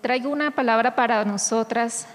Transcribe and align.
traigo 0.00 0.30
una 0.30 0.50
palabra 0.52 0.94
para 0.94 1.24
nosotras 1.24 2.06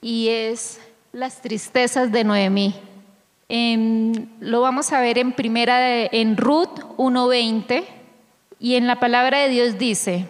y 0.00 0.28
es 0.28 0.80
las 1.12 1.40
tristezas 1.40 2.12
de 2.12 2.24
Noemí. 2.24 2.74
lo 4.40 4.60
vamos 4.60 4.92
a 4.92 5.00
ver 5.00 5.18
en 5.18 5.32
primera 5.32 6.04
en 6.06 6.36
Ruth 6.36 6.80
1:20 6.96 7.84
y 8.58 8.76
en 8.76 8.86
la 8.86 9.00
palabra 9.00 9.40
de 9.40 9.48
Dios 9.48 9.78
dice, 9.78 10.26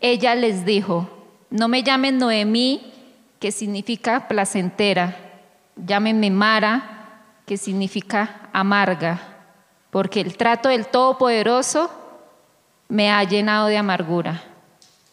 ella 0.00 0.34
les 0.34 0.64
dijo, 0.64 1.08
no 1.50 1.68
me 1.68 1.82
llamen 1.82 2.18
Noemí, 2.18 2.92
que 3.38 3.52
significa 3.52 4.28
placentera, 4.28 5.16
llámenme 5.76 6.30
Mara, 6.30 7.42
que 7.46 7.56
significa 7.56 8.50
amarga, 8.52 9.18
porque 9.90 10.20
el 10.20 10.36
trato 10.36 10.68
del 10.68 10.86
Todopoderoso 10.86 11.90
me 12.88 13.10
ha 13.10 13.24
llenado 13.24 13.68
de 13.68 13.78
amargura. 13.78 14.49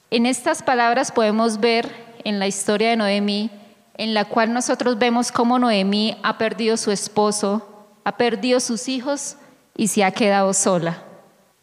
En 0.10 0.26
estas 0.26 0.64
palabras 0.64 1.12
podemos 1.12 1.60
ver 1.60 1.92
en 2.24 2.40
la 2.40 2.48
historia 2.48 2.92
de 2.92 2.96
Noemí, 2.96 3.52
en 3.96 4.14
la 4.14 4.24
cual 4.24 4.54
nosotros 4.54 4.98
vemos 4.98 5.34
cómo 5.34 5.60
Noemí 5.60 6.16
ha 6.24 6.38
perdido 6.38 6.78
su 6.78 6.92
esposo, 6.92 7.88
ha 8.06 8.16
perdido 8.16 8.62
sus 8.62 8.88
hijos 8.88 9.36
y 9.76 9.90
se 9.90 10.06
ha 10.06 10.12
quedado 10.12 10.54
sola. 10.54 11.04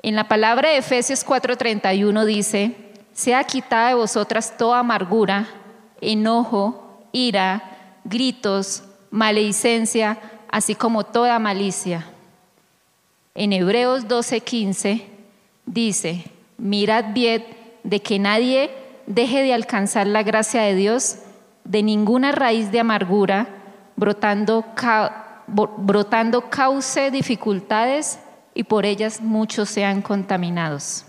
En 0.02 0.14
la 0.14 0.28
palabra 0.28 0.69
de 0.69 0.77
Efesios 0.77 1.24
4:31 1.24 2.27
dice, 2.27 2.77
sea 3.14 3.45
quitada 3.45 3.88
de 3.88 3.95
vosotras 3.95 4.58
toda 4.58 4.80
amargura, 4.80 5.48
enojo, 6.02 7.00
ira, 7.12 7.98
gritos, 8.05 8.83
maledicencia, 9.11 10.19
así 10.50 10.74
como 10.74 11.05
toda 11.05 11.38
malicia. 11.38 12.05
En 13.34 13.55
Hebreos 13.55 14.06
12:15 14.06 15.02
dice, 15.64 16.24
mirad 16.58 17.06
bien 17.14 17.63
de 17.84 18.01
que 18.01 18.19
nadie 18.19 18.70
deje 19.06 19.43
de 19.43 19.55
alcanzar 19.55 20.06
la 20.06 20.23
gracia 20.23 20.62
de 20.62 20.75
Dios 20.75 21.19
de 21.65 21.83
ninguna 21.83 22.33
raíz 22.33 22.70
de 22.70 22.80
amargura, 22.80 23.48
brotando, 23.97 24.64
brotando 25.78 26.50
cause 26.50 27.11
dificultades 27.11 28.19
y 28.55 28.64
por 28.64 28.84
ellas 28.84 29.20
muchos 29.20 29.69
sean 29.70 30.03
contaminados. 30.03 31.05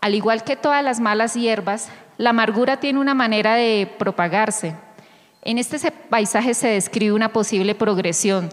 Al 0.00 0.14
igual 0.14 0.44
que 0.44 0.56
todas 0.56 0.82
las 0.82 1.00
malas 1.00 1.34
hierbas, 1.34 1.88
la 2.18 2.30
amargura 2.30 2.78
tiene 2.78 2.98
una 2.98 3.14
manera 3.14 3.54
de 3.54 3.90
propagarse. 3.98 4.74
En 5.42 5.58
este 5.58 5.78
paisaje 5.90 6.54
se 6.54 6.68
describe 6.68 7.12
una 7.12 7.32
posible 7.32 7.74
progresión 7.74 8.50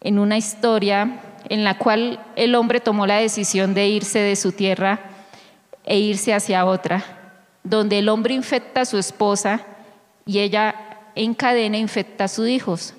en 0.00 0.18
una 0.18 0.36
historia 0.36 1.20
en 1.48 1.64
la 1.64 1.78
cual 1.78 2.20
el 2.36 2.54
hombre 2.54 2.80
tomó 2.80 3.06
la 3.06 3.16
decisión 3.16 3.72
de 3.74 3.88
irse 3.88 4.18
de 4.18 4.36
su 4.36 4.52
tierra 4.52 5.11
e 5.84 5.98
irse 5.98 6.34
hacia 6.34 6.64
otra, 6.64 7.04
donde 7.64 7.98
el 7.98 8.08
hombre 8.08 8.34
infecta 8.34 8.82
a 8.82 8.84
su 8.84 8.98
esposa 8.98 9.60
y 10.26 10.38
ella 10.38 10.74
en 11.14 11.34
cadena 11.34 11.78
infecta 11.78 12.24
a 12.24 12.28
sus 12.28 12.48
hijos. 12.48 12.94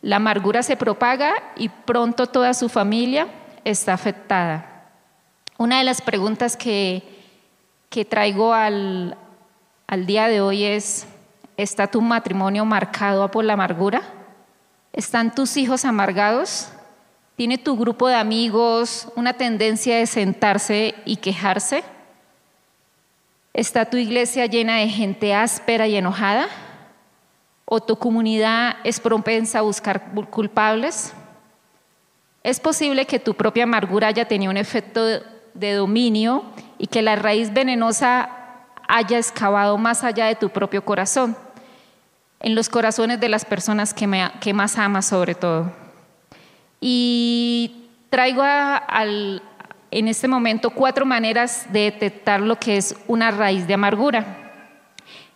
La 0.00 0.16
amargura 0.16 0.62
se 0.62 0.76
propaga 0.76 1.34
y 1.56 1.68
pronto 1.68 2.26
toda 2.26 2.54
su 2.54 2.68
familia 2.68 3.28
está 3.64 3.92
afectada. 3.92 4.90
Una 5.58 5.78
de 5.78 5.84
las 5.84 6.02
preguntas 6.02 6.56
que, 6.56 7.02
que 7.88 8.04
traigo 8.04 8.52
al, 8.52 9.16
al 9.86 10.06
día 10.06 10.28
de 10.28 10.40
hoy 10.40 10.64
es, 10.64 11.06
¿está 11.56 11.86
tu 11.86 12.00
matrimonio 12.00 12.64
marcado 12.64 13.30
por 13.30 13.44
la 13.44 13.52
amargura? 13.52 14.02
¿Están 14.92 15.34
tus 15.34 15.56
hijos 15.56 15.84
amargados? 15.84 16.68
¿Tiene 17.36 17.58
tu 17.58 17.76
grupo 17.76 18.08
de 18.08 18.14
amigos 18.16 19.08
una 19.14 19.34
tendencia 19.34 19.96
de 19.98 20.06
sentarse 20.06 20.94
y 21.04 21.16
quejarse? 21.16 21.84
¿Está 23.54 23.84
tu 23.84 23.98
iglesia 23.98 24.46
llena 24.46 24.78
de 24.78 24.88
gente 24.88 25.34
áspera 25.34 25.86
y 25.86 25.96
enojada? 25.96 26.48
¿O 27.66 27.80
tu 27.80 27.96
comunidad 27.96 28.76
es 28.82 28.98
propensa 28.98 29.58
a 29.58 29.62
buscar 29.62 30.12
culpables? 30.30 31.12
Es 32.42 32.60
posible 32.60 33.06
que 33.06 33.18
tu 33.18 33.34
propia 33.34 33.64
amargura 33.64 34.08
haya 34.08 34.26
tenido 34.26 34.50
un 34.50 34.56
efecto 34.56 35.04
de 35.54 35.74
dominio 35.74 36.44
y 36.78 36.86
que 36.86 37.02
la 37.02 37.14
raíz 37.14 37.52
venenosa 37.52 38.30
haya 38.88 39.18
excavado 39.18 39.76
más 39.78 40.02
allá 40.02 40.26
de 40.26 40.34
tu 40.34 40.48
propio 40.48 40.84
corazón, 40.84 41.36
en 42.40 42.54
los 42.54 42.68
corazones 42.68 43.20
de 43.20 43.28
las 43.28 43.44
personas 43.44 43.94
que, 43.94 44.52
más 44.52 44.78
amas 44.78 45.06
sobre 45.06 45.34
todo. 45.34 45.72
Y 46.80 47.88
traigo 48.10 48.42
al, 48.42 49.42
en 49.92 50.08
este 50.08 50.26
momento 50.26 50.70
cuatro 50.70 51.04
maneras 51.04 51.66
de 51.70 51.80
detectar 51.80 52.40
lo 52.40 52.58
que 52.58 52.78
es 52.78 52.96
una 53.06 53.30
raíz 53.30 53.66
de 53.66 53.74
amargura, 53.74 54.38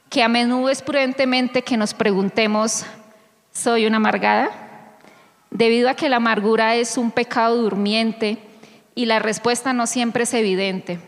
que 0.09 0.23
a 0.23 0.29
menudo 0.29 0.71
es 0.71 0.81
prudentemente 0.81 1.61
que 1.61 1.77
nos 1.77 1.93
preguntemos, 1.93 2.87
¿soy 3.53 3.87
una 3.87 3.99
amargada? 3.99 4.51
Debido 5.51 5.91
a 5.91 5.95
que 5.95 6.09
la 6.09 6.17
amargura 6.17 6.75
es 6.75 6.97
un 6.97 7.11
pecado 7.11 7.57
durmiente 7.57 8.39
y 8.95 9.05
la 9.05 9.19
respuesta 9.19 9.75
no 9.75 9.87
siempre 9.87 10.25
es 10.25 10.33
evidente. 10.33 11.01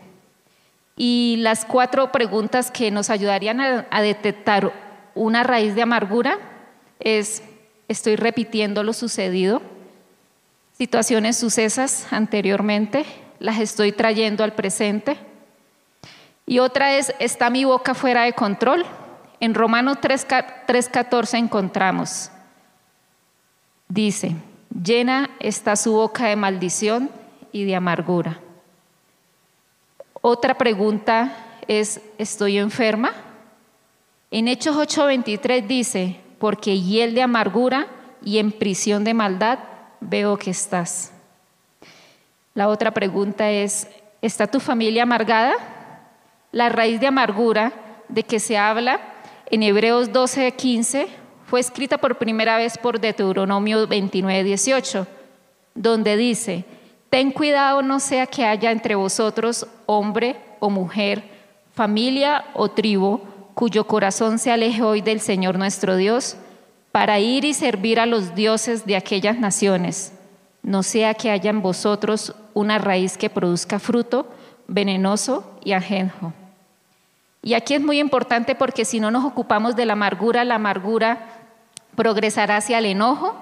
Y 0.95 1.37
las 1.39 1.65
cuatro 1.65 2.11
preguntas 2.11 2.69
que 2.69 2.91
nos 2.91 3.09
ayudarían 3.09 3.61
a, 3.61 3.87
a 3.89 4.01
detectar 4.01 4.71
una 5.15 5.41
raíz 5.41 5.73
de 5.73 5.81
amargura 5.81 6.37
es, 6.99 7.41
¿estoy 7.87 8.15
repitiendo 8.15 8.83
lo 8.83 8.93
sucedido? 8.93 9.63
Situaciones 10.77 11.35
sucesas 11.35 12.05
anteriormente, 12.11 13.05
las 13.39 13.59
estoy 13.59 13.91
trayendo 13.91 14.43
al 14.43 14.53
presente. 14.53 15.17
Y 16.45 16.59
otra 16.59 16.95
es, 16.95 17.13
¿está 17.19 17.49
mi 17.49 17.65
boca 17.65 17.93
fuera 17.93 18.23
de 18.23 18.33
control? 18.33 18.85
En 19.39 19.53
Romanos 19.53 19.97
3.14 20.01 21.37
encontramos, 21.37 22.29
dice, 23.87 24.35
llena 24.69 25.29
está 25.39 25.75
su 25.75 25.93
boca 25.93 26.25
de 26.25 26.35
maldición 26.35 27.09
y 27.51 27.63
de 27.63 27.75
amargura. 27.75 28.39
Otra 30.21 30.57
pregunta 30.57 31.31
es, 31.67 32.01
¿estoy 32.17 32.57
enferma? 32.57 33.13
En 34.31 34.47
Hechos 34.47 34.75
8:23 34.75 35.65
dice, 35.65 36.19
porque 36.37 36.79
hiel 36.79 37.15
de 37.15 37.21
amargura 37.21 37.87
y 38.23 38.39
en 38.39 38.51
prisión 38.51 39.03
de 39.03 39.13
maldad 39.13 39.59
veo 40.01 40.37
que 40.37 40.51
estás. 40.51 41.13
La 42.53 42.67
otra 42.67 42.91
pregunta 42.91 43.51
es, 43.51 43.87
¿está 44.21 44.47
tu 44.47 44.59
familia 44.59 45.03
amargada? 45.03 45.53
La 46.51 46.69
raíz 46.69 46.99
de 46.99 47.07
amargura 47.07 47.71
de 48.07 48.23
que 48.23 48.39
se 48.39 48.57
habla 48.57 48.99
en 49.51 49.61
Hebreos 49.61 50.11
12:15 50.11 51.07
fue 51.45 51.59
escrita 51.59 51.99
por 51.99 52.17
primera 52.17 52.57
vez 52.57 52.77
por 52.77 52.99
Deuteronomio 52.99 53.87
29:18, 53.87 55.05
donde 55.75 56.17
dice, 56.17 56.65
Ten 57.09 57.31
cuidado 57.31 57.81
no 57.81 57.99
sea 57.99 58.25
que 58.27 58.45
haya 58.45 58.71
entre 58.71 58.95
vosotros 58.95 59.67
hombre 59.85 60.35
o 60.59 60.69
mujer, 60.69 61.23
familia 61.73 62.45
o 62.53 62.69
tribu, 62.69 63.21
cuyo 63.53 63.85
corazón 63.85 64.39
se 64.39 64.51
aleje 64.51 64.81
hoy 64.81 65.01
del 65.01 65.19
Señor 65.19 65.57
nuestro 65.57 65.95
Dios, 65.97 66.35
para 66.91 67.19
ir 67.19 67.45
y 67.45 67.53
servir 67.53 67.99
a 67.99 68.07
los 68.07 68.33
dioses 68.33 68.85
de 68.85 68.95
aquellas 68.95 69.39
naciones 69.39 70.13
no 70.63 70.83
sea 70.83 71.13
que 71.13 71.31
haya 71.31 71.49
en 71.49 71.61
vosotros 71.61 72.35
una 72.53 72.77
raíz 72.77 73.17
que 73.17 73.29
produzca 73.29 73.79
fruto 73.79 74.27
venenoso 74.67 75.51
y 75.63 75.73
ajenjo. 75.73 76.33
Y 77.41 77.53
aquí 77.53 77.73
es 77.73 77.81
muy 77.81 77.99
importante 77.99 78.55
porque 78.55 78.85
si 78.85 78.99
no 78.99 79.11
nos 79.11 79.25
ocupamos 79.25 79.75
de 79.75 79.85
la 79.85 79.93
amargura, 79.93 80.43
la 80.43 80.55
amargura 80.55 81.29
progresará 81.95 82.57
hacia 82.57 82.79
el 82.79 82.85
enojo, 82.85 83.35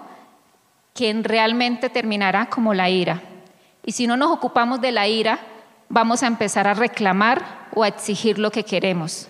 quien 0.94 1.24
realmente 1.24 1.90
terminará 1.90 2.48
como 2.48 2.74
la 2.74 2.90
ira. 2.90 3.22
Y 3.86 3.92
si 3.94 4.08
no 4.08 4.18
nos 4.18 4.32
ocupamos 4.32 4.82
de 4.82 4.92
la 4.92 5.08
ira, 5.08 5.40
vamos 5.90 6.24
a 6.24 6.28
empezar 6.28 6.68
a 6.68 6.74
reclamar 6.74 7.68
o 7.74 7.84
a 7.84 7.88
exigir 7.88 8.40
lo 8.40 8.52
que 8.52 8.64
queremos. 8.64 9.30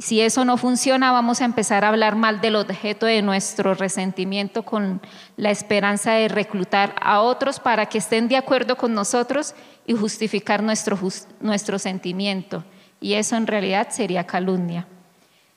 Si 0.00 0.22
eso 0.22 0.46
no 0.46 0.56
funciona, 0.56 1.12
vamos 1.12 1.42
a 1.42 1.44
empezar 1.44 1.84
a 1.84 1.88
hablar 1.88 2.16
mal 2.16 2.40
del 2.40 2.56
objeto 2.56 3.04
de 3.04 3.20
nuestro 3.20 3.74
resentimiento 3.74 4.62
con 4.62 5.02
la 5.36 5.50
esperanza 5.50 6.12
de 6.12 6.28
reclutar 6.28 6.94
a 7.02 7.20
otros 7.20 7.60
para 7.60 7.84
que 7.84 7.98
estén 7.98 8.26
de 8.26 8.38
acuerdo 8.38 8.76
con 8.76 8.94
nosotros 8.94 9.54
y 9.86 9.92
justificar 9.92 10.62
nuestro, 10.62 10.98
nuestro 11.40 11.78
sentimiento. 11.78 12.64
Y 12.98 13.12
eso 13.12 13.36
en 13.36 13.46
realidad 13.46 13.88
sería 13.90 14.26
calumnia. 14.26 14.86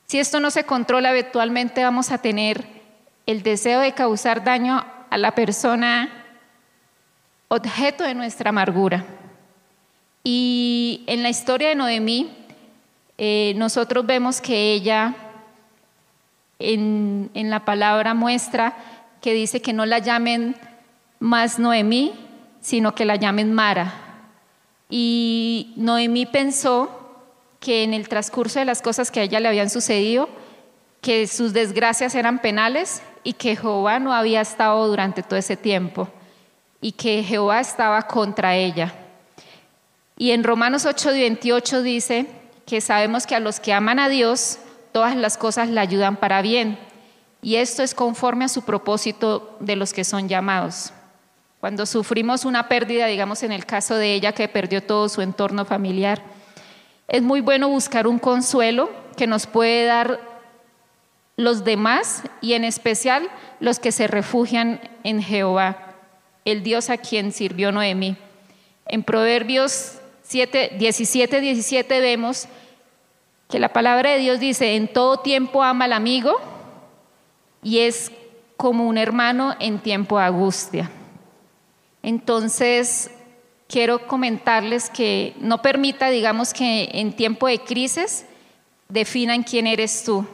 Si 0.07 0.19
esto 0.19 0.41
no 0.41 0.51
se 0.51 0.65
controla, 0.65 1.11
eventualmente 1.11 1.81
vamos 1.81 2.11
a 2.11 2.17
tener 2.17 2.67
el 3.25 3.43
deseo 3.43 3.79
de 3.79 3.93
causar 3.93 4.43
daño 4.43 4.85
a 5.09 5.17
la 5.17 5.35
persona 5.35 6.09
objeto 7.47 8.03
de 8.03 8.13
nuestra 8.13 8.49
amargura. 8.49 9.05
Y 10.21 11.05
en 11.07 11.23
la 11.23 11.29
historia 11.29 11.69
de 11.69 11.75
Noemí, 11.75 12.42
eh, 13.17 13.53
nosotros 13.55 14.05
vemos 14.05 14.41
que 14.41 14.73
ella 14.73 15.15
en, 16.59 17.29
en, 17.33 17.49
la 17.49 17.65
palabra 17.65 18.13
muestra 18.13 18.75
que 19.21 19.33
dice 19.33 19.61
que 19.61 19.73
no 19.73 19.85
la 19.85 19.99
llamen 19.99 20.55
más 21.19 21.59
Noemí, 21.59 22.13
sino 22.61 22.95
que 22.95 23.05
la 23.05 23.15
llamen 23.15 23.53
Mara. 23.53 23.93
Y 24.89 25.73
Noemí 25.75 26.25
pensó 26.25 26.89
que 27.59 27.83
en 27.83 27.93
el 27.93 28.09
transcurso 28.09 28.59
de 28.59 28.65
las 28.65 28.81
cosas 28.81 29.09
que 29.11 29.21
a 29.21 29.23
ella 29.23 29.39
le 29.39 29.47
habían 29.47 29.69
sucedido, 29.69 30.29
que 31.01 31.27
sus 31.27 31.53
desgracias 31.53 32.15
eran 32.15 32.39
penales 32.39 33.01
y 33.23 33.33
que 33.33 33.55
Jehová 33.55 33.99
no 33.99 34.13
había 34.13 34.41
estado 34.41 34.87
durante 34.87 35.23
todo 35.23 35.37
ese 35.37 35.57
tiempo 35.57 36.09
y 36.81 36.91
que 36.91 37.23
Jehová 37.23 37.59
estaba 37.61 38.01
contra 38.03 38.55
ella. 38.55 38.93
Y 40.17 40.31
en 40.31 40.43
Romanos 40.43 40.85
8:28 40.85 41.81
dice 41.81 42.27
que 42.65 42.81
sabemos 42.81 43.27
que 43.27 43.35
a 43.35 43.39
los 43.39 43.59
que 43.59 43.73
aman 43.73 43.99
a 43.99 44.09
Dios, 44.09 44.59
todas 44.91 45.15
las 45.15 45.37
cosas 45.37 45.69
le 45.69 45.79
ayudan 45.79 46.15
para 46.15 46.41
bien. 46.41 46.77
Y 47.41 47.55
esto 47.55 47.83
es 47.83 47.93
conforme 47.93 48.45
a 48.45 48.49
su 48.49 48.61
propósito 48.61 49.57
de 49.59 49.75
los 49.75 49.93
que 49.93 50.03
son 50.03 50.29
llamados. 50.29 50.93
Cuando 51.59 51.85
sufrimos 51.85 52.45
una 52.45 52.67
pérdida, 52.67 53.07
digamos 53.07 53.43
en 53.43 53.51
el 53.51 53.65
caso 53.65 53.95
de 53.95 54.13
ella 54.13 54.33
que 54.33 54.47
perdió 54.47 54.83
todo 54.83 55.09
su 55.09 55.21
entorno 55.21 55.65
familiar, 55.65 56.21
es 57.07 57.21
muy 57.21 57.41
bueno 57.41 57.69
buscar 57.69 58.07
un 58.07 58.19
consuelo 58.19 58.89
que 59.17 59.27
nos 59.27 59.47
puede 59.47 59.85
dar 59.85 60.19
los 61.35 61.63
demás 61.63 62.23
y 62.41 62.53
en 62.53 62.63
especial 62.63 63.27
los 63.59 63.79
que 63.79 63.91
se 63.91 64.07
refugian 64.07 64.79
en 65.03 65.21
Jehová, 65.21 65.95
el 66.45 66.63
Dios 66.63 66.89
a 66.89 66.97
quien 66.97 67.31
sirvió 67.31 67.71
Noemí. 67.71 68.17
En 68.85 69.03
Proverbios 69.03 69.99
7, 70.33 70.77
17, 70.79 71.41
17 71.41 71.99
vemos 71.99 72.47
que 73.51 73.59
la 73.59 73.69
palabra 73.69 74.13
de 74.13 74.17
Dios 74.17 74.39
dice, 74.39 74.75
en 74.75 74.87
todo 74.87 75.17
tiempo 75.17 75.61
ama 75.61 75.85
al 75.85 75.93
amigo 75.93 76.41
y 77.61 77.81
es 77.81 78.11
como 78.57 78.87
un 78.87 78.97
hermano 78.97 79.55
en 79.59 79.77
tiempo 79.77 80.17
de 80.17 80.25
angustia. 80.25 80.89
Entonces, 82.01 83.11
quiero 83.67 84.07
comentarles 84.07 84.89
que 84.89 85.35
no 85.39 85.61
permita, 85.61 86.09
digamos 86.09 86.51
que 86.51 86.89
en 86.93 87.13
tiempo 87.13 87.45
de 87.45 87.59
crisis 87.59 88.25
definan 88.89 89.43
quién 89.43 89.67
eres 89.67 90.03
tú. 90.03 90.25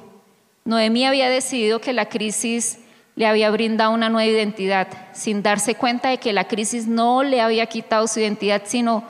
Noemí 0.64 1.04
había 1.04 1.30
decidido 1.30 1.82
que 1.82 1.92
la 1.92 2.08
crisis 2.08 2.80
le 3.18 3.28
había 3.28 3.52
brindado 3.52 3.92
una 3.92 4.08
nueva 4.08 4.32
identidad, 4.32 4.88
sin 5.12 5.44
darse 5.44 5.76
cuenta 5.76 6.08
de 6.08 6.20
que 6.20 6.32
la 6.32 6.48
crisis 6.48 6.88
no 6.88 7.22
le 7.22 7.42
había 7.42 7.66
quitado 7.66 8.08
su 8.08 8.22
identidad, 8.22 8.62
sino 8.64 9.04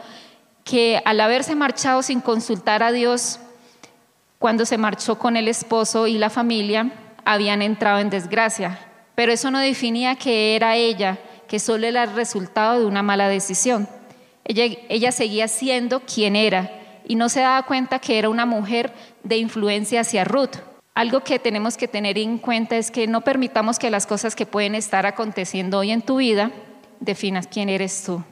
que 0.70 1.02
al 1.04 1.20
haberse 1.20 1.56
marchado 1.56 2.04
sin 2.04 2.22
consultar 2.22 2.84
a 2.84 2.92
Dios, 2.92 3.40
cuando 4.38 4.66
se 4.66 4.78
marchó 4.78 5.18
con 5.18 5.36
el 5.36 5.48
esposo 5.48 6.06
y 6.06 6.20
la 6.20 6.30
familia, 6.30 6.92
habían 7.26 7.64
entrado 7.64 7.98
en 7.98 8.12
desgracia. 8.12 8.80
Pero 9.16 9.32
eso 9.32 9.50
no 9.50 9.58
definía 9.58 10.16
que 10.16 10.56
era 10.56 10.76
ella, 10.76 11.18
que 11.48 11.58
solo 11.58 11.88
era 11.88 12.04
el 12.04 12.14
resultado 12.14 12.80
de 12.80 12.86
una 12.86 13.02
mala 13.02 13.28
decisión. 13.30 13.90
Ella, 14.46 15.12
seguía 15.12 15.48
siendo 15.48 16.02
quien 16.02 16.36
era 16.36 16.70
y 17.04 17.16
no 17.16 17.30
se 17.30 17.40
daba 17.40 17.64
cuenta 17.64 17.98
que 17.98 18.20
era 18.20 18.30
una 18.30 18.46
mujer 18.46 18.94
de 19.24 19.38
influencia 19.38 20.02
hacia 20.02 20.24
Ruth. 20.24 20.58
Algo 20.94 21.22
que 21.22 21.40
tenemos 21.40 21.78
que 21.78 21.88
tener 21.88 22.20
en 22.20 22.38
cuenta 22.38 22.78
es 22.78 22.92
que 22.92 23.08
no 23.08 23.22
permitamos 23.22 23.80
que 23.80 23.90
las 23.90 24.06
cosas 24.06 24.36
que 24.36 24.46
pueden 24.46 24.76
estar 24.76 25.08
aconteciendo 25.08 25.80
hoy 25.80 25.90
en 25.90 26.04
tu 26.04 26.18
vida 26.18 26.52
definas 27.00 27.48
quién 27.48 27.70
eres 27.70 28.04
tú. 28.04 28.24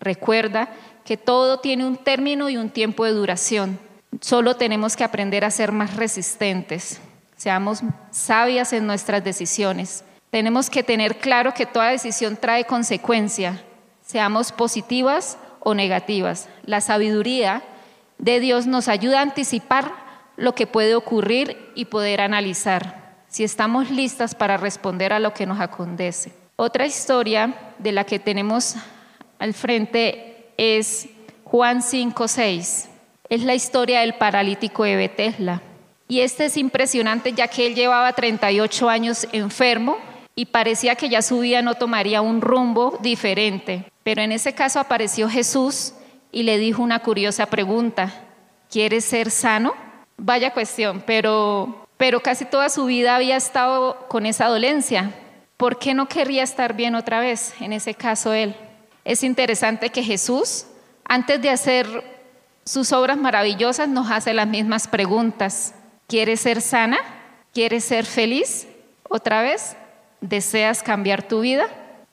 Recuerda 0.00 0.68
que 1.04 1.16
todo 1.16 1.60
tiene 1.60 1.86
un 1.86 1.96
término 1.96 2.48
y 2.48 2.56
un 2.56 2.70
tiempo 2.70 3.04
de 3.04 3.12
duración. 3.12 3.78
Solo 4.20 4.56
tenemos 4.56 4.96
que 4.96 5.04
aprender 5.04 5.44
a 5.44 5.50
ser 5.50 5.72
más 5.72 5.96
resistentes. 5.96 7.00
Seamos 7.36 7.82
sabias 8.10 8.72
en 8.72 8.86
nuestras 8.86 9.22
decisiones. 9.22 10.04
Tenemos 10.30 10.70
que 10.70 10.82
tener 10.82 11.18
claro 11.18 11.54
que 11.54 11.66
toda 11.66 11.90
decisión 11.90 12.36
trae 12.36 12.64
consecuencia. 12.64 13.62
Seamos 14.02 14.52
positivas 14.52 15.38
o 15.60 15.74
negativas. 15.74 16.48
La 16.64 16.80
sabiduría 16.80 17.62
de 18.18 18.40
Dios 18.40 18.66
nos 18.66 18.88
ayuda 18.88 19.20
a 19.20 19.22
anticipar 19.22 19.92
lo 20.36 20.54
que 20.54 20.66
puede 20.66 20.94
ocurrir 20.94 21.72
y 21.74 21.86
poder 21.86 22.20
analizar 22.20 23.06
si 23.28 23.44
estamos 23.44 23.90
listas 23.90 24.34
para 24.34 24.56
responder 24.56 25.12
a 25.12 25.20
lo 25.20 25.34
que 25.34 25.46
nos 25.46 25.60
acontece. 25.60 26.32
Otra 26.56 26.86
historia 26.86 27.54
de 27.78 27.92
la 27.92 28.04
que 28.04 28.18
tenemos 28.18 28.76
al 29.38 29.54
frente 29.54 30.46
es 30.56 31.08
Juan 31.44 31.82
5:6. 31.82 32.88
Es 33.28 33.42
la 33.42 33.54
historia 33.54 34.00
del 34.00 34.14
paralítico 34.14 34.84
de 34.84 34.96
Betesla. 34.96 35.62
Y 36.08 36.20
este 36.20 36.46
es 36.46 36.56
impresionante 36.56 37.32
ya 37.32 37.48
que 37.48 37.66
él 37.66 37.74
llevaba 37.74 38.12
38 38.12 38.88
años 38.88 39.26
enfermo 39.32 39.98
y 40.36 40.46
parecía 40.46 40.94
que 40.94 41.08
ya 41.08 41.22
su 41.22 41.40
vida 41.40 41.62
no 41.62 41.74
tomaría 41.74 42.22
un 42.22 42.40
rumbo 42.40 42.98
diferente. 43.00 43.84
Pero 44.04 44.22
en 44.22 44.30
ese 44.30 44.52
caso 44.52 44.78
apareció 44.78 45.28
Jesús 45.28 45.94
y 46.30 46.44
le 46.44 46.58
dijo 46.58 46.82
una 46.82 47.00
curiosa 47.00 47.46
pregunta, 47.46 48.12
¿quieres 48.70 49.04
ser 49.04 49.30
sano? 49.30 49.74
Vaya 50.16 50.52
cuestión, 50.52 51.02
pero, 51.06 51.86
pero 51.96 52.20
casi 52.20 52.44
toda 52.44 52.68
su 52.68 52.84
vida 52.84 53.16
había 53.16 53.36
estado 53.36 54.06
con 54.08 54.26
esa 54.26 54.46
dolencia. 54.46 55.12
¿Por 55.56 55.78
qué 55.78 55.94
no 55.94 56.06
querría 56.06 56.42
estar 56.42 56.74
bien 56.74 56.94
otra 56.94 57.18
vez? 57.18 57.54
En 57.60 57.72
ese 57.72 57.94
caso 57.94 58.32
él. 58.32 58.54
Es 59.06 59.22
interesante 59.22 59.90
que 59.90 60.02
Jesús, 60.02 60.66
antes 61.04 61.40
de 61.40 61.48
hacer 61.48 61.86
sus 62.64 62.92
obras 62.92 63.16
maravillosas, 63.16 63.88
nos 63.88 64.10
hace 64.10 64.34
las 64.34 64.48
mismas 64.48 64.88
preguntas. 64.88 65.76
¿Quieres 66.08 66.40
ser 66.40 66.60
sana? 66.60 66.98
¿Quieres 67.54 67.84
ser 67.84 68.04
feliz? 68.04 68.66
Otra 69.08 69.42
vez, 69.42 69.76
¿deseas 70.20 70.82
cambiar 70.82 71.22
tu 71.22 71.42
vida? 71.42 71.68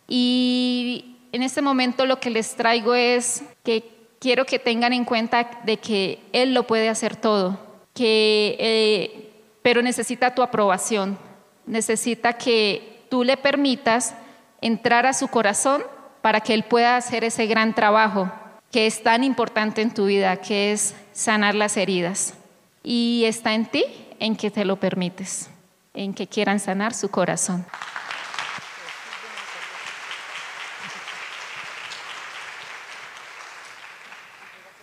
Y 0.07 1.15
en 1.31 1.41
este 1.41 1.63
momento 1.63 2.05
lo 2.05 2.19
que 2.19 2.29
les 2.29 2.55
traigo 2.55 2.93
es 2.93 3.41
que 3.63 3.89
quiero 4.19 4.45
que 4.45 4.59
tengan 4.59 4.93
en 4.93 5.03
cuenta 5.03 5.49
de 5.63 5.77
que 5.77 6.19
Él 6.31 6.53
lo 6.53 6.67
puede 6.67 6.89
hacer 6.89 7.15
todo, 7.15 7.57
que, 7.95 8.55
eh, 8.59 9.31
pero 9.63 9.81
necesita 9.81 10.35
tu 10.35 10.43
aprobación, 10.43 11.17
necesita 11.65 12.33
que 12.33 13.01
tú 13.09 13.23
le 13.23 13.35
permitas 13.35 14.13
entrar 14.61 15.07
a 15.07 15.13
su 15.13 15.27
corazón 15.27 15.81
para 16.23 16.39
que 16.39 16.53
Él 16.53 16.63
pueda 16.63 16.95
hacer 16.95 17.25
ese 17.25 17.47
gran 17.47 17.75
trabajo 17.75 18.31
que 18.71 18.87
es 18.87 19.03
tan 19.03 19.25
importante 19.25 19.81
en 19.81 19.93
tu 19.93 20.05
vida, 20.05 20.37
que 20.37 20.71
es 20.71 20.95
sanar 21.11 21.53
las 21.53 21.75
heridas. 21.75 22.33
Y 22.81 23.25
está 23.27 23.53
en 23.53 23.65
ti 23.65 23.83
en 24.21 24.37
que 24.37 24.49
te 24.49 24.63
lo 24.63 24.77
permites, 24.77 25.49
en 25.93 26.13
que 26.13 26.25
quieran 26.25 26.61
sanar 26.61 26.93
su 26.93 27.09
corazón. 27.09 27.65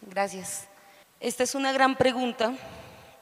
Gracias. 0.02 0.68
Esta 1.20 1.44
es 1.44 1.54
una 1.54 1.72
gran 1.72 1.96
pregunta. 1.96 2.52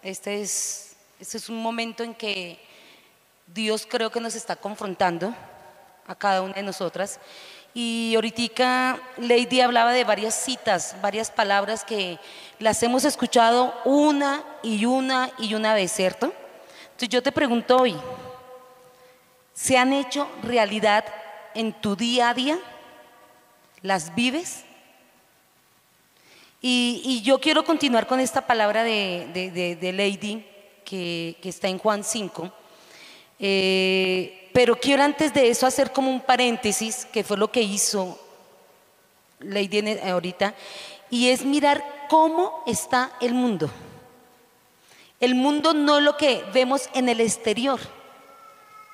Este 0.02 0.42
es, 0.42 0.96
este 1.20 1.36
es 1.36 1.48
un 1.48 1.62
momento 1.62 2.02
en 2.02 2.16
que 2.16 2.58
Dios 3.46 3.86
creo 3.88 4.10
que 4.10 4.20
nos 4.20 4.34
está 4.34 4.56
confrontando 4.56 5.32
a 6.08 6.16
cada 6.16 6.42
una 6.42 6.54
de 6.54 6.64
nosotras. 6.64 7.20
Y 7.80 8.16
ahorita 8.16 8.98
Lady 9.18 9.60
hablaba 9.60 9.92
de 9.92 10.02
varias 10.02 10.34
citas, 10.34 10.96
varias 11.00 11.30
palabras 11.30 11.84
que 11.84 12.18
las 12.58 12.82
hemos 12.82 13.04
escuchado 13.04 13.72
una 13.84 14.42
y 14.64 14.84
una 14.84 15.30
y 15.38 15.54
una 15.54 15.74
vez, 15.74 15.92
¿cierto? 15.92 16.32
Entonces 16.86 17.08
yo 17.08 17.22
te 17.22 17.30
pregunto 17.30 17.76
hoy, 17.76 17.94
¿se 19.54 19.78
han 19.78 19.92
hecho 19.92 20.28
realidad 20.42 21.04
en 21.54 21.72
tu 21.72 21.94
día 21.94 22.30
a 22.30 22.34
día? 22.34 22.58
¿Las 23.82 24.12
vives? 24.12 24.64
Y, 26.60 27.22
yo 27.22 27.38
quiero 27.40 27.64
continuar 27.64 28.08
con 28.08 28.18
esta 28.18 28.44
palabra 28.44 28.82
de, 28.82 29.78
Lady 29.94 30.44
que, 30.84 31.38
está 31.44 31.68
en 31.68 31.78
Juan 31.78 32.02
5. 32.02 32.52
Eh, 33.38 34.37
pero 34.58 34.74
quiero 34.74 35.04
antes 35.04 35.32
de 35.32 35.50
eso 35.50 35.68
hacer 35.68 35.92
como 35.92 36.10
un 36.10 36.20
paréntesis, 36.20 37.04
que 37.12 37.22
fue 37.22 37.36
lo 37.36 37.52
que 37.52 37.62
hizo 37.62 38.18
Lady 39.38 40.00
ahorita, 40.00 40.52
y 41.10 41.28
es 41.28 41.44
mirar 41.44 42.06
cómo 42.10 42.64
está 42.66 43.12
el 43.20 43.34
mundo. 43.34 43.70
El 45.20 45.36
mundo 45.36 45.74
no 45.74 46.00
lo 46.00 46.16
que 46.16 46.44
vemos 46.52 46.90
en 46.92 47.08
el 47.08 47.20
exterior. 47.20 47.78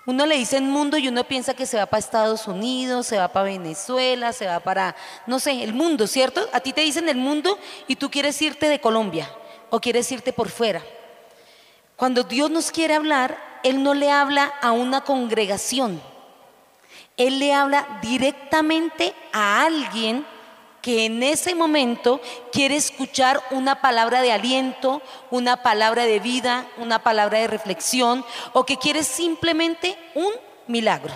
Uno 0.05 0.27
le 0.27 0.37
dice 0.37 0.59
el 0.59 0.65
mundo 0.65 0.99
y 0.99 1.09
uno 1.09 1.25
piensa 1.25 1.55
que 1.55 1.65
se 1.65 1.79
va 1.79 1.87
para 1.87 2.01
Estados 2.01 2.47
Unidos, 2.47 3.07
se 3.07 3.17
va 3.17 3.29
para 3.29 3.47
Venezuela, 3.47 4.35
se 4.35 4.45
va 4.45 4.61
para, 4.61 4.95
no 5.27 5.41
sé, 5.41 5.63
el 5.63 5.73
mundo, 5.73 6.07
¿cierto? 6.07 6.47
A 6.53 6.61
ti 6.61 6.75
te 6.75 6.83
dicen 6.83 7.09
el 7.09 7.17
mundo 7.17 7.59
y 7.89 7.97
tú 7.97 8.11
quieres 8.11 8.43
irte 8.43 8.69
de 8.69 8.83
Colombia 8.83 9.35
o 9.71 9.81
quieres 9.81 10.13
irte 10.13 10.31
por 10.31 10.51
fuera. 10.51 10.83
Cuando 11.97 12.23
Dios 12.23 12.51
nos 12.51 12.71
quiere 12.71 12.93
hablar, 12.93 13.54
Él 13.65 13.83
no 13.83 13.95
le 13.95 14.13
habla 14.13 14.53
a 14.63 14.71
una 14.71 15.01
congregación, 15.01 16.01
Él 17.17 17.41
le 17.41 17.53
habla 17.53 17.99
directamente 18.01 19.13
a 19.33 19.65
alguien 19.65 20.25
que 20.85 21.07
en 21.07 21.23
ese 21.23 21.55
momento 21.55 22.21
quiere 22.53 22.77
escuchar 22.77 23.43
una 23.51 23.81
palabra 23.81 24.21
de 24.21 24.33
aliento, 24.33 25.01
una 25.31 25.63
palabra 25.63 26.05
de 26.05 26.21
vida, 26.21 26.67
una 26.77 27.03
palabra 27.03 27.39
de 27.39 27.47
reflexión 27.47 28.23
o 28.53 28.67
que 28.67 28.77
quiere 28.77 29.03
simplemente 29.03 29.97
un 30.15 30.31
milagro. 30.67 31.15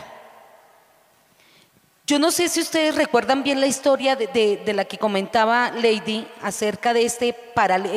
Yo 2.06 2.18
no 2.18 2.30
sé 2.30 2.48
si 2.48 2.62
ustedes 2.62 2.94
recuerdan 2.94 3.42
bien 3.42 3.60
la 3.60 3.66
historia 3.66 4.16
de, 4.16 4.62
la 4.74 4.86
que 4.86 4.96
comentaba 4.96 5.70
Lady 5.72 6.26
acerca 6.40 6.94
de 6.94 7.04
este, 7.04 7.36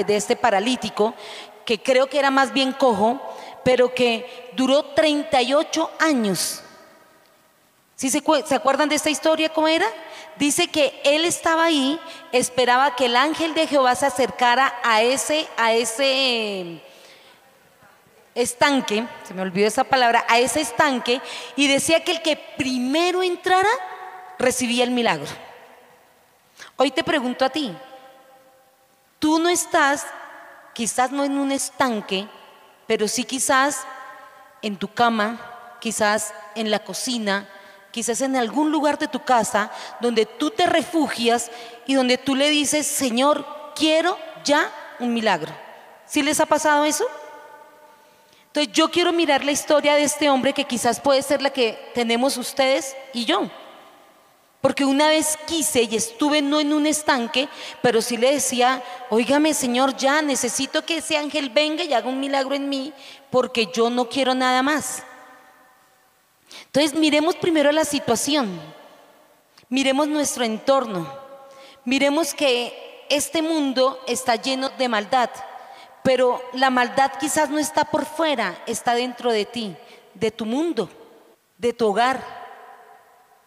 de 0.05 0.15
este 0.17 0.36
paralítico, 0.36 1.13
que 1.65 1.81
creo 1.81 2.08
que 2.08 2.20
era 2.20 2.31
más 2.31 2.51
bien 2.51 2.74
cojo, 2.74 3.22
pero 3.63 3.93
que 3.93 4.51
duró 4.53 4.83
38 4.83 5.91
años. 5.99 6.61
¿Sí 7.95 8.09
se, 8.09 8.23
se 8.45 8.55
acuerdan 8.55 8.89
de 8.89 8.95
esta 8.95 9.09
historia 9.09 9.49
cómo 9.49 9.67
era? 9.67 9.85
Dice 10.37 10.67
que 10.69 10.99
él 11.03 11.25
estaba 11.25 11.65
ahí, 11.65 11.99
esperaba 12.31 12.95
que 12.95 13.05
el 13.05 13.15
ángel 13.15 13.53
de 13.53 13.67
Jehová 13.67 13.95
se 13.95 14.07
acercara 14.07 14.73
a 14.83 15.01
ese, 15.03 15.47
a 15.57 15.73
ese 15.73 16.81
estanque, 18.33 19.05
se 19.23 19.33
me 19.33 19.41
olvidó 19.41 19.67
esa 19.67 19.83
palabra, 19.83 20.25
a 20.27 20.39
ese 20.39 20.61
estanque 20.61 21.21
y 21.55 21.67
decía 21.67 22.03
que 22.03 22.11
el 22.11 22.21
que 22.21 22.37
primero 22.57 23.21
entrara 23.21 23.69
recibía 24.39 24.83
el 24.83 24.91
milagro. 24.91 25.27
Hoy 26.77 26.91
te 26.91 27.03
pregunto 27.03 27.45
a 27.45 27.49
ti, 27.49 27.75
tú 29.19 29.37
no 29.39 29.49
estás, 29.49 30.07
quizás 30.73 31.11
no 31.11 31.23
en 31.23 31.37
un 31.37 31.51
estanque, 31.51 32.27
pero 32.91 33.07
sí 33.07 33.24
quizás 33.24 33.86
en 34.62 34.75
tu 34.75 34.93
cama, 34.93 35.39
quizás 35.79 36.33
en 36.55 36.69
la 36.69 36.79
cocina, 36.79 37.48
quizás 37.89 38.19
en 38.19 38.36
algún 38.36 38.69
lugar 38.69 39.00
de 39.00 39.07
tu 39.07 39.24
casa 39.24 39.71
donde 40.01 40.25
tú 40.25 40.50
te 40.51 40.65
refugias 40.65 41.51
y 41.88 41.93
donde 41.93 42.17
tú 42.17 42.36
le 42.36 42.50
dices, 42.50 42.86
Señor, 42.86 43.45
quiero 43.77 44.17
ya 44.43 44.69
un 45.00 45.13
milagro. 45.13 45.53
¿Sí 46.05 46.21
les 46.21 46.41
ha 46.41 46.45
pasado 46.45 46.83
eso? 46.83 47.05
Entonces 48.48 48.74
yo 48.74 48.91
quiero 48.91 49.13
mirar 49.13 49.45
la 49.45 49.53
historia 49.53 49.95
de 49.95 50.03
este 50.03 50.29
hombre 50.29 50.51
que 50.51 50.65
quizás 50.65 51.00
puede 51.00 51.21
ser 51.21 51.41
la 51.41 51.51
que 51.51 51.93
tenemos 51.93 52.36
ustedes 52.36 52.98
y 53.13 53.24
yo. 53.24 53.50
Porque 54.61 54.85
una 54.85 55.07
vez 55.07 55.37
quise 55.47 55.83
y 55.83 55.95
estuve 55.95 56.43
no 56.43 56.59
en 56.59 56.71
un 56.71 56.85
estanque, 56.85 57.49
pero 57.81 57.99
sí 57.99 58.15
le 58.15 58.31
decía, 58.31 58.83
oígame 59.09 59.55
Señor, 59.55 59.97
ya 59.97 60.21
necesito 60.21 60.85
que 60.85 60.97
ese 60.97 61.17
ángel 61.17 61.49
venga 61.49 61.83
y 61.83 61.93
haga 61.93 62.07
un 62.07 62.19
milagro 62.19 62.53
en 62.53 62.69
mí, 62.69 62.93
porque 63.31 63.69
yo 63.73 63.89
no 63.89 64.07
quiero 64.07 64.35
nada 64.35 64.61
más. 64.61 65.03
Entonces 66.65 66.93
miremos 66.93 67.35
primero 67.35 67.71
la 67.71 67.85
situación, 67.85 68.61
miremos 69.67 70.07
nuestro 70.07 70.43
entorno, 70.43 71.11
miremos 71.83 72.35
que 72.35 73.07
este 73.09 73.41
mundo 73.41 73.99
está 74.05 74.35
lleno 74.35 74.69
de 74.69 74.87
maldad, 74.87 75.31
pero 76.03 76.39
la 76.53 76.69
maldad 76.69 77.13
quizás 77.19 77.49
no 77.49 77.57
está 77.57 77.85
por 77.85 78.05
fuera, 78.05 78.61
está 78.67 78.93
dentro 78.93 79.31
de 79.31 79.45
ti, 79.45 79.75
de 80.13 80.29
tu 80.29 80.45
mundo, 80.45 80.87
de 81.57 81.73
tu 81.73 81.87
hogar, 81.87 82.23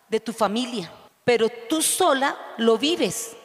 de 0.09 0.18
tu 0.18 0.33
familia 0.33 0.90
pero 1.25 1.49
tú 1.49 1.83
sola 1.83 2.37
lo 2.59 2.78
vives. 2.78 3.37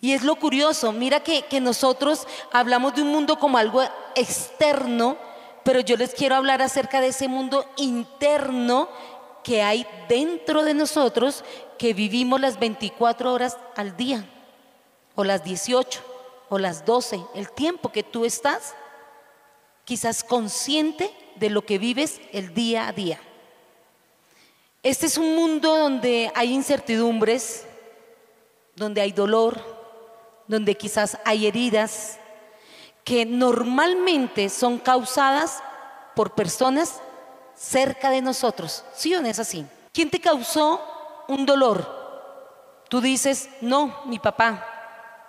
Y 0.00 0.12
es 0.12 0.24
lo 0.24 0.34
curioso, 0.36 0.90
mira 0.92 1.20
que, 1.20 1.44
nosotros 1.60 2.26
hablamos 2.50 2.94
de 2.94 3.02
un 3.02 3.08
mundo 3.08 3.38
como 3.38 3.56
algo 3.56 3.82
externo, 4.16 5.16
pero 5.62 5.78
yo 5.78 5.96
les 5.96 6.12
quiero 6.12 6.34
hablar 6.34 6.60
acerca 6.60 7.00
de 7.00 7.08
ese 7.08 7.28
mundo 7.28 7.64
interno 7.76 8.88
que 9.44 9.62
hay 9.62 9.86
dentro 10.08 10.64
de 10.64 10.74
nosotros 10.74 11.44
que 11.78 11.94
vivimos 11.94 12.40
las 12.40 12.58
24 12.58 13.32
horas 13.32 13.56
al 13.76 13.96
día, 13.96 14.24
o 15.14 15.22
las 15.22 15.44
18, 15.44 16.00
o 16.48 16.58
las 16.58 16.84
12, 16.84 17.20
el 17.36 17.50
tiempo 17.52 17.92
que 17.92 18.02
tú 18.02 18.24
estás 18.24 18.74
quizás 19.84 20.24
consciente 20.24 21.14
de 21.36 21.48
lo 21.50 21.62
que 21.62 21.78
vives 21.78 22.20
el 22.32 22.54
día 22.54 22.88
a 22.88 22.92
día. 22.92 23.20
Este 24.82 25.06
es 25.06 25.16
un 25.16 25.36
mundo 25.36 25.78
donde 25.78 26.32
hay 26.34 26.52
incertidumbres, 26.52 27.64
donde 28.74 29.00
hay 29.00 29.12
dolor, 29.12 29.60
donde 30.48 30.76
quizás 30.76 31.18
hay 31.24 31.46
heridas 31.46 32.18
que 33.04 33.24
normalmente 33.24 34.48
son 34.48 34.78
causadas 34.78 35.62
por 36.16 36.34
personas 36.34 37.00
cerca 37.54 38.10
de 38.10 38.22
nosotros. 38.22 38.84
¿Sí 38.94 39.14
o 39.14 39.22
no 39.22 39.28
es 39.28 39.38
así? 39.38 39.64
¿Quién 39.92 40.10
te 40.10 40.20
causó 40.20 40.80
un 41.28 41.46
dolor? 41.46 42.82
Tú 42.88 43.00
dices, 43.00 43.50
no, 43.60 44.02
mi 44.06 44.18
papá, 44.18 44.66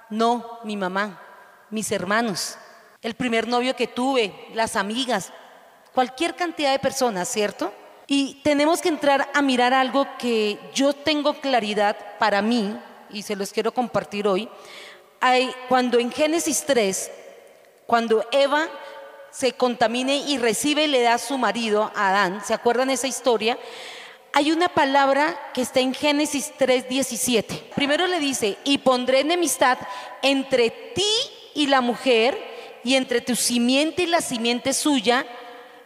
no, 0.09 0.59
mi 0.63 0.75
mamá, 0.75 1.21
mis 1.69 1.91
hermanos, 1.91 2.57
el 3.03 3.13
primer 3.13 3.47
novio 3.47 3.75
que 3.75 3.87
tuve, 3.87 4.33
las 4.55 4.75
amigas, 4.75 5.31
cualquier 5.93 6.35
cantidad 6.35 6.71
de 6.71 6.79
personas, 6.79 7.29
¿cierto? 7.29 7.71
Y 8.07 8.35
tenemos 8.43 8.81
que 8.81 8.89
entrar 8.89 9.29
a 9.33 9.41
mirar 9.41 9.73
algo 9.73 10.07
que 10.17 10.59
yo 10.73 10.93
tengo 10.93 11.35
claridad 11.35 11.97
para 12.19 12.41
mí, 12.41 12.75
y 13.09 13.21
se 13.21 13.35
los 13.35 13.53
quiero 13.53 13.73
compartir 13.73 14.27
hoy. 14.27 14.49
Hay, 15.21 15.53
cuando 15.69 15.99
en 15.99 16.11
Génesis 16.11 16.63
3, 16.65 17.11
cuando 17.85 18.25
Eva 18.31 18.67
se 19.31 19.53
contamine 19.53 20.17
y 20.17 20.37
recibe 20.37 20.85
y 20.85 20.87
le 20.87 21.01
da 21.01 21.15
a 21.15 21.19
su 21.19 21.37
marido, 21.37 21.91
a 21.95 22.09
Adán, 22.09 22.41
¿se 22.45 22.53
acuerdan 22.53 22.89
esa 22.89 23.07
historia? 23.07 23.57
Hay 24.33 24.51
una 24.51 24.67
palabra 24.67 25.51
que 25.53 25.61
está 25.61 25.79
en 25.79 25.93
Génesis 25.93 26.53
3:17. 26.57 27.69
Primero 27.75 28.07
le 28.07 28.19
dice, 28.19 28.57
y 28.63 28.79
pondré 28.79 29.19
enemistad 29.19 29.77
entre 30.21 30.71
ti 30.71 31.05
y 31.53 31.67
la 31.67 31.81
mujer, 31.81 32.37
y 32.83 32.95
entre 32.95 33.21
tu 33.21 33.35
simiente 33.35 34.03
y 34.03 34.07
la 34.07 34.21
simiente 34.21 34.73
suya, 34.73 35.25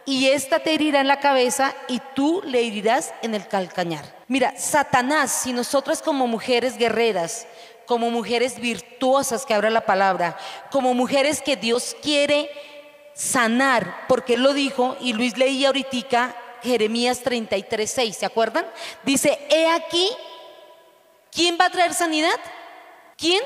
y 0.08 0.30
ésta 0.30 0.58
te 0.60 0.72
herirá 0.72 1.02
en 1.02 1.06
la 1.06 1.20
cabeza 1.20 1.74
y 1.86 2.00
tú 2.14 2.40
le 2.46 2.66
herirás 2.66 3.12
en 3.20 3.34
el 3.34 3.46
calcañar. 3.46 4.06
Mira, 4.26 4.54
Satanás, 4.56 5.30
si 5.42 5.52
nosotras 5.52 6.00
como 6.00 6.26
mujeres 6.26 6.78
guerreras, 6.78 7.46
como 7.84 8.10
mujeres 8.10 8.58
virtuosas 8.58 9.44
que 9.44 9.52
abra 9.52 9.68
la 9.68 9.84
palabra, 9.84 10.38
como 10.70 10.94
mujeres 10.94 11.42
que 11.42 11.56
Dios 11.56 11.94
quiere 12.00 12.50
sanar, 13.14 14.06
porque 14.08 14.32
Él 14.32 14.44
lo 14.44 14.54
dijo, 14.54 14.96
y 14.98 15.12
Luis 15.12 15.36
leía 15.36 15.66
ahorita 15.66 16.34
Jeremías 16.62 17.20
33, 17.20 17.90
6, 17.90 18.16
¿se 18.16 18.24
acuerdan? 18.24 18.64
Dice, 19.02 19.38
he 19.50 19.68
aquí, 19.68 20.08
¿quién 21.30 21.58
va 21.60 21.66
a 21.66 21.70
traer 21.70 21.92
sanidad? 21.92 22.40
¿Quién? 23.18 23.42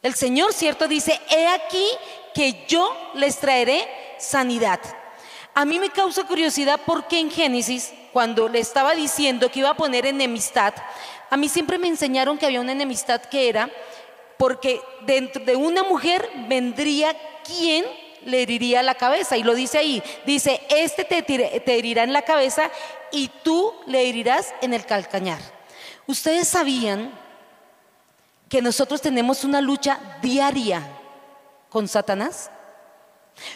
El 0.00 0.14
Señor, 0.14 0.52
¿cierto? 0.52 0.86
Dice, 0.86 1.20
he 1.28 1.48
aquí 1.48 1.88
que 2.32 2.64
yo 2.68 2.96
les 3.14 3.36
traeré 3.38 3.84
sanidad. 4.20 4.78
A 5.58 5.64
mí 5.64 5.80
me 5.80 5.90
causa 5.90 6.22
curiosidad 6.22 6.78
porque 6.86 7.18
en 7.18 7.32
Génesis, 7.32 7.92
cuando 8.12 8.48
le 8.48 8.60
estaba 8.60 8.94
diciendo 8.94 9.50
que 9.50 9.58
iba 9.58 9.70
a 9.70 9.76
poner 9.76 10.06
enemistad, 10.06 10.72
a 11.30 11.36
mí 11.36 11.48
siempre 11.48 11.78
me 11.78 11.88
enseñaron 11.88 12.38
que 12.38 12.46
había 12.46 12.60
una 12.60 12.70
enemistad 12.70 13.22
que 13.22 13.48
era 13.48 13.68
porque 14.36 14.80
dentro 15.00 15.44
de 15.44 15.56
una 15.56 15.82
mujer 15.82 16.30
vendría 16.46 17.12
quien 17.42 17.84
le 18.24 18.40
heriría 18.40 18.84
la 18.84 18.94
cabeza. 18.94 19.36
Y 19.36 19.42
lo 19.42 19.52
dice 19.56 19.78
ahí, 19.78 20.00
dice, 20.24 20.60
este 20.68 21.02
te, 21.02 21.22
te 21.22 21.74
herirá 21.76 22.04
en 22.04 22.12
la 22.12 22.22
cabeza 22.22 22.70
y 23.10 23.28
tú 23.42 23.74
le 23.86 24.08
herirás 24.08 24.54
en 24.60 24.74
el 24.74 24.86
calcañar. 24.86 25.40
Ustedes 26.06 26.46
sabían 26.46 27.10
que 28.48 28.62
nosotros 28.62 29.02
tenemos 29.02 29.42
una 29.42 29.60
lucha 29.60 29.98
diaria 30.22 30.86
con 31.68 31.88
Satanás. 31.88 32.48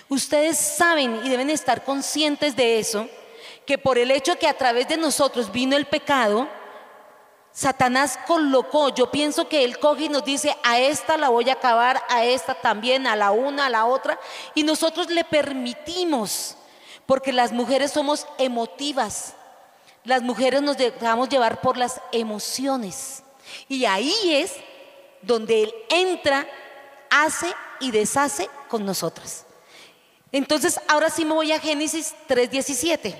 Ustedes 0.08 0.58
saben 0.58 1.20
y 1.24 1.28
deben 1.28 1.50
estar 1.50 1.84
conscientes 1.84 2.56
de 2.56 2.78
eso, 2.78 3.08
que 3.66 3.78
por 3.78 3.98
el 3.98 4.10
hecho 4.10 4.38
que 4.38 4.48
a 4.48 4.56
través 4.56 4.88
de 4.88 4.96
nosotros 4.96 5.52
vino 5.52 5.76
el 5.76 5.86
pecado, 5.86 6.48
Satanás 7.52 8.18
colocó, 8.26 8.88
yo 8.88 9.10
pienso 9.10 9.46
que 9.48 9.62
él 9.62 9.78
coge 9.78 10.04
y 10.04 10.08
nos 10.08 10.24
dice, 10.24 10.56
a 10.62 10.78
esta 10.78 11.18
la 11.18 11.28
voy 11.28 11.50
a 11.50 11.54
acabar, 11.54 12.02
a 12.08 12.24
esta 12.24 12.54
también, 12.54 13.06
a 13.06 13.14
la 13.14 13.30
una, 13.30 13.66
a 13.66 13.70
la 13.70 13.84
otra, 13.84 14.18
y 14.54 14.62
nosotros 14.62 15.10
le 15.10 15.22
permitimos, 15.22 16.56
porque 17.04 17.32
las 17.32 17.52
mujeres 17.52 17.92
somos 17.92 18.26
emotivas, 18.38 19.34
las 20.04 20.22
mujeres 20.22 20.62
nos 20.62 20.78
dejamos 20.78 21.28
llevar 21.28 21.60
por 21.60 21.76
las 21.76 22.00
emociones, 22.10 23.22
y 23.68 23.84
ahí 23.84 24.14
es 24.24 24.54
donde 25.20 25.64
él 25.64 25.74
entra, 25.90 26.46
hace 27.10 27.54
y 27.80 27.90
deshace 27.90 28.48
con 28.68 28.86
nosotras. 28.86 29.44
Entonces, 30.32 30.80
ahora 30.88 31.10
sí 31.10 31.24
me 31.26 31.34
voy 31.34 31.52
a 31.52 31.60
Génesis 31.60 32.14
3:17. 32.26 33.14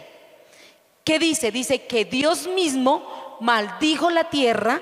¿Qué 1.04 1.19
dice? 1.19 1.50
Dice 1.50 1.87
que 1.87 2.07
Dios 2.07 2.47
mismo 2.47 3.37
maldijo 3.40 4.11
la 4.11 4.31
tierra 4.31 4.81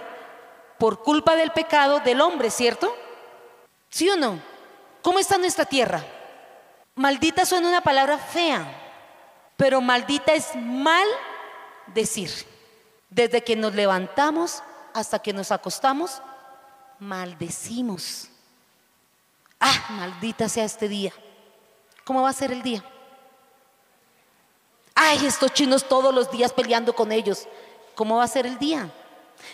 por 0.79 1.03
culpa 1.03 1.35
del 1.35 1.51
pecado 1.51 2.01
del 2.01 2.21
hombre, 2.21 2.51
¿cierto? 2.51 2.95
¿Sí 3.89 4.09
o 4.09 4.17
no? 4.17 4.41
¿Cómo 5.03 5.19
está 5.19 5.39
nuestra 5.39 5.65
tierra? 5.65 6.05
Maldita 6.95 7.45
suena 7.45 7.69
una 7.69 7.81
palabra 7.81 8.19
fea, 8.19 8.65
pero 9.57 9.81
maldita 9.81 10.33
es 10.33 10.55
mal 10.55 11.07
decir. 11.89 12.31
Desde 13.09 13.43
que 13.43 13.57
nos 13.57 13.75
levantamos 13.75 14.63
hasta 14.95 15.19
que 15.19 15.33
nos 15.33 15.51
acostamos, 15.51 16.23
maldecimos. 17.01 18.29
Ah, 19.59 19.87
maldita 19.91 20.49
sea 20.49 20.65
este 20.65 20.89
día. 20.89 21.13
¿Cómo 22.11 22.23
va 22.23 22.31
a 22.31 22.33
ser 22.33 22.51
el 22.51 22.61
día? 22.61 22.83
Ay, 24.97 25.25
estos 25.27 25.55
chinos 25.55 25.89
todos 25.89 26.13
los 26.13 26.29
días 26.29 26.53
peleando 26.53 26.93
con 26.93 27.13
ellos. 27.13 27.47
¿cómo 27.95 28.17
va 28.17 28.25
a 28.25 28.27
ser 28.27 28.47
el 28.47 28.59
día? 28.59 28.91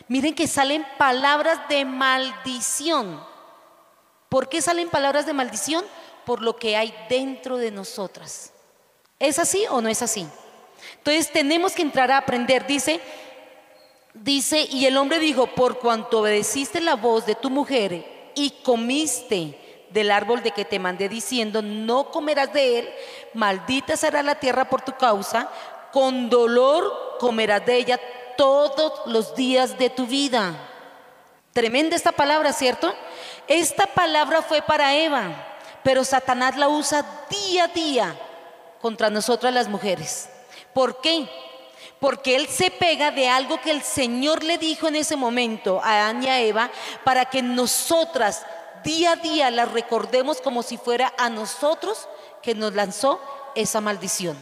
Miren 0.09 0.35
que 0.35 0.47
salen 0.47 0.87
palabras 0.97 1.69
de 1.69 1.85
maldición. 1.85 3.23
¿Por 4.31 4.49
qué 4.49 4.63
salen 4.63 4.89
palabras 4.89 5.27
de 5.27 5.35
maldición? 5.35 5.85
Por 6.25 6.41
lo 6.41 6.57
que 6.57 6.79
hay 6.79 6.95
dentro 7.11 7.59
de 7.59 7.71
nosotras. 7.71 8.55
¿Es 9.19 9.39
así 9.39 9.67
o 9.69 9.83
no 9.83 9.91
es 9.91 10.01
así? 10.01 10.27
Entonces 10.97 11.31
tenemos 11.31 11.75
que 11.75 11.83
entrar 11.83 12.11
a 12.11 12.17
aprender. 12.17 12.67
Dice, 12.67 13.03
dice, 14.15 14.67
y 14.71 14.87
el 14.87 14.97
hombre 14.97 15.19
dijo, 15.19 15.47
por 15.49 15.79
cuanto 15.79 16.21
obedeciste 16.21 16.81
la 16.81 16.95
voz 16.95 17.27
de 17.27 17.35
tu 17.35 17.51
mujer 17.51 18.33
y 18.35 18.49
comiste 18.63 19.66
del 19.91 20.11
árbol 20.11 20.43
de 20.43 20.51
que 20.51 20.65
te 20.65 20.79
mandé 20.79 21.09
diciendo, 21.09 21.63
no 21.63 22.11
comerás 22.11 22.53
de 22.53 22.81
él, 22.81 22.95
maldita 23.35 23.97
será 23.97 24.23
la 24.23 24.35
tierra 24.37 24.69
por 24.69 24.83
tu 24.83 24.93
causa, 24.93 25.49
con 25.93 26.29
dolor 26.29 27.17
comerás 27.19 27.65
de 27.65 27.77
ella 27.77 28.01
todos 28.37 29.07
los 29.07 29.35
días 29.35 29.79
de 29.79 29.91
tu 29.91 30.07
vida. 30.07 30.55
Tremenda 31.53 31.97
esta 31.97 32.13
palabra, 32.13 32.53
¿cierto? 32.53 32.95
Esta 33.49 33.87
palabra 33.87 34.43
fue 34.43 34.61
para 34.61 34.95
Eva, 34.95 35.31
pero 35.83 36.05
Satanás 36.05 36.57
la 36.57 36.69
usa 36.69 37.05
día 37.31 37.65
a 37.65 37.69
día 37.69 38.17
contra 38.83 39.09
nosotras 39.09 39.55
las 39.55 39.69
mujeres. 39.69 40.29
¿Por 40.75 41.01
qué? 41.01 41.27
Porque 41.99 42.37
él 42.37 42.47
se 42.49 42.71
pega 42.71 43.11
de 43.11 43.29
algo 43.29 43.61
que 43.63 43.71
el 43.71 43.83
Señor 43.83 44.45
le 44.45 44.59
dijo 44.59 44.89
en 44.89 44.97
ese 44.97 45.17
momento 45.17 45.81
a 45.83 45.93
Adán 45.93 46.23
y 46.23 46.29
a 46.29 46.41
Eva 46.41 46.71
para 47.05 47.25
que 47.25 47.41
nosotras 47.41 48.45
día 48.87 49.13
a 49.13 49.17
día 49.17 49.51
la 49.51 49.65
recordemos 49.67 50.41
como 50.41 50.63
si 50.63 50.79
fuera 50.79 51.13
a 51.19 51.29
nosotros 51.29 52.09
que 52.41 52.55
nos 52.55 52.73
lanzó 52.73 53.21
esa 53.57 53.81
maldición. 53.81 54.39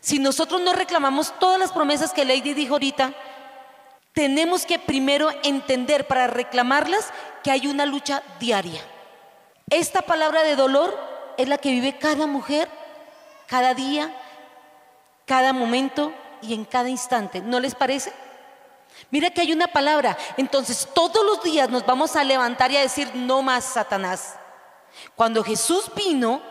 Si 0.00 0.18
nosotros 0.18 0.60
no 0.60 0.72
reclamamos 0.72 1.32
todas 1.38 1.58
las 1.58 1.72
promesas 1.72 2.12
que 2.12 2.24
Lady 2.24 2.52
dijo 2.52 2.74
ahorita, 2.74 3.14
tenemos 4.12 4.66
que 4.66 4.80
primero 4.80 5.30
entender 5.44 6.08
para 6.08 6.26
reclamarlas 6.26 7.12
que 7.44 7.52
hay 7.52 7.68
una 7.68 7.86
lucha 7.86 8.24
diaria. 8.40 8.82
Esta 9.70 10.02
palabra 10.02 10.42
de 10.42 10.56
dolor 10.56 10.98
es 11.38 11.48
la 11.48 11.58
que 11.58 11.70
vive 11.70 11.96
cada 11.96 12.26
mujer, 12.26 12.68
cada 13.46 13.72
día, 13.72 14.12
cada 15.26 15.52
momento 15.52 16.12
y 16.42 16.54
en 16.54 16.64
cada 16.64 16.88
instante. 16.88 17.40
¿No 17.40 17.60
les 17.60 17.76
parece? 17.76 18.12
Mira 19.10 19.30
que 19.30 19.40
hay 19.40 19.52
una 19.52 19.68
palabra. 19.68 20.16
Entonces 20.36 20.88
todos 20.94 21.24
los 21.24 21.42
días 21.42 21.70
nos 21.70 21.86
vamos 21.86 22.16
a 22.16 22.24
levantar 22.24 22.70
y 22.70 22.76
a 22.76 22.82
decir, 22.82 23.10
no 23.14 23.42
más 23.42 23.64
Satanás. 23.64 24.36
Cuando 25.16 25.42
Jesús 25.42 25.90
vino, 25.94 26.42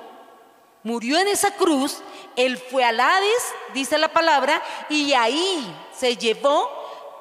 murió 0.84 1.18
en 1.20 1.28
esa 1.28 1.52
cruz, 1.52 2.02
él 2.36 2.58
fue 2.58 2.84
al 2.84 3.00
Hades, 3.00 3.54
dice 3.74 3.98
la 3.98 4.10
palabra, 4.10 4.62
y 4.90 5.14
ahí 5.14 5.76
se 5.96 6.16
llevó 6.16 6.70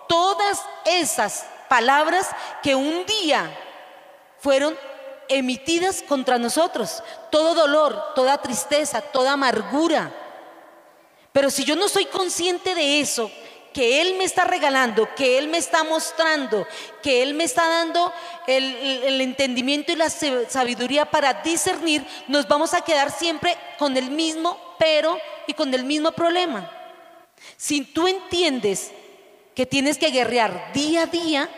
todas 0.08 0.62
esas 0.84 1.46
palabras 1.68 2.28
que 2.62 2.74
un 2.74 3.04
día 3.04 3.50
fueron 4.38 4.76
emitidas 5.28 6.02
contra 6.02 6.38
nosotros. 6.38 7.02
Todo 7.30 7.54
dolor, 7.54 8.14
toda 8.14 8.40
tristeza, 8.40 9.00
toda 9.00 9.32
amargura. 9.32 10.12
Pero 11.32 11.50
si 11.50 11.64
yo 11.64 11.76
no 11.76 11.88
soy 11.88 12.06
consciente 12.06 12.74
de 12.74 13.00
eso, 13.00 13.30
que 13.72 14.00
Él 14.00 14.16
me 14.16 14.24
está 14.24 14.44
regalando, 14.44 15.08
que 15.14 15.38
Él 15.38 15.48
me 15.48 15.58
está 15.58 15.84
mostrando, 15.84 16.66
que 17.02 17.22
Él 17.22 17.34
me 17.34 17.44
está 17.44 17.68
dando 17.68 18.12
el, 18.46 19.20
entendimiento 19.20 19.92
y 19.92 19.96
la 19.96 20.10
sabiduría 20.10 21.04
para 21.04 21.34
discernir, 21.34 22.06
nos 22.26 22.48
vamos 22.48 22.74
a 22.74 22.80
quedar 22.80 23.10
siempre 23.10 23.56
con 23.78 23.96
el 23.96 24.10
mismo 24.10 24.58
pero 24.78 25.18
y 25.46 25.54
con 25.54 25.72
el 25.74 25.84
mismo 25.84 26.12
problema. 26.12 26.70
Si 27.56 27.82
tú 27.82 28.08
entiendes 28.08 28.90
que 29.54 29.66
tienes 29.66 29.98
que 29.98 30.10
guerrear 30.10 30.72
día 30.72 31.02
a 31.02 31.06
día, 31.06 31.48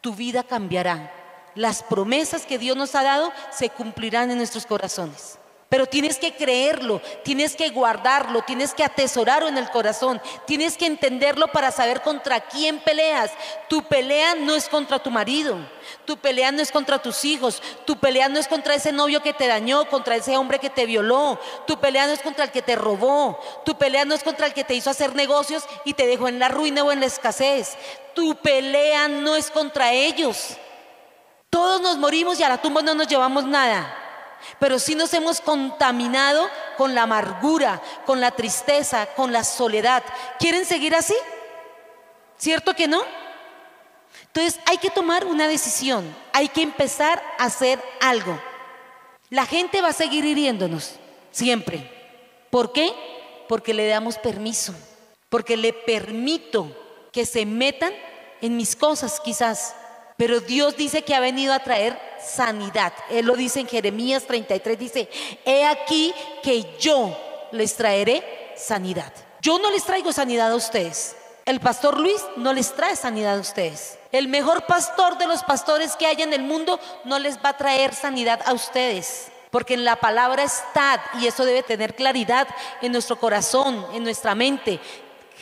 tu 0.00 0.14
vida 0.14 0.42
cambiará. 0.42 1.12
Las 1.54 1.82
promesas 1.82 2.46
que 2.46 2.58
Dios 2.58 2.76
nos 2.76 2.94
ha 2.94 3.02
dado 3.02 3.32
se 3.50 3.70
cumplirán 3.70 4.30
en 4.30 4.38
nuestros 4.38 4.66
corazones. 4.66 5.38
Pero 5.68 5.84
tienes 5.84 6.18
que 6.18 6.34
creerlo, 6.34 7.02
tienes 7.24 7.54
que 7.54 7.68
guardarlo, 7.68 8.40
tienes 8.40 8.72
que 8.72 8.84
atesorarlo 8.84 9.48
en 9.48 9.58
el 9.58 9.68
corazón, 9.68 10.18
tienes 10.46 10.78
que 10.78 10.86
entenderlo 10.86 11.48
para 11.48 11.70
saber 11.70 12.00
contra 12.00 12.40
quién 12.40 12.78
peleas. 12.78 13.32
Tu 13.68 13.82
pelea 13.82 14.34
no 14.34 14.54
es 14.54 14.66
contra 14.66 14.98
tu 14.98 15.10
marido, 15.10 15.58
tu 16.06 16.16
pelea 16.16 16.52
no 16.52 16.62
es 16.62 16.72
contra 16.72 17.02
tus 17.02 17.22
hijos, 17.26 17.62
tu 17.84 17.98
pelea 17.98 18.30
no 18.30 18.38
es 18.38 18.48
contra 18.48 18.74
ese 18.74 18.92
novio 18.92 19.22
que 19.22 19.34
te 19.34 19.46
dañó, 19.46 19.86
contra 19.90 20.16
ese 20.16 20.38
hombre 20.38 20.58
que 20.58 20.70
te 20.70 20.86
violó, 20.86 21.38
tu 21.66 21.78
pelea 21.78 22.06
no 22.06 22.14
es 22.14 22.20
contra 22.20 22.44
el 22.44 22.50
que 22.50 22.62
te 22.62 22.74
robó, 22.74 23.38
tu 23.66 23.76
pelea 23.76 24.06
no 24.06 24.14
es 24.14 24.22
contra 24.22 24.46
el 24.46 24.54
que 24.54 24.64
te 24.64 24.74
hizo 24.74 24.88
hacer 24.88 25.14
negocios 25.14 25.64
y 25.84 25.92
te 25.92 26.06
dejó 26.06 26.28
en 26.28 26.38
la 26.38 26.48
ruina 26.48 26.82
o 26.82 26.92
en 26.92 27.00
la 27.00 27.06
escasez. 27.06 27.76
Tu 28.14 28.34
pelea 28.36 29.06
no 29.08 29.36
es 29.36 29.50
contra 29.50 29.92
ellos. 29.92 30.56
Todos 31.50 31.82
nos 31.82 31.98
morimos 31.98 32.40
y 32.40 32.42
a 32.42 32.48
la 32.48 32.62
tumba 32.62 32.80
no 32.80 32.94
nos 32.94 33.06
llevamos 33.06 33.44
nada 33.44 34.06
pero 34.58 34.78
sí 34.78 34.94
nos 34.94 35.12
hemos 35.14 35.40
contaminado 35.40 36.48
con 36.76 36.94
la 36.94 37.02
amargura, 37.02 37.82
con 38.06 38.20
la 38.20 38.30
tristeza, 38.30 39.06
con 39.14 39.32
la 39.32 39.44
soledad. 39.44 40.02
¿Quieren 40.38 40.64
seguir 40.64 40.94
así? 40.94 41.14
¿Cierto 42.36 42.74
que 42.74 42.86
no? 42.86 43.02
Entonces 44.26 44.60
hay 44.66 44.78
que 44.78 44.90
tomar 44.90 45.24
una 45.24 45.48
decisión, 45.48 46.14
hay 46.32 46.48
que 46.48 46.62
empezar 46.62 47.22
a 47.38 47.44
hacer 47.44 47.82
algo. 48.00 48.40
La 49.30 49.46
gente 49.46 49.82
va 49.82 49.88
a 49.88 49.92
seguir 49.92 50.24
hiriéndonos, 50.24 50.94
siempre. 51.30 51.90
¿Por 52.50 52.72
qué? 52.72 52.92
Porque 53.48 53.74
le 53.74 53.86
damos 53.88 54.16
permiso, 54.18 54.74
porque 55.28 55.56
le 55.56 55.72
permito 55.72 56.74
que 57.12 57.26
se 57.26 57.44
metan 57.44 57.92
en 58.40 58.56
mis 58.56 58.76
cosas 58.76 59.20
quizás. 59.20 59.74
Pero 60.18 60.40
Dios 60.40 60.76
dice 60.76 61.02
que 61.02 61.14
ha 61.14 61.20
venido 61.20 61.54
a 61.54 61.60
traer 61.60 61.96
sanidad. 62.20 62.92
Él 63.08 63.26
lo 63.26 63.36
dice 63.36 63.60
en 63.60 63.68
Jeremías 63.68 64.24
33, 64.24 64.76
dice, 64.76 65.08
he 65.44 65.64
aquí 65.64 66.12
que 66.42 66.76
yo 66.80 67.16
les 67.52 67.76
traeré 67.76 68.52
sanidad. 68.56 69.12
Yo 69.40 69.60
no 69.60 69.70
les 69.70 69.84
traigo 69.84 70.12
sanidad 70.12 70.50
a 70.50 70.56
ustedes. 70.56 71.14
El 71.44 71.60
pastor 71.60 72.00
Luis 72.00 72.20
no 72.34 72.52
les 72.52 72.74
trae 72.74 72.96
sanidad 72.96 73.36
a 73.36 73.40
ustedes. 73.40 73.96
El 74.10 74.26
mejor 74.26 74.66
pastor 74.66 75.18
de 75.18 75.28
los 75.28 75.44
pastores 75.44 75.94
que 75.94 76.06
hay 76.06 76.20
en 76.20 76.32
el 76.32 76.42
mundo 76.42 76.80
no 77.04 77.20
les 77.20 77.36
va 77.38 77.50
a 77.50 77.56
traer 77.56 77.94
sanidad 77.94 78.40
a 78.44 78.54
ustedes. 78.54 79.28
Porque 79.50 79.74
en 79.74 79.84
la 79.84 79.94
palabra 79.94 80.42
está, 80.42 81.00
y 81.20 81.28
eso 81.28 81.44
debe 81.44 81.62
tener 81.62 81.94
claridad 81.94 82.48
en 82.82 82.90
nuestro 82.90 83.20
corazón, 83.20 83.86
en 83.94 84.02
nuestra 84.02 84.34
mente, 84.34 84.80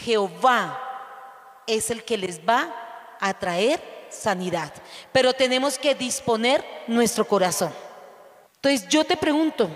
Jehová 0.04 1.62
es 1.66 1.88
el 1.88 2.04
que 2.04 2.18
les 2.18 2.46
va 2.46 3.16
a 3.18 3.32
traer 3.32 3.95
sanidad, 4.16 4.72
pero 5.12 5.32
tenemos 5.32 5.78
que 5.78 5.94
disponer 5.94 6.64
nuestro 6.86 7.26
corazón. 7.26 7.72
Entonces 8.56 8.88
yo 8.88 9.04
te 9.04 9.16
pregunto, 9.16 9.68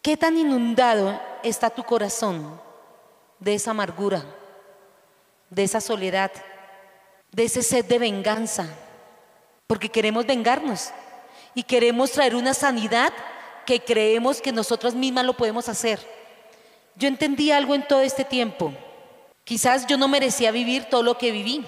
¿qué 0.00 0.16
tan 0.16 0.36
inundado 0.36 1.20
está 1.42 1.70
tu 1.70 1.82
corazón 1.82 2.60
de 3.38 3.54
esa 3.54 3.72
amargura, 3.72 4.24
de 5.50 5.64
esa 5.64 5.80
soledad, 5.80 6.30
de 7.32 7.44
ese 7.44 7.62
sed 7.62 7.84
de 7.84 7.98
venganza? 7.98 8.66
Porque 9.66 9.88
queremos 9.88 10.26
vengarnos 10.26 10.90
y 11.54 11.62
queremos 11.62 12.12
traer 12.12 12.34
una 12.34 12.54
sanidad 12.54 13.12
que 13.66 13.80
creemos 13.80 14.40
que 14.40 14.52
nosotras 14.52 14.94
mismas 14.94 15.24
lo 15.24 15.36
podemos 15.36 15.68
hacer. 15.68 15.98
Yo 16.94 17.08
entendí 17.08 17.50
algo 17.50 17.74
en 17.74 17.86
todo 17.86 18.02
este 18.02 18.24
tiempo. 18.24 18.72
Quizás 19.44 19.86
yo 19.86 19.96
no 19.96 20.08
merecía 20.08 20.50
vivir 20.50 20.84
todo 20.84 21.02
lo 21.02 21.18
que 21.18 21.32
viví. 21.32 21.66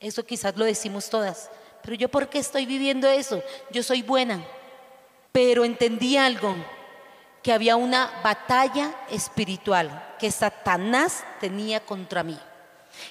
Eso 0.00 0.24
quizás 0.24 0.56
lo 0.56 0.64
decimos 0.64 1.10
todas. 1.10 1.50
Pero 1.82 1.94
yo, 1.94 2.08
¿por 2.08 2.28
qué 2.28 2.38
estoy 2.38 2.66
viviendo 2.66 3.08
eso? 3.08 3.42
Yo 3.70 3.82
soy 3.82 4.02
buena. 4.02 4.44
Pero 5.30 5.64
entendí 5.64 6.16
algo, 6.16 6.56
que 7.42 7.52
había 7.52 7.76
una 7.76 8.20
batalla 8.22 8.94
espiritual 9.10 10.16
que 10.18 10.30
Satanás 10.30 11.24
tenía 11.40 11.80
contra 11.80 12.22
mí. 12.22 12.38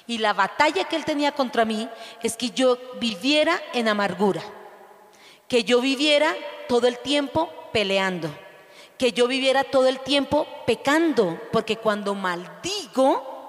Y 0.06 0.18
la 0.18 0.32
batalla 0.32 0.84
que 0.84 0.96
él 0.96 1.04
tenía 1.04 1.32
contra 1.32 1.64
mí 1.64 1.88
es 2.22 2.36
que 2.36 2.50
yo 2.50 2.78
viviera 3.00 3.60
en 3.72 3.88
amargura, 3.88 4.42
que 5.48 5.64
yo 5.64 5.80
viviera 5.80 6.34
todo 6.68 6.86
el 6.86 6.98
tiempo 6.98 7.50
peleando, 7.72 8.30
que 8.98 9.12
yo 9.12 9.26
viviera 9.26 9.64
todo 9.64 9.88
el 9.88 10.00
tiempo 10.00 10.46
pecando, 10.66 11.40
porque 11.50 11.78
cuando 11.78 12.14
maldigo, 12.14 13.39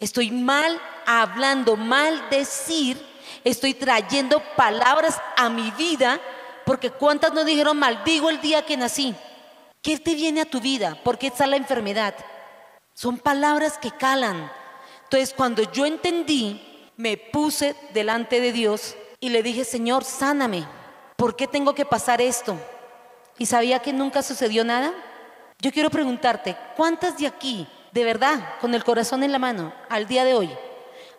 estoy 0.00 0.30
mal 0.30 0.80
hablando 1.06 1.76
mal 1.76 2.28
decir, 2.30 3.00
estoy 3.44 3.74
trayendo 3.74 4.42
palabras 4.56 5.20
a 5.36 5.48
mi 5.48 5.70
vida, 5.72 6.20
porque 6.64 6.90
cuántas 6.90 7.32
nos 7.32 7.46
dijeron 7.46 7.78
maldigo 7.78 8.30
el 8.30 8.40
día 8.40 8.64
que 8.64 8.76
nací. 8.76 9.14
¿Qué 9.82 9.98
te 9.98 10.14
viene 10.14 10.42
a 10.42 10.50
tu 10.50 10.60
vida? 10.60 10.98
¿Por 11.02 11.18
qué 11.18 11.28
está 11.28 11.46
la 11.46 11.56
enfermedad? 11.56 12.14
Son 12.94 13.18
palabras 13.18 13.78
que 13.78 13.90
calan. 13.90 14.50
Entonces 15.04 15.32
cuando 15.34 15.62
yo 15.72 15.86
entendí, 15.86 16.60
me 16.96 17.16
puse 17.16 17.74
delante 17.94 18.40
de 18.40 18.52
Dios 18.52 18.94
y 19.20 19.30
le 19.30 19.42
dije, 19.42 19.64
Señor, 19.64 20.04
sáname. 20.04 20.66
¿Por 21.16 21.34
qué 21.34 21.46
tengo 21.46 21.74
que 21.74 21.86
pasar 21.86 22.20
esto? 22.20 22.56
Y 23.38 23.46
sabía 23.46 23.80
que 23.80 23.92
nunca 23.92 24.22
sucedió 24.22 24.64
nada. 24.64 24.92
Yo 25.60 25.72
quiero 25.72 25.90
preguntarte, 25.90 26.56
¿cuántas 26.76 27.18
de 27.18 27.26
aquí, 27.26 27.66
de 27.92 28.04
verdad, 28.04 28.58
con 28.60 28.74
el 28.74 28.84
corazón 28.84 29.22
en 29.22 29.32
la 29.32 29.38
mano, 29.38 29.72
al 29.88 30.06
día 30.06 30.24
de 30.24 30.34
hoy, 30.34 30.50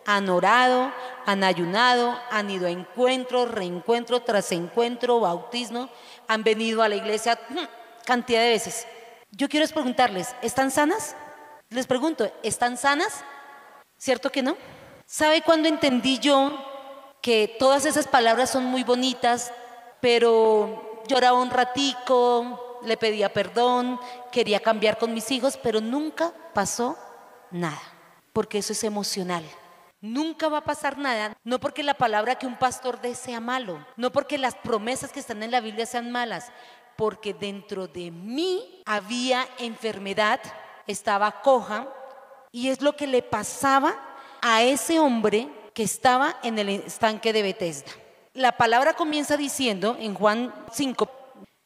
Han 0.06 0.30
orado, 0.30 0.92
han 1.28 1.44
ayunado, 1.44 2.20
han 2.32 2.50
ido 2.50 2.66
a 2.66 2.72
encuentro, 2.72 3.46
reencuentro 3.46 4.22
tras 4.22 4.52
encuentro, 4.52 5.20
bautismo, 5.20 5.90
han 6.28 6.44
venido 6.44 6.82
a 6.82 6.90
la 6.90 6.96
iglesia 6.96 7.40
mm, 7.50 7.60
cantidad 8.04 8.42
de 8.42 8.50
veces. 8.50 8.88
Yo 9.30 9.48
quiero 9.48 9.68
preguntarles, 9.68 10.36
¿están 10.42 10.72
sanas? 10.72 11.16
Les 11.70 11.86
pregunto, 11.86 12.32
¿están 12.42 12.78
sanas? 12.78 13.24
¿Cierto 13.98 14.32
que 14.32 14.42
no? 14.42 14.58
¿Sabe 15.06 15.44
cuándo 15.44 15.70
entendí 15.70 16.18
yo 16.18 16.52
que 17.22 17.56
todas 17.60 17.86
esas 17.86 18.08
palabras 18.08 18.50
son 18.50 18.66
muy 18.66 18.84
bonitas, 18.84 19.54
pero 20.00 21.04
lloraba 21.08 21.40
un 21.40 21.52
ratico, 21.52 22.71
le 22.84 22.98
pedía 22.98 23.34
perdón, 23.34 24.00
quería 24.32 24.60
cambiar 24.60 24.98
con 24.98 25.14
mis 25.14 25.32
hijos, 25.32 25.58
pero 25.62 25.82
nunca 25.82 26.34
pasó 26.54 26.98
nada, 27.52 27.82
porque 28.34 28.60
eso 28.60 28.74
es 28.74 28.84
emocional. 28.84 29.44
Nunca 30.02 30.50
va 30.50 30.60
a 30.60 30.64
pasar 30.64 30.98
nada, 30.98 31.38
no 31.44 31.60
porque 31.60 31.84
la 31.84 31.94
palabra 31.94 32.36
que 32.36 32.48
un 32.48 32.58
pastor 32.58 33.00
dé 33.02 33.14
sea 33.14 33.40
malo, 33.40 33.86
no 33.98 34.12
porque 34.12 34.40
las 34.40 34.56
promesas 34.56 35.12
que 35.12 35.20
están 35.20 35.44
en 35.44 35.52
la 35.52 35.62
Biblia 35.62 35.86
sean 35.86 36.12
malas, 36.12 36.52
porque 36.96 37.34
dentro 37.34 37.88
de 37.88 38.10
mí 38.10 38.82
había 38.86 39.48
enfermedad, 39.60 40.40
estaba 40.88 41.42
coja, 41.42 41.88
y 42.52 42.70
es 42.70 42.82
lo 42.82 42.96
que 42.96 43.08
le 43.08 43.22
pasaba 43.22 43.96
a 44.42 44.64
ese 44.64 45.00
hombre 45.00 45.50
que 45.74 45.84
estaba 45.84 46.38
en 46.44 46.60
el 46.60 46.70
estanque 46.70 47.32
de 47.32 47.44
Bethesda. 47.44 47.92
La 48.34 48.54
palabra 48.54 48.94
comienza 48.94 49.38
diciendo 49.38 49.96
en 50.00 50.16
Juan 50.16 50.54
5, 50.72 51.21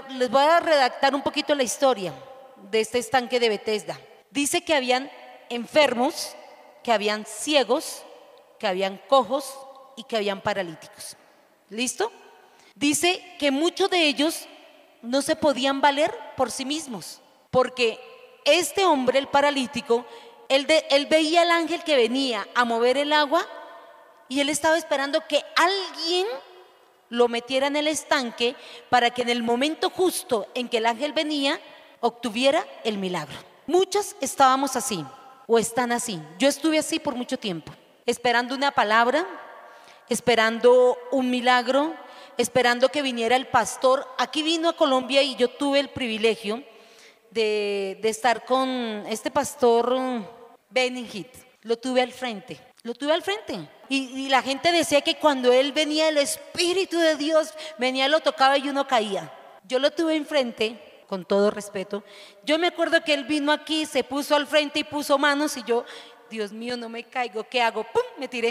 les 0.10 0.30
voy 0.30 0.44
a 0.44 0.60
redactar 0.60 1.16
un 1.16 1.22
poquito 1.22 1.56
la 1.56 1.64
historia 1.64 2.14
de 2.72 2.80
este 2.80 3.00
estanque 3.00 3.40
de 3.40 3.50
Bethesda. 3.50 4.00
Dice 4.32 4.64
que 4.64 4.74
habían 4.74 5.12
enfermos, 5.50 6.36
que 6.84 6.92
habían 6.92 7.26
ciegos, 7.26 8.04
que 8.60 8.68
habían 8.68 9.00
cojos 9.08 9.54
y 9.96 10.04
que 10.04 10.18
habían 10.18 10.42
paralíticos. 10.42 11.16
¿Listo? 11.70 12.12
Dice 12.76 13.36
que 13.40 13.52
muchos 13.52 13.90
de 13.90 14.08
ellos 14.08 14.48
no 15.02 15.22
se 15.22 15.36
podían 15.36 15.82
valer 15.82 16.14
por 16.36 16.52
sí 16.52 16.66
mismos, 16.66 17.22
porque 17.52 18.00
este 18.44 18.86
hombre, 18.86 19.20
el 19.20 19.28
paralítico, 19.28 20.06
él, 20.50 20.68
él 20.90 21.06
veía 21.08 21.42
al 21.42 21.52
ángel 21.52 21.84
que 21.84 21.96
venía 21.96 22.48
a 22.54 22.66
mover 22.66 22.98
el 22.98 23.14
agua 23.14 23.46
y 24.28 24.40
él 24.40 24.50
estaba 24.50 24.78
esperando 24.78 25.26
que 25.28 25.44
alguien 25.56 26.28
lo 27.10 27.28
metiera 27.28 27.68
en 27.68 27.76
el 27.76 27.88
estanque 27.88 28.56
para 28.90 29.10
que 29.12 29.22
en 29.22 29.30
el 29.30 29.44
momento 29.44 29.90
justo 29.90 30.48
en 30.54 30.70
que 30.70 30.78
el 30.78 30.86
ángel 30.86 31.14
venía, 31.14 31.60
obtuviera 32.00 32.66
el 32.84 32.98
milagro. 32.98 33.38
Muchas 33.68 34.16
estábamos 34.22 34.76
así 34.76 35.04
o 35.48 35.58
están 35.58 35.92
así. 35.92 36.20
Yo 36.40 36.48
estuve 36.48 36.80
así 36.80 37.00
por 37.00 37.16
mucho 37.16 37.38
tiempo, 37.38 37.72
esperando 38.06 38.56
una 38.56 38.72
palabra, 38.72 39.26
esperando 40.10 40.98
un 41.12 41.30
milagro, 41.30 41.96
esperando 42.38 42.90
que 42.90 43.02
viniera 43.02 43.36
el 43.36 43.48
pastor. 43.48 44.08
Aquí 44.18 44.44
vino 44.44 44.70
a 44.70 44.76
Colombia 44.76 45.22
y 45.24 45.36
yo 45.36 45.50
tuve 45.50 45.80
el 45.80 45.90
privilegio 45.90 46.64
de, 47.32 48.00
estar 48.04 48.46
con 48.46 48.70
este 49.08 49.30
pastor 49.30 49.96
Benny 50.70 51.08
Lo 51.64 51.78
tuve 51.78 52.02
al 52.02 52.12
frente, 52.12 52.60
lo 52.86 52.94
tuve 52.94 53.14
al 53.14 53.24
frente. 53.24 53.68
Y, 53.90 54.30
la 54.30 54.44
gente 54.44 54.72
decía 54.72 55.02
que 55.02 55.16
cuando 55.16 55.52
él 55.52 55.72
venía, 55.72 56.08
el 56.08 56.20
Espíritu 56.20 57.00
de 57.00 57.16
Dios 57.16 57.52
venía, 57.80 58.08
lo 58.08 58.20
tocaba 58.20 58.60
y 58.60 58.70
uno 58.70 58.88
caía. 58.88 59.34
Yo 59.68 59.80
lo 59.80 59.90
tuve 59.90 60.16
enfrente, 60.16 61.04
con 61.08 61.26
todo 61.26 61.50
respeto. 61.50 62.04
Yo 62.44 62.60
me 62.60 62.68
acuerdo 62.68 63.04
que 63.04 63.16
él 63.16 63.24
vino 63.24 63.52
aquí, 63.52 63.88
se 63.88 64.04
puso 64.04 64.36
al 64.36 64.46
frente 64.46 64.80
y 64.80 64.84
puso 64.84 65.18
manos 65.18 65.58
y 65.58 65.64
yo, 65.64 65.84
Dios 66.30 66.52
mío, 66.52 66.78
no 66.78 66.88
me 66.88 67.04
caigo, 67.04 67.44
¿qué 67.50 67.60
hago? 67.60 67.84
¡Pum! 67.86 68.04
Me 68.20 68.28
tiré. 68.28 68.50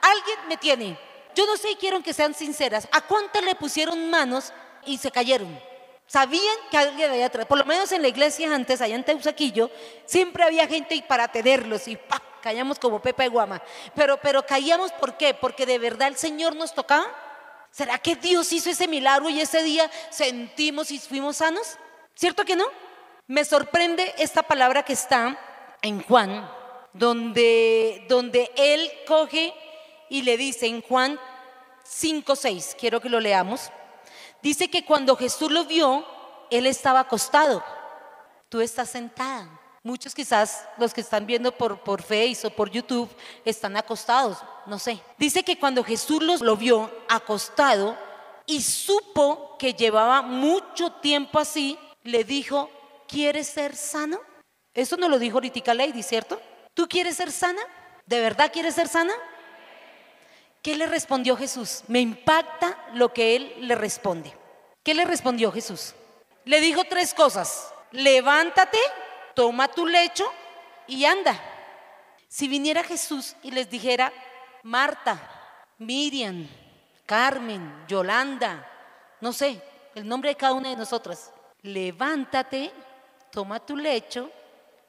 Alguien 0.00 0.38
me 0.48 0.56
tiene. 0.56 0.96
Yo 1.34 1.46
no 1.46 1.56
sé 1.56 1.72
y 1.72 1.76
quiero 1.76 2.04
que 2.04 2.12
sean 2.12 2.34
sinceras. 2.34 2.86
¿A 2.92 3.00
cuántas 3.00 3.42
le 3.42 3.56
pusieron 3.56 4.10
manos 4.10 4.52
y 4.86 4.98
se 4.98 5.10
cayeron? 5.10 5.58
Sabían 6.06 6.56
que 6.70 6.76
alguien 6.76 7.10
había 7.10 7.26
atrás. 7.26 7.46
Por 7.46 7.58
lo 7.58 7.64
menos 7.64 7.90
en 7.90 8.02
la 8.02 8.08
iglesia 8.08 8.54
antes, 8.54 8.80
allá 8.80 8.94
en 8.94 9.02
Teusaquillo, 9.02 9.72
siempre 10.04 10.44
había 10.44 10.68
gente 10.68 11.04
para 11.08 11.26
tenerlos 11.26 11.88
y 11.88 11.96
¡pa! 11.96 12.22
Caíamos 12.44 12.78
como 12.78 13.00
Pepa 13.00 13.22
de 13.22 13.30
Guama. 13.30 13.62
Pero, 13.94 14.18
pero 14.18 14.44
caíamos 14.44 14.92
¿por 14.92 15.16
qué? 15.16 15.32
Porque 15.32 15.64
de 15.64 15.78
verdad 15.78 16.08
el 16.08 16.16
Señor 16.16 16.54
nos 16.54 16.74
tocaba. 16.74 17.06
¿Será 17.70 17.96
que 17.96 18.16
Dios 18.16 18.52
hizo 18.52 18.68
ese 18.68 18.86
milagro 18.86 19.30
y 19.30 19.40
ese 19.40 19.62
día 19.62 19.90
sentimos 20.10 20.90
y 20.90 20.98
fuimos 20.98 21.38
sanos? 21.38 21.78
¿Cierto 22.14 22.44
que 22.44 22.54
no? 22.54 22.66
Me 23.26 23.46
sorprende 23.46 24.14
esta 24.18 24.42
palabra 24.42 24.82
que 24.82 24.92
está 24.92 25.38
en 25.80 26.02
Juan, 26.02 26.46
donde, 26.92 28.04
donde 28.10 28.52
él 28.56 28.92
coge 29.06 29.54
y 30.10 30.20
le 30.20 30.36
dice 30.36 30.66
en 30.66 30.82
Juan 30.82 31.18
5:6, 31.82 32.76
quiero 32.78 33.00
que 33.00 33.08
lo 33.08 33.20
leamos. 33.20 33.70
Dice 34.42 34.68
que 34.68 34.84
cuando 34.84 35.16
Jesús 35.16 35.50
lo 35.50 35.64
vio, 35.64 36.06
él 36.50 36.66
estaba 36.66 37.00
acostado. 37.00 37.64
Tú 38.50 38.60
estás 38.60 38.90
sentada. 38.90 39.48
Muchos 39.86 40.14
quizás 40.14 40.66
los 40.78 40.94
que 40.94 41.02
están 41.02 41.26
viendo 41.26 41.52
por, 41.52 41.78
por 41.80 42.00
Face 42.00 42.40
o 42.46 42.50
por 42.50 42.70
YouTube 42.70 43.14
están 43.44 43.76
acostados, 43.76 44.38
no 44.64 44.78
sé. 44.78 44.98
Dice 45.18 45.42
que 45.42 45.58
cuando 45.58 45.84
Jesús 45.84 46.22
los, 46.22 46.40
lo 46.40 46.56
vio 46.56 46.90
acostado 47.06 47.94
y 48.46 48.62
supo 48.62 49.58
que 49.58 49.74
llevaba 49.74 50.22
mucho 50.22 50.90
tiempo 50.90 51.38
así, 51.38 51.78
le 52.02 52.24
dijo, 52.24 52.70
¿quieres 53.06 53.46
ser 53.46 53.76
sano? 53.76 54.20
Eso 54.72 54.96
no 54.96 55.06
lo 55.06 55.18
dijo 55.18 55.36
ahorita 55.36 55.74
Lady, 55.74 56.02
¿cierto? 56.02 56.40
¿Tú 56.72 56.88
quieres 56.88 57.16
ser 57.16 57.30
sana? 57.30 57.60
¿De 58.06 58.20
verdad 58.20 58.50
quieres 58.50 58.76
ser 58.76 58.88
sana? 58.88 59.12
¿Qué 60.62 60.76
le 60.76 60.86
respondió 60.86 61.36
Jesús? 61.36 61.82
Me 61.88 62.00
impacta 62.00 62.78
lo 62.94 63.12
que 63.12 63.36
él 63.36 63.54
le 63.60 63.74
responde. 63.74 64.34
¿Qué 64.82 64.94
le 64.94 65.04
respondió 65.04 65.52
Jesús? 65.52 65.92
Le 66.46 66.62
dijo 66.62 66.84
tres 66.88 67.12
cosas. 67.12 67.70
Levántate 67.90 68.78
toma 69.34 69.68
tu 69.68 69.86
lecho 69.86 70.24
y 70.86 71.04
anda. 71.04 71.38
Si 72.28 72.48
viniera 72.48 72.82
Jesús 72.82 73.36
y 73.42 73.50
les 73.50 73.70
dijera, 73.70 74.12
Marta, 74.62 75.20
Miriam, 75.78 76.48
Carmen, 77.06 77.84
Yolanda, 77.86 78.68
no 79.20 79.32
sé, 79.32 79.60
el 79.94 80.06
nombre 80.08 80.30
de 80.30 80.36
cada 80.36 80.54
una 80.54 80.70
de 80.70 80.76
nosotras, 80.76 81.32
levántate, 81.62 82.72
toma 83.30 83.60
tu 83.60 83.76
lecho 83.76 84.30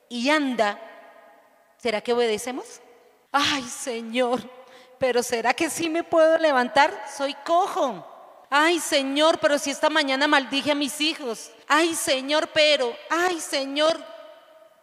y 0.10 0.30
anda, 0.30 0.80
¿será 1.78 2.02
que 2.02 2.14
obedecemos? 2.14 2.82
Ay, 3.32 3.64
Señor, 3.64 4.42
pero 4.98 5.22
¿será 5.22 5.54
que 5.54 5.70
sí 5.70 5.90
me 5.90 6.04
puedo 6.04 6.38
levantar? 6.38 7.06
Soy 7.16 7.34
cojo. 7.46 8.06
Ay, 8.50 8.80
Señor, 8.80 9.40
pero 9.40 9.58
si 9.60 9.72
esta 9.72 9.90
mañana 9.90 10.28
maldije 10.28 10.72
a 10.72 10.76
mis 10.76 11.02
hijos. 11.02 11.52
Ay, 11.68 11.96
Señor, 11.96 12.50
pero, 12.54 12.96
ay, 13.10 13.40
Señor, 13.42 14.02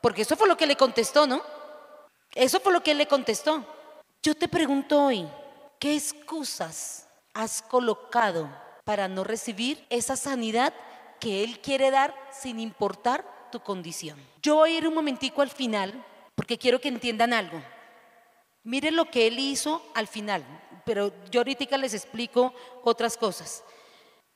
porque 0.03 0.23
eso 0.23 0.37
fue 0.37 0.49
lo 0.49 0.59
que 0.59 0.67
le 0.67 0.77
contestó, 0.77 1.27
¿no? 1.27 1.41
Eso 2.35 2.61
fue 2.61 2.73
lo 2.73 2.83
que 2.83 2.91
él 2.91 2.99
le 2.99 3.07
contestó. 3.09 3.65
Yo 4.23 4.35
te 4.35 4.49
pregunto 4.49 5.05
hoy, 5.05 5.27
¿qué 5.79 5.95
excusas 5.95 7.09
has 7.35 7.63
colocado 7.63 8.51
para 8.85 9.09
no 9.09 9.25
recibir 9.25 9.85
esa 9.91 10.17
sanidad 10.17 10.75
que 11.19 11.45
Él 11.45 11.61
quiere 11.61 11.91
dar 11.91 12.15
sin 12.31 12.61
importar 12.61 13.49
tu 13.51 13.61
condición? 13.61 14.19
Yo 14.43 14.57
voy 14.57 14.73
a 14.75 14.79
ir 14.79 14.89
un 14.89 14.95
momentico 14.95 15.43
al 15.43 15.51
final 15.51 16.05
porque 16.35 16.59
quiero 16.59 16.81
que 16.81 16.89
entiendan 16.89 17.33
algo. 17.33 17.61
Miren 18.65 18.97
lo 18.97 19.11
que 19.11 19.27
Él 19.27 19.39
hizo 19.39 19.83
al 19.95 20.07
final, 20.07 20.45
pero 20.85 21.13
yo 21.31 21.41
ahorita 21.41 21.77
les 21.79 21.95
explico 21.95 22.55
otras 22.85 23.17
cosas. 23.17 23.65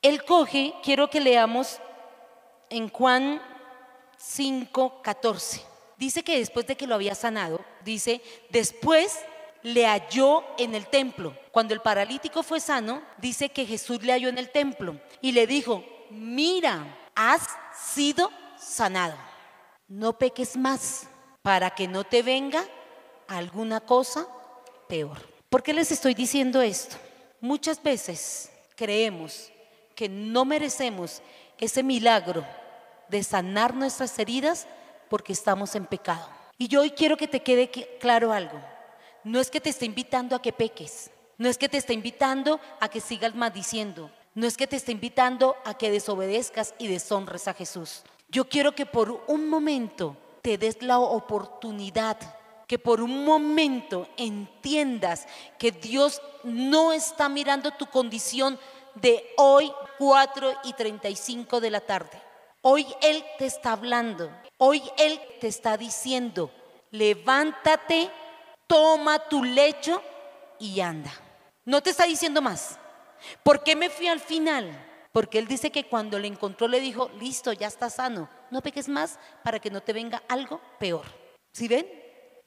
Él 0.03 0.25
coge, 0.25 0.75
quiero 0.83 1.11
que 1.11 1.21
leamos 1.21 1.81
en 2.71 2.89
Juan 2.89 3.41
5:14. 4.19 5.63
Dice 5.97 6.23
que 6.23 6.39
después 6.39 6.67
de 6.67 6.77
que 6.77 6.87
lo 6.87 6.95
había 6.95 7.15
sanado, 7.15 7.65
dice, 7.85 8.21
después 8.51 9.19
le 9.63 9.87
halló 9.87 10.45
en 10.59 10.75
el 10.75 10.87
templo. 10.87 11.37
Cuando 11.51 11.75
el 11.75 11.81
paralítico 11.81 12.43
fue 12.43 12.61
sano, 12.61 13.03
dice 13.19 13.49
que 13.49 13.67
Jesús 13.67 14.03
le 14.03 14.13
halló 14.13 14.29
en 14.29 14.39
el 14.39 14.51
templo 14.51 15.01
y 15.21 15.33
le 15.33 15.47
dijo, 15.47 15.85
mira, 16.11 17.09
has 17.15 17.49
sido 17.95 18.31
sanado. 18.59 19.17
No 19.89 20.19
peques 20.19 20.57
más 20.57 21.09
para 21.43 21.71
que 21.71 21.89
no 21.89 22.05
te 22.05 22.23
venga 22.23 22.65
alguna 23.27 23.81
cosa 23.81 24.27
peor. 24.89 25.19
¿Por 25.49 25.63
qué 25.63 25.73
les 25.73 25.91
estoy 25.91 26.15
diciendo 26.15 26.61
esto? 26.61 26.97
Muchas 27.41 27.83
veces 27.83 28.51
creemos 28.75 29.51
que 29.95 30.09
no 30.09 30.45
merecemos 30.45 31.23
ese 31.59 31.83
milagro 31.83 32.45
de 33.09 33.23
sanar 33.23 33.75
nuestras 33.75 34.19
heridas 34.19 34.67
porque 35.09 35.33
estamos 35.33 35.75
en 35.75 35.87
pecado. 35.87 36.29
Y 36.59 36.69
yo 36.69 36.81
hoy 36.81 36.91
quiero 36.91 37.17
que 37.17 37.29
te 37.29 37.43
quede 37.43 37.71
claro 38.01 38.33
algo. 38.33 38.61
No 39.25 39.41
es 39.41 39.51
que 39.51 39.61
te 39.61 39.71
esté 39.71 39.87
invitando 39.87 40.37
a 40.37 40.43
que 40.43 40.53
peques, 40.53 41.11
no 41.39 41.49
es 41.49 41.59
que 41.59 41.69
te 41.69 41.79
esté 41.79 41.93
invitando 41.93 42.61
a 42.81 42.89
que 42.89 43.01
sigas 43.01 43.35
maldiciendo, 43.35 44.11
no 44.35 44.47
es 44.47 44.57
que 44.57 44.67
te 44.67 44.77
esté 44.77 44.93
invitando 44.93 45.57
a 45.65 45.75
que 45.75 45.91
desobedezcas 45.91 46.75
y 46.79 46.87
deshonres 46.87 47.49
a 47.49 47.55
Jesús. 47.55 48.03
Yo 48.29 48.49
quiero 48.49 48.73
que 48.73 48.87
por 48.87 49.25
un 49.27 49.49
momento 49.49 50.17
te 50.43 50.59
des 50.59 50.83
la 50.83 50.99
oportunidad 50.99 52.19
que 52.67 52.79
por 52.79 53.01
un 53.01 53.25
momento 53.25 54.09
entiendas 54.17 55.27
que 55.59 55.71
Dios 55.71 56.21
no 56.43 56.93
está 56.93 57.29
mirando 57.29 57.71
tu 57.73 57.87
condición 57.87 58.59
de 58.95 59.25
hoy 59.37 59.73
4 59.99 60.53
y 60.65 60.73
35 60.73 61.61
de 61.61 61.71
la 61.71 61.81
tarde. 61.81 62.21
Hoy 62.69 62.85
Él 63.01 63.25
te 63.39 63.47
está 63.47 63.75
hablando, 63.75 64.29
hoy 64.59 64.83
Él 64.99 65.21
te 65.41 65.47
está 65.47 65.77
diciendo, 65.77 66.51
levántate, 66.91 68.11
toma 68.67 69.21
tu 69.21 69.45
lecho 69.45 70.03
y 70.59 70.81
anda. 70.81 71.13
No 71.65 71.81
te 71.81 71.91
está 71.91 72.07
diciendo 72.07 72.43
más. 72.43 72.77
¿Por 73.45 73.63
qué 73.63 73.77
me 73.77 73.89
fui 73.89 74.09
al 74.09 74.19
final? 74.19 74.85
Porque 75.13 75.39
Él 75.39 75.47
dice 75.47 75.71
que 75.71 75.85
cuando 75.85 76.19
le 76.19 76.27
encontró 76.27 76.67
le 76.67 76.81
dijo, 76.81 77.09
listo, 77.21 77.53
ya 77.53 77.69
está 77.69 77.89
sano, 77.89 78.29
no 78.51 78.61
peques 78.63 78.89
más 78.89 79.21
para 79.45 79.61
que 79.61 79.71
no 79.71 79.81
te 79.81 79.93
venga 79.93 80.25
algo 80.27 80.61
peor. 80.81 81.07
¿Sí 81.53 81.69
ven? 81.69 81.87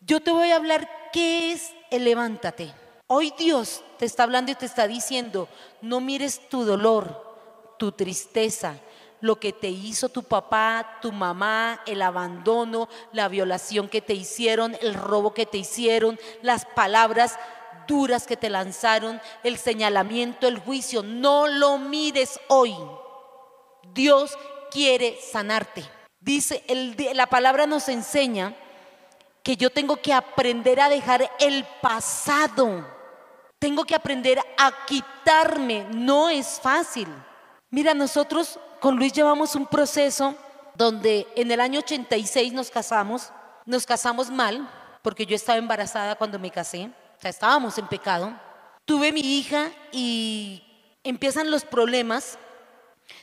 Yo 0.02 0.20
te 0.20 0.32
voy 0.32 0.52
a 0.52 0.58
hablar 0.58 0.90
qué 1.14 1.54
es 1.54 1.74
el 1.92 2.04
levántate. 2.04 2.74
Hoy 3.08 3.34
Dios 3.38 3.86
te 3.98 4.04
está 4.06 4.24
hablando 4.24 4.52
y 4.52 4.56
te 4.56 4.66
está 4.66 4.86
diciendo, 4.86 5.48
no 5.82 6.02
mires 6.02 6.50
tu 6.50 6.66
dolor, 6.66 7.30
tu 7.80 7.94
tristeza, 7.94 8.76
lo 9.22 9.40
que 9.40 9.54
te 9.54 9.70
hizo 9.70 10.10
tu 10.10 10.24
papá, 10.24 11.00
tu 11.02 11.12
mamá, 11.12 11.82
el 11.86 12.02
abandono, 12.02 12.90
la 13.12 13.28
violación 13.28 13.90
que 13.90 14.02
te 14.02 14.14
hicieron, 14.14 14.78
el 14.82 14.94
robo 14.94 15.34
que 15.34 15.46
te 15.46 15.58
hicieron, 15.58 16.20
las 16.42 16.66
palabras 16.66 17.38
duras 17.88 18.28
que 18.28 18.38
te 18.38 18.50
lanzaron, 18.50 19.22
el 19.44 19.58
señalamiento, 19.58 20.48
el 20.48 20.60
juicio. 20.60 21.04
No 21.04 21.48
lo 21.48 21.78
mires 21.78 22.40
hoy. 22.48 22.76
Dios 23.94 24.38
quiere 24.72 25.20
sanarte. 25.22 25.84
Dice, 26.20 26.64
la 27.14 27.28
palabra 27.28 27.66
nos 27.66 27.90
enseña 27.90 28.56
que 29.44 29.58
yo 29.58 29.70
tengo 29.70 29.98
que 29.98 30.14
aprender 30.14 30.80
a 30.80 30.90
dejar 30.90 31.32
el 31.40 31.66
pasado 31.82 33.00
tengo 33.60 33.84
que 33.84 33.94
aprender 33.94 34.40
a 34.58 34.86
quitarme. 34.86 35.86
No 35.92 36.30
es 36.30 36.60
fácil. 36.62 37.08
Mira, 37.70 37.94
nosotros 37.94 38.58
con 38.80 38.96
Luis 38.96 39.14
llevamos 39.14 39.56
un 39.56 39.66
proceso 39.66 40.36
donde 40.76 41.28
en 41.36 41.52
el 41.52 41.60
año 41.60 41.80
86 41.80 42.54
nos 42.54 42.70
casamos. 42.70 43.32
Nos 43.66 43.86
casamos 43.86 44.30
mal, 44.30 44.70
porque 45.02 45.26
yo 45.26 45.36
estaba 45.36 45.58
embarazada 45.58 46.16
cuando 46.16 46.40
me 46.40 46.50
casé. 46.50 46.86
O 47.18 47.22
sea, 47.22 47.30
estábamos 47.30 47.78
en 47.78 47.88
pecado. 47.88 48.34
Tuve 48.86 49.12
mi 49.12 49.22
hija 49.22 49.72
y 49.92 50.64
empiezan 51.04 51.52
los 51.52 51.64
problemas 51.64 52.38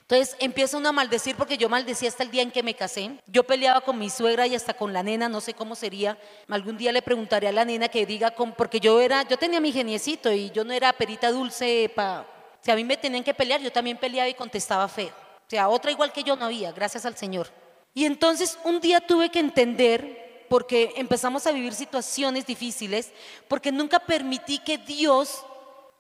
entonces 0.01 0.37
empieza 0.39 0.77
uno 0.77 0.91
a 0.91 0.93
maldecir 0.93 1.35
porque 1.35 1.59
yo 1.59 1.69
maldecía 1.69 2.09
hasta 2.09 2.23
el 2.23 2.31
día 2.31 2.43
en 2.43 2.51
que 2.51 2.63
me 2.63 2.75
casé. 2.75 3.11
Yo 3.27 3.45
peleaba 3.45 3.81
con 3.81 3.99
mi 3.99 4.09
suegra 4.09 4.47
y 4.47 4.55
hasta 4.55 4.75
con 4.75 4.93
la 4.93 5.03
nena, 5.03 5.29
no 5.29 5.41
sé 5.41 5.55
cómo 5.55 5.75
sería. 5.75 6.17
Algún 6.49 6.77
día 6.77 6.93
le 6.93 7.03
preguntaré 7.03 7.49
a 7.49 7.53
la 7.53 7.65
nena 7.65 7.89
que 7.89 8.07
diga, 8.07 8.33
porque 8.57 8.79
yo 8.79 9.01
era, 9.01 9.25
yo 9.25 9.37
tenía 9.37 9.61
mi 9.61 9.73
geniecito 9.73 10.31
y 10.31 10.51
yo 10.51 10.65
no 10.65 10.73
era 10.73 10.93
perita 10.93 11.31
dulce 11.31 11.91
para... 11.95 12.27
Si 12.61 12.71
a 12.71 12.77
mí 12.77 12.85
me 12.85 12.97
tenían 12.97 13.25
que 13.25 13.35
pelear, 13.35 13.61
yo 13.61 13.71
también 13.71 13.97
peleaba 13.97 14.29
y 14.29 14.35
contestaba 14.35 14.87
feo. 14.89 15.26
O 15.47 15.51
sea, 15.51 15.69
otra 15.69 15.93
igual 15.93 16.13
que 16.13 16.25
yo 16.25 16.35
no 16.35 16.47
había, 16.47 16.73
gracias 16.73 17.07
al 17.07 17.17
Señor. 17.17 17.49
Y 17.95 18.05
entonces 18.05 18.59
un 18.65 18.81
día 18.81 19.01
tuve 19.01 19.31
que 19.31 19.39
entender, 19.39 20.45
porque 20.51 20.93
empezamos 20.97 21.47
a 21.47 21.53
vivir 21.53 21.73
situaciones 21.73 22.47
difíciles, 22.47 23.13
porque 23.47 23.71
nunca 23.71 24.01
permití 24.01 24.59
que 24.59 24.77
Dios 24.77 25.45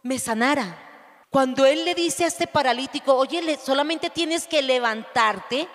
me 0.03 0.19
sanara. 0.19 0.83
Cuando 1.31 1.65
Él 1.65 1.85
le 1.85 1.95
dice 1.95 2.25
a 2.25 2.29
este 2.29 2.47
paralítico, 2.47 3.15
oye, 3.15 3.59
solamente 3.65 4.11
tienes 4.11 4.47
que 4.49 4.63
levantarte 4.63 5.69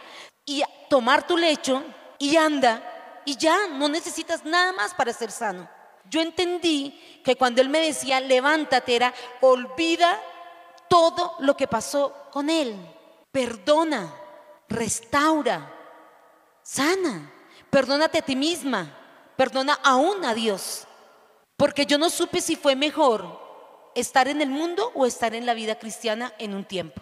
y 0.45 0.63
tomar 0.89 1.25
tu 1.25 1.37
lecho 1.37 1.81
y 2.19 2.35
anda, 2.35 3.21
y 3.25 3.37
ya 3.37 3.67
no 3.67 3.87
necesitas 3.87 4.43
nada 4.43 4.73
más 4.73 4.93
para 4.93 5.13
ser 5.13 5.31
sano. 5.31 5.69
Yo 6.09 6.19
entendí 6.19 7.21
que 7.23 7.37
cuando 7.37 7.61
Él 7.61 7.69
me 7.69 7.79
decía, 7.79 8.19
levántate, 8.19 8.95
era, 8.95 9.13
olvida 9.39 10.21
todo 10.89 11.35
lo 11.39 11.55
que 11.55 11.67
pasó 11.67 12.13
con 12.31 12.49
Él. 12.49 12.75
Perdona, 13.31 14.13
restaura, 14.67 15.71
sana, 16.61 17.31
perdónate 17.69 18.19
a 18.19 18.21
ti 18.21 18.35
misma, 18.35 18.97
perdona 19.37 19.79
aún 19.83 20.23
a 20.25 20.33
Dios. 20.33 20.85
Porque 21.57 21.85
yo 21.85 21.97
no 21.97 22.09
supe 22.09 22.41
si 22.41 22.55
fue 22.55 22.75
mejor 22.75 23.39
estar 23.95 24.27
en 24.27 24.41
el 24.41 24.49
mundo 24.49 24.91
o 24.95 25.05
estar 25.05 25.35
en 25.35 25.45
la 25.45 25.53
vida 25.53 25.77
cristiana 25.77 26.33
en 26.39 26.53
un 26.53 26.65
tiempo. 26.65 27.01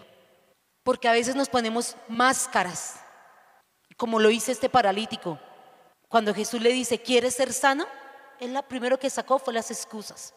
Porque 0.82 1.08
a 1.08 1.12
veces 1.12 1.34
nos 1.34 1.48
ponemos 1.48 1.96
máscaras, 2.08 3.00
como 3.96 4.18
lo 4.18 4.30
hizo 4.30 4.52
este 4.52 4.68
paralítico. 4.68 5.38
Cuando 6.08 6.34
Jesús 6.34 6.60
le 6.60 6.72
dice, 6.72 7.00
¿quieres 7.00 7.34
ser 7.34 7.52
sano? 7.52 7.86
Él 8.38 8.54
lo 8.54 8.62
primero 8.62 8.98
que 8.98 9.10
sacó 9.10 9.38
fue 9.38 9.54
las 9.54 9.70
excusas. 9.70 10.34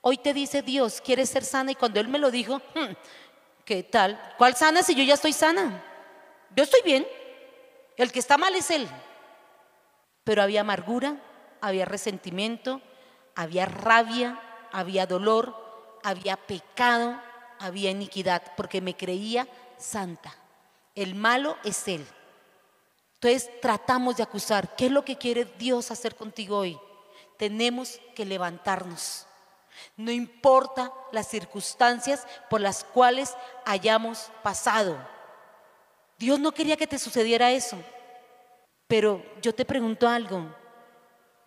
Hoy 0.00 0.18
te 0.18 0.32
dice 0.32 0.62
Dios, 0.62 1.00
¿quieres 1.00 1.30
ser 1.30 1.44
sana? 1.44 1.72
Y 1.72 1.74
cuando 1.74 2.00
Él 2.00 2.08
me 2.08 2.18
lo 2.18 2.30
dijo, 2.30 2.58
hmm, 2.74 2.92
¿qué 3.64 3.82
tal? 3.82 4.20
¿Cuál 4.38 4.56
sana 4.56 4.82
si 4.82 4.94
yo 4.94 5.02
ya 5.04 5.14
estoy 5.14 5.32
sana? 5.32 5.82
Yo 6.54 6.64
estoy 6.64 6.80
bien. 6.84 7.06
El 7.96 8.12
que 8.12 8.18
está 8.18 8.38
mal 8.38 8.54
es 8.54 8.70
Él. 8.70 8.88
Pero 10.24 10.42
había 10.42 10.62
amargura, 10.62 11.16
había 11.60 11.84
resentimiento, 11.84 12.80
había 13.34 13.66
rabia, 13.66 14.40
había 14.72 15.06
dolor, 15.06 16.00
había 16.02 16.36
pecado, 16.36 17.20
había 17.58 17.90
iniquidad, 17.90 18.42
porque 18.56 18.80
me 18.80 18.96
creía 18.96 19.46
santa. 19.78 20.34
El 20.94 21.14
malo 21.14 21.56
es 21.64 21.88
Él. 21.88 22.06
Entonces 23.14 23.50
tratamos 23.60 24.16
de 24.16 24.22
acusar. 24.22 24.76
¿Qué 24.76 24.86
es 24.86 24.92
lo 24.92 25.04
que 25.04 25.16
quiere 25.16 25.44
Dios 25.44 25.90
hacer 25.90 26.14
contigo 26.14 26.58
hoy? 26.58 26.78
Tenemos 27.38 28.00
que 28.14 28.24
levantarnos. 28.24 29.26
No 29.96 30.10
importa 30.10 30.92
las 31.12 31.28
circunstancias 31.28 32.26
por 32.50 32.60
las 32.60 32.84
cuales 32.84 33.34
hayamos 33.64 34.30
pasado. 34.42 34.96
Dios 36.18 36.38
no 36.38 36.52
quería 36.52 36.76
que 36.76 36.86
te 36.86 36.98
sucediera 36.98 37.50
eso. 37.50 37.78
Pero 38.86 39.22
yo 39.40 39.54
te 39.54 39.64
pregunto 39.64 40.08
algo. 40.08 40.54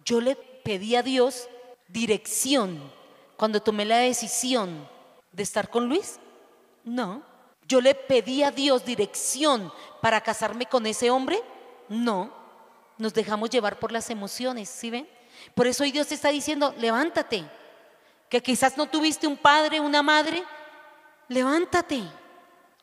Yo 0.03 0.21
le 0.21 0.35
pedí 0.35 0.95
a 0.95 1.03
Dios 1.03 1.49
dirección 1.87 2.91
cuando 3.37 3.61
tomé 3.61 3.85
la 3.85 3.99
decisión 3.99 4.87
de 5.31 5.43
estar 5.43 5.69
con 5.69 5.87
Luis? 5.87 6.19
No. 6.83 7.21
¿Yo 7.67 7.79
le 7.79 7.95
pedí 7.95 8.43
a 8.43 8.51
Dios 8.51 8.83
dirección 8.83 9.71
para 10.01 10.21
casarme 10.21 10.65
con 10.65 10.85
ese 10.85 11.11
hombre? 11.11 11.41
No. 11.87 12.33
Nos 12.97 13.13
dejamos 13.13 13.49
llevar 13.49 13.77
por 13.77 13.91
las 13.91 14.09
emociones, 14.09 14.69
¿sí 14.69 14.89
ven? 14.89 15.07
Por 15.53 15.67
eso 15.67 15.83
hoy 15.83 15.91
Dios 15.91 16.07
te 16.07 16.15
está 16.15 16.29
diciendo, 16.29 16.73
levántate. 16.77 17.45
Que 18.29 18.41
quizás 18.41 18.77
no 18.77 18.87
tuviste 18.87 19.27
un 19.27 19.37
padre, 19.37 19.79
una 19.79 20.01
madre, 20.01 20.43
levántate. 21.27 22.03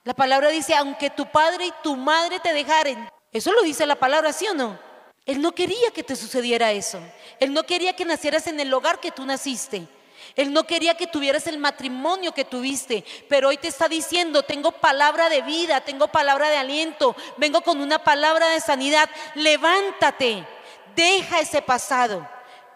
La 0.04 0.14
palabra 0.14 0.48
dice, 0.48 0.74
aunque 0.74 1.10
tu 1.10 1.30
padre 1.30 1.66
y 1.66 1.72
tu 1.82 1.96
madre 1.96 2.40
te 2.40 2.52
dejaren. 2.52 3.08
Eso 3.32 3.52
lo 3.52 3.62
dice 3.62 3.86
la 3.86 3.96
palabra, 3.96 4.32
¿sí 4.32 4.46
o 4.46 4.54
no? 4.54 4.78
Él 5.26 5.40
no 5.40 5.52
quería 5.52 5.90
que 5.92 6.02
te 6.02 6.16
sucediera 6.16 6.72
eso. 6.72 7.00
Él 7.40 7.52
no 7.52 7.64
quería 7.64 7.94
que 7.94 8.04
nacieras 8.04 8.46
en 8.46 8.60
el 8.60 8.72
hogar 8.72 9.00
que 9.00 9.10
tú 9.10 9.24
naciste. 9.24 9.88
Él 10.36 10.52
no 10.52 10.64
quería 10.64 10.96
que 10.96 11.06
tuvieras 11.06 11.46
el 11.46 11.58
matrimonio 11.58 12.32
que 12.32 12.44
tuviste, 12.44 13.04
pero 13.28 13.48
hoy 13.48 13.56
te 13.56 13.68
está 13.68 13.88
diciendo, 13.88 14.42
tengo 14.42 14.72
palabra 14.72 15.28
de 15.28 15.42
vida, 15.42 15.80
tengo 15.82 16.08
palabra 16.08 16.48
de 16.48 16.56
aliento, 16.56 17.14
vengo 17.36 17.60
con 17.62 17.80
una 17.80 18.02
palabra 18.02 18.48
de 18.48 18.60
sanidad, 18.60 19.08
levántate, 19.34 20.46
deja 20.94 21.40
ese 21.40 21.62
pasado. 21.62 22.28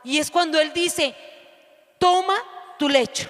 Y 0.05 0.19
es 0.19 0.31
cuando 0.31 0.61
Él 0.61 0.73
dice, 0.73 1.15
toma 1.99 2.37
tu 2.79 2.89
lecho. 2.89 3.29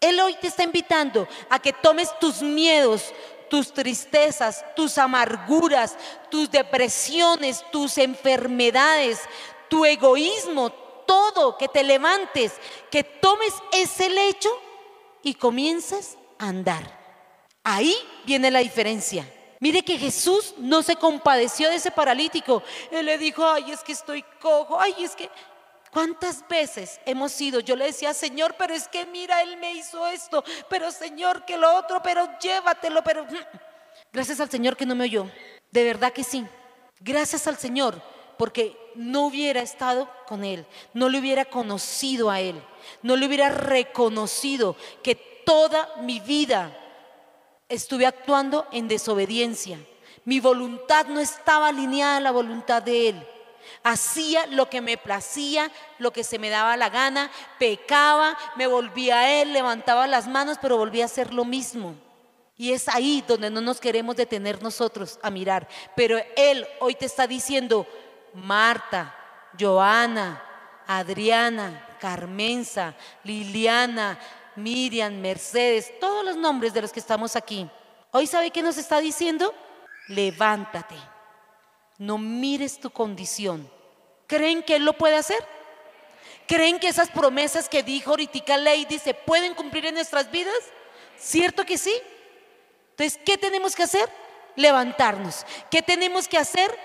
Él 0.00 0.20
hoy 0.20 0.34
te 0.34 0.48
está 0.48 0.64
invitando 0.64 1.28
a 1.48 1.60
que 1.60 1.72
tomes 1.72 2.18
tus 2.18 2.42
miedos, 2.42 3.14
tus 3.48 3.72
tristezas, 3.72 4.64
tus 4.74 4.98
amarguras, 4.98 5.96
tus 6.30 6.50
depresiones, 6.50 7.64
tus 7.70 7.98
enfermedades, 7.98 9.20
tu 9.68 9.84
egoísmo, 9.84 10.70
todo, 11.06 11.56
que 11.56 11.68
te 11.68 11.84
levantes, 11.84 12.52
que 12.90 13.04
tomes 13.04 13.54
ese 13.72 14.08
lecho 14.08 14.50
y 15.22 15.34
comiences 15.34 16.16
a 16.38 16.48
andar. 16.48 16.98
Ahí 17.62 17.96
viene 18.24 18.50
la 18.50 18.58
diferencia. 18.58 19.24
Mire 19.60 19.82
que 19.84 19.98
Jesús 19.98 20.54
no 20.58 20.82
se 20.82 20.96
compadeció 20.96 21.68
de 21.68 21.76
ese 21.76 21.92
paralítico. 21.92 22.62
Él 22.90 23.06
le 23.06 23.18
dijo, 23.18 23.46
ay, 23.46 23.70
es 23.70 23.84
que 23.84 23.92
estoy 23.92 24.24
cojo, 24.40 24.80
ay, 24.80 24.94
es 24.98 25.14
que... 25.14 25.30
¿Cuántas 25.92 26.48
veces 26.48 27.00
hemos 27.04 27.38
ido? 27.38 27.60
Yo 27.60 27.76
le 27.76 27.84
decía, 27.84 28.14
Señor, 28.14 28.54
pero 28.56 28.72
es 28.72 28.88
que 28.88 29.04
mira, 29.04 29.42
Él 29.42 29.58
me 29.58 29.74
hizo 29.74 30.06
esto, 30.06 30.42
pero 30.70 30.90
Señor, 30.90 31.44
que 31.44 31.58
lo 31.58 31.76
otro, 31.76 32.02
pero 32.02 32.26
llévatelo, 32.40 33.04
pero... 33.04 33.26
Gracias 34.10 34.40
al 34.40 34.50
Señor 34.50 34.74
que 34.74 34.86
no 34.86 34.94
me 34.94 35.04
oyó. 35.04 35.30
De 35.70 35.84
verdad 35.84 36.12
que 36.14 36.24
sí. 36.24 36.46
Gracias 36.98 37.46
al 37.46 37.58
Señor 37.58 38.00
porque 38.38 38.74
no 38.94 39.26
hubiera 39.26 39.60
estado 39.60 40.08
con 40.26 40.44
Él, 40.44 40.64
no 40.94 41.10
le 41.10 41.18
hubiera 41.18 41.44
conocido 41.44 42.30
a 42.30 42.40
Él, 42.40 42.60
no 43.02 43.14
le 43.16 43.26
hubiera 43.26 43.50
reconocido 43.50 44.76
que 45.02 45.14
toda 45.14 45.96
mi 46.00 46.20
vida 46.20 46.74
estuve 47.68 48.06
actuando 48.06 48.66
en 48.72 48.88
desobediencia. 48.88 49.78
Mi 50.24 50.40
voluntad 50.40 51.06
no 51.06 51.20
estaba 51.20 51.68
alineada 51.68 52.16
a 52.16 52.20
la 52.20 52.30
voluntad 52.30 52.82
de 52.82 53.10
Él. 53.10 53.26
Hacía 53.82 54.46
lo 54.46 54.68
que 54.68 54.80
me 54.80 54.96
placía, 54.96 55.70
lo 55.98 56.12
que 56.12 56.24
se 56.24 56.38
me 56.38 56.50
daba 56.50 56.76
la 56.76 56.90
gana, 56.90 57.30
pecaba, 57.58 58.36
me 58.56 58.66
volvía 58.66 59.20
a 59.20 59.30
Él, 59.42 59.52
levantaba 59.52 60.06
las 60.06 60.28
manos, 60.28 60.58
pero 60.60 60.76
volvía 60.76 61.04
a 61.04 61.06
hacer 61.06 61.32
lo 61.32 61.44
mismo. 61.44 61.94
Y 62.56 62.72
es 62.72 62.88
ahí 62.88 63.24
donde 63.26 63.50
no 63.50 63.60
nos 63.60 63.80
queremos 63.80 64.16
detener 64.16 64.62
nosotros 64.62 65.18
a 65.22 65.30
mirar. 65.30 65.66
Pero 65.96 66.18
Él 66.36 66.66
hoy 66.80 66.94
te 66.94 67.06
está 67.06 67.26
diciendo, 67.26 67.86
Marta, 68.34 69.14
Joana, 69.58 70.42
Adriana, 70.86 71.88
Carmenza, 72.00 72.94
Liliana, 73.24 74.18
Miriam, 74.56 75.14
Mercedes, 75.14 75.98
todos 76.00 76.24
los 76.24 76.36
nombres 76.36 76.74
de 76.74 76.82
los 76.82 76.92
que 76.92 77.00
estamos 77.00 77.36
aquí. 77.36 77.68
Hoy 78.10 78.26
sabe 78.26 78.50
qué 78.50 78.62
nos 78.62 78.76
está 78.76 79.00
diciendo? 79.00 79.54
Levántate. 80.08 81.11
No 81.98 82.18
mires 82.18 82.80
tu 82.80 82.90
condición. 82.90 83.70
¿Creen 84.26 84.62
que 84.62 84.76
Él 84.76 84.84
lo 84.84 84.94
puede 84.94 85.16
hacer? 85.16 85.44
¿Creen 86.46 86.78
que 86.78 86.88
esas 86.88 87.10
promesas 87.10 87.68
que 87.68 87.82
dijo 87.82 88.10
ahorita 88.10 88.56
Lady 88.56 88.98
se 88.98 89.14
pueden 89.14 89.54
cumplir 89.54 89.86
en 89.86 89.94
nuestras 89.94 90.30
vidas? 90.30 90.54
¿Cierto 91.16 91.64
que 91.64 91.78
sí? 91.78 91.94
Entonces, 92.90 93.20
¿qué 93.24 93.38
tenemos 93.38 93.74
que 93.74 93.84
hacer? 93.84 94.08
Levantarnos. 94.56 95.46
¿Qué 95.70 95.82
tenemos 95.82 96.28
que 96.28 96.38
hacer? 96.38 96.76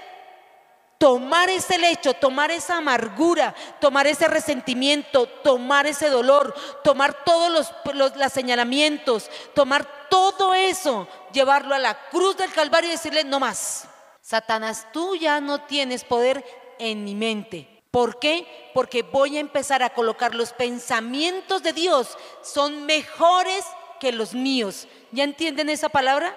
tomar 0.98 1.50
ese 1.50 1.78
lecho, 1.78 2.14
tomar 2.14 2.52
esa 2.52 2.78
amargura, 2.78 3.54
tomar 3.80 4.08
ese 4.08 4.28
resentimiento, 4.28 5.28
tomar 5.28 5.86
ese 5.86 6.10
dolor, 6.10 6.56
tomar 6.84 7.24
todos 7.24 7.52
los, 7.52 8.34
señalamientos, 8.34 9.30
tomar 9.54 10.08
todo 10.10 10.54
eso, 10.54 11.08
llevarlo 11.32 11.76
a 11.76 11.80
la 11.80 12.10
cruz 12.10 12.38
del 12.38 12.52
Calvario 12.52 12.90
y 12.90 12.94
decirle, 12.94 13.24
no 13.24 13.40
más, 13.40 13.87
Satanás, 14.28 14.88
tú 14.92 15.16
ya 15.16 15.40
no 15.40 15.62
tienes 15.62 16.04
poder 16.04 16.44
en 16.80 17.06
mi 17.06 17.16
mente. 17.16 17.82
¿Por 17.92 18.20
qué? 18.20 18.70
Porque 18.74 19.02
voy 19.02 19.38
a 19.38 19.40
empezar 19.40 19.82
a 19.84 19.94
colocar 19.94 20.36
los 20.36 20.52
pensamientos 20.52 21.64
de 21.64 21.72
Dios, 21.72 22.18
son 22.44 22.86
mejores 22.86 23.64
que 24.02 24.12
los 24.12 24.34
míos. 24.34 24.86
¿Ya 25.14 25.24
entienden 25.24 25.70
esa 25.70 25.88
palabra? 25.88 26.36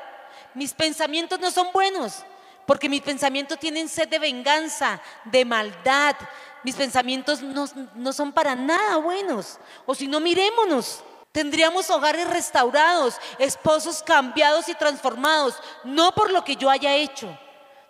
Mis 0.55 0.73
pensamientos 0.73 1.41
no 1.41 1.51
son 1.51 1.67
buenos, 1.73 2.23
porque 2.65 2.89
mis 2.89 3.01
pensamientos 3.01 3.59
tienen 3.59 3.89
sed 3.89 4.07
de 4.07 4.21
venganza, 4.21 5.03
de 5.25 5.45
maldad. 5.45 6.15
Mis 6.63 6.77
pensamientos 6.77 7.43
no, 7.43 8.13
son 8.13 8.33
para 8.33 8.55
nada 8.55 8.99
buenos. 8.99 9.59
O 9.85 9.97
si 9.97 10.07
no, 10.07 10.21
mirémonos. 10.21 11.03
Tendríamos 11.33 11.91
hogares 11.91 12.31
restaurados, 12.31 13.17
esposos 13.41 14.01
cambiados 14.05 14.69
y 14.69 14.75
transformados, 14.75 15.57
no 15.83 16.13
por 16.13 16.31
lo 16.31 16.45
que 16.45 16.55
yo 16.55 16.71
haya 16.71 16.95
hecho, 16.95 17.37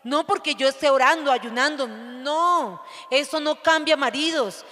no 0.05 0.27
porque 0.27 0.55
yo 0.55 0.69
esté 0.69 0.91
orando, 0.91 1.31
ayunando, 1.31 1.87
no, 1.87 2.83
eso 3.11 3.41
no 3.41 3.63
cambia 3.63 3.97
maridos, 3.97 4.65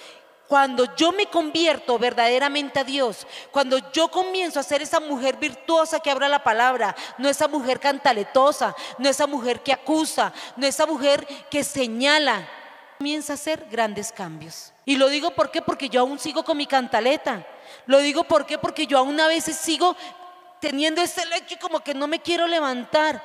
cuando 0.48 0.96
yo 0.96 1.12
me 1.12 1.26
convierto 1.26 1.98
verdaderamente 1.98 2.80
a 2.80 2.84
Dios, 2.84 3.26
cuando 3.50 3.78
yo 3.92 4.08
comienzo 4.08 4.58
a 4.58 4.62
ser 4.62 4.80
esa 4.80 4.98
mujer 4.98 5.36
virtuosa 5.36 6.00
que 6.00 6.10
habla 6.10 6.26
la 6.28 6.42
palabra, 6.42 6.96
no 7.18 7.28
esa 7.28 7.48
mujer 7.48 7.78
cantaletosa, 7.78 8.74
no 8.96 9.10
esa 9.10 9.26
mujer 9.26 9.62
que 9.62 9.74
acusa, 9.74 10.32
no 10.56 10.66
esa 10.66 10.86
mujer 10.86 11.26
que 11.50 11.62
señala, 11.62 12.48
comienza 12.96 13.34
a 13.34 13.34
hacer 13.34 13.66
grandes 13.70 14.10
cambios. 14.10 14.72
Y 14.86 14.96
lo 14.96 15.08
digo 15.08 15.32
porque 15.32 15.88
yo 15.90 16.00
aún 16.00 16.18
sigo 16.18 16.42
con 16.42 16.56
mi 16.56 16.66
cantaleta. 16.66 17.46
Lo 17.84 17.98
digo 17.98 18.24
porque 18.24 18.86
yo 18.86 18.96
aún 18.96 19.20
a 19.20 19.28
veces 19.28 19.56
sigo 19.56 19.94
teniendo 20.60 21.02
ese 21.02 21.26
lecho 21.26 21.54
y 21.54 21.58
como 21.58 21.80
que 21.80 21.92
no 21.92 22.06
me 22.06 22.20
quiero 22.20 22.46
levantar. 22.46 23.22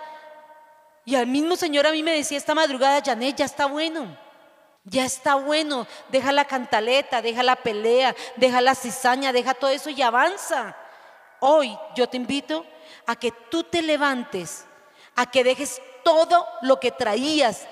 Y 1.05 1.15
al 1.15 1.27
mismo 1.27 1.55
Señor 1.55 1.85
a 1.85 1.91
mí 1.91 2.01
me 2.03 2.15
decía 2.15 2.37
esta 2.37 2.55
madrugada, 2.55 3.01
Janet, 3.03 3.35
ya 3.37 3.45
está 3.45 3.65
bueno. 3.65 4.17
Ya 4.85 5.05
está 5.05 5.35
bueno, 5.35 5.87
deja 6.09 6.33
la 6.33 6.43
cantaleta, 6.43 7.21
deja 7.21 7.41
la 7.41 7.55
pelea, 7.55 8.13
deja 8.35 8.59
la 8.59 8.75
cizaña, 8.75 9.31
deja 9.31 9.53
todo 9.53 9.69
eso 9.69 9.89
y 9.89 10.01
avanza. 10.01 10.75
Hoy 11.39 11.77
yo 11.95 12.07
te 12.09 12.17
invito 12.17 12.65
a 13.05 13.15
que 13.15 13.31
tú 13.49 13.63
te 13.63 13.81
levantes, 13.81 14.65
a 15.15 15.29
que 15.29 15.45
dejes 15.45 15.81
todo 16.03 16.45
lo 16.63 16.81
que 16.81 16.91
traías, 16.91 17.65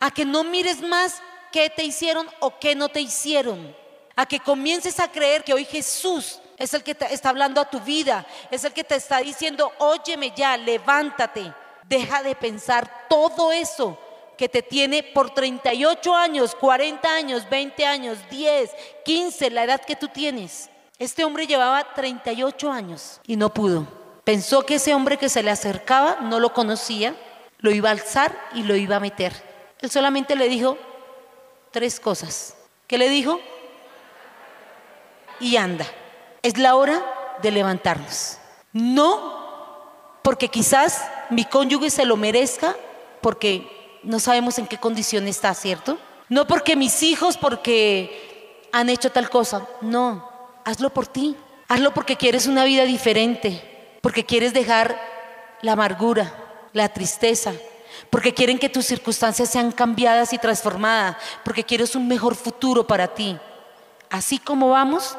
a 0.00 0.10
que 0.10 0.24
no 0.24 0.44
mires 0.44 0.80
más 0.80 1.22
qué 1.52 1.68
te 1.68 1.84
hicieron 1.84 2.26
o 2.40 2.58
qué 2.58 2.74
no 2.74 2.88
te 2.88 3.00
hicieron, 3.00 3.76
a 4.14 4.24
que 4.24 4.40
comiences 4.40 4.98
a 4.98 5.10
creer 5.10 5.44
que 5.44 5.52
hoy 5.52 5.66
Jesús 5.66 6.40
es 6.56 6.72
el 6.72 6.82
que 6.82 6.94
te 6.94 7.12
está 7.12 7.28
hablando 7.28 7.60
a 7.60 7.68
tu 7.68 7.80
vida, 7.80 8.26
es 8.50 8.64
el 8.64 8.72
que 8.72 8.84
te 8.84 8.96
está 8.96 9.18
diciendo, 9.18 9.70
óyeme 9.78 10.32
ya, 10.34 10.56
levántate, 10.56 11.52
deja 11.88 12.22
de 12.22 12.34
pensar 12.34 13.06
todo 13.08 13.52
eso 13.52 13.98
que 14.36 14.48
te 14.48 14.62
tiene 14.62 15.02
por 15.02 15.30
38 15.30 16.14
años, 16.14 16.54
40 16.54 17.08
años, 17.08 17.48
20 17.48 17.86
años, 17.86 18.18
10, 18.30 18.70
15, 19.04 19.50
la 19.50 19.64
edad 19.64 19.80
que 19.80 19.96
tú 19.96 20.08
tienes. 20.08 20.68
Este 20.98 21.24
hombre 21.24 21.46
llevaba 21.46 21.94
38 21.94 22.70
años 22.70 23.20
y 23.26 23.36
no 23.36 23.52
pudo. 23.52 23.86
Pensó 24.24 24.64
que 24.64 24.76
ese 24.76 24.94
hombre 24.94 25.18
que 25.18 25.28
se 25.28 25.42
le 25.42 25.50
acercaba 25.50 26.18
no 26.20 26.40
lo 26.40 26.52
conocía, 26.52 27.14
lo 27.58 27.70
iba 27.70 27.88
a 27.88 27.92
alzar 27.92 28.36
y 28.54 28.62
lo 28.62 28.76
iba 28.76 28.96
a 28.96 29.00
meter. 29.00 29.32
Él 29.80 29.90
solamente 29.90 30.36
le 30.36 30.48
dijo 30.48 30.78
tres 31.70 32.00
cosas. 32.00 32.56
¿Qué 32.86 32.98
le 32.98 33.08
dijo? 33.08 33.40
Y 35.40 35.56
anda. 35.56 35.86
Es 36.42 36.58
la 36.58 36.76
hora 36.76 37.36
de 37.42 37.50
levantarnos. 37.50 38.38
No 38.72 39.35
porque 40.26 40.48
quizás 40.48 41.04
mi 41.30 41.44
cónyuge 41.44 41.88
se 41.88 42.04
lo 42.04 42.16
merezca, 42.16 42.74
porque 43.20 44.00
no 44.02 44.18
sabemos 44.18 44.58
en 44.58 44.66
qué 44.66 44.76
condición 44.76 45.28
está, 45.28 45.54
¿cierto? 45.54 45.98
No 46.28 46.48
porque 46.48 46.74
mis 46.74 47.04
hijos, 47.04 47.36
porque 47.36 48.66
han 48.72 48.88
hecho 48.88 49.12
tal 49.12 49.30
cosa. 49.30 49.68
No, 49.82 50.28
hazlo 50.64 50.90
por 50.90 51.06
ti. 51.06 51.36
Hazlo 51.68 51.94
porque 51.94 52.16
quieres 52.16 52.48
una 52.48 52.64
vida 52.64 52.82
diferente, 52.86 53.98
porque 54.00 54.24
quieres 54.26 54.52
dejar 54.52 55.00
la 55.62 55.74
amargura, 55.74 56.34
la 56.72 56.88
tristeza, 56.88 57.52
porque 58.10 58.34
quieren 58.34 58.58
que 58.58 58.68
tus 58.68 58.84
circunstancias 58.84 59.48
sean 59.48 59.70
cambiadas 59.70 60.32
y 60.32 60.38
transformadas, 60.38 61.18
porque 61.44 61.62
quieres 61.62 61.94
un 61.94 62.08
mejor 62.08 62.34
futuro 62.34 62.84
para 62.84 63.14
ti. 63.14 63.38
Así 64.10 64.40
como 64.40 64.70
vamos, 64.70 65.16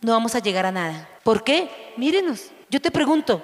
no 0.00 0.10
vamos 0.10 0.34
a 0.34 0.40
llegar 0.40 0.66
a 0.66 0.72
nada. 0.72 1.08
¿Por 1.22 1.44
qué? 1.44 1.94
Mírenos, 1.96 2.50
yo 2.68 2.82
te 2.82 2.90
pregunto, 2.90 3.40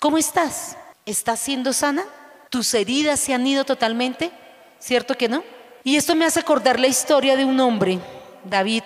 ¿cómo 0.00 0.18
estás? 0.18 0.76
¿Estás 1.06 1.40
siendo 1.40 1.72
sana? 1.72 2.04
tus 2.50 2.72
heridas 2.74 3.20
se 3.20 3.34
han 3.34 3.46
ido 3.46 3.64
totalmente, 3.64 4.30
¿cierto 4.78 5.16
que 5.16 5.28
no? 5.28 5.44
Y 5.84 5.96
esto 5.96 6.14
me 6.14 6.24
hace 6.24 6.40
acordar 6.40 6.80
la 6.80 6.86
historia 6.86 7.36
de 7.36 7.44
un 7.44 7.60
hombre, 7.60 7.98
David, 8.44 8.82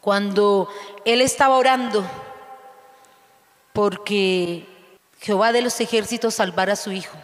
cuando 0.00 0.68
él 1.04 1.20
estaba 1.20 1.56
orando 1.56 2.04
porque 3.72 4.66
Jehová 5.20 5.52
de 5.52 5.62
los 5.62 5.80
ejércitos 5.80 6.34
salvara 6.34 6.72
a 6.72 6.76
su 6.76 6.90
hijo. 6.90 7.16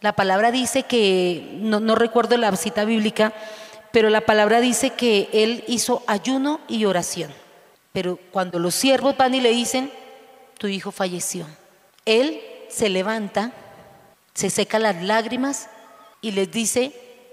La 0.00 0.12
palabra 0.14 0.52
dice 0.52 0.84
que, 0.84 1.58
no, 1.60 1.80
no 1.80 1.94
recuerdo 1.94 2.36
la 2.36 2.54
cita 2.56 2.84
bíblica, 2.84 3.32
pero 3.90 4.10
la 4.10 4.20
palabra 4.20 4.60
dice 4.60 4.90
que 4.90 5.28
él 5.32 5.64
hizo 5.66 6.04
ayuno 6.06 6.60
y 6.68 6.84
oración. 6.84 7.32
Pero 7.92 8.18
cuando 8.30 8.58
los 8.58 8.74
siervos 8.74 9.16
van 9.16 9.34
y 9.34 9.40
le 9.40 9.50
dicen, 9.50 9.90
tu 10.58 10.68
hijo 10.68 10.92
falleció, 10.92 11.46
él 12.06 12.40
se 12.70 12.88
levanta 12.88 13.52
se 14.36 14.50
seca 14.50 14.78
las 14.78 15.02
lágrimas 15.02 15.70
y 16.20 16.32
les 16.32 16.50
dice, 16.52 16.92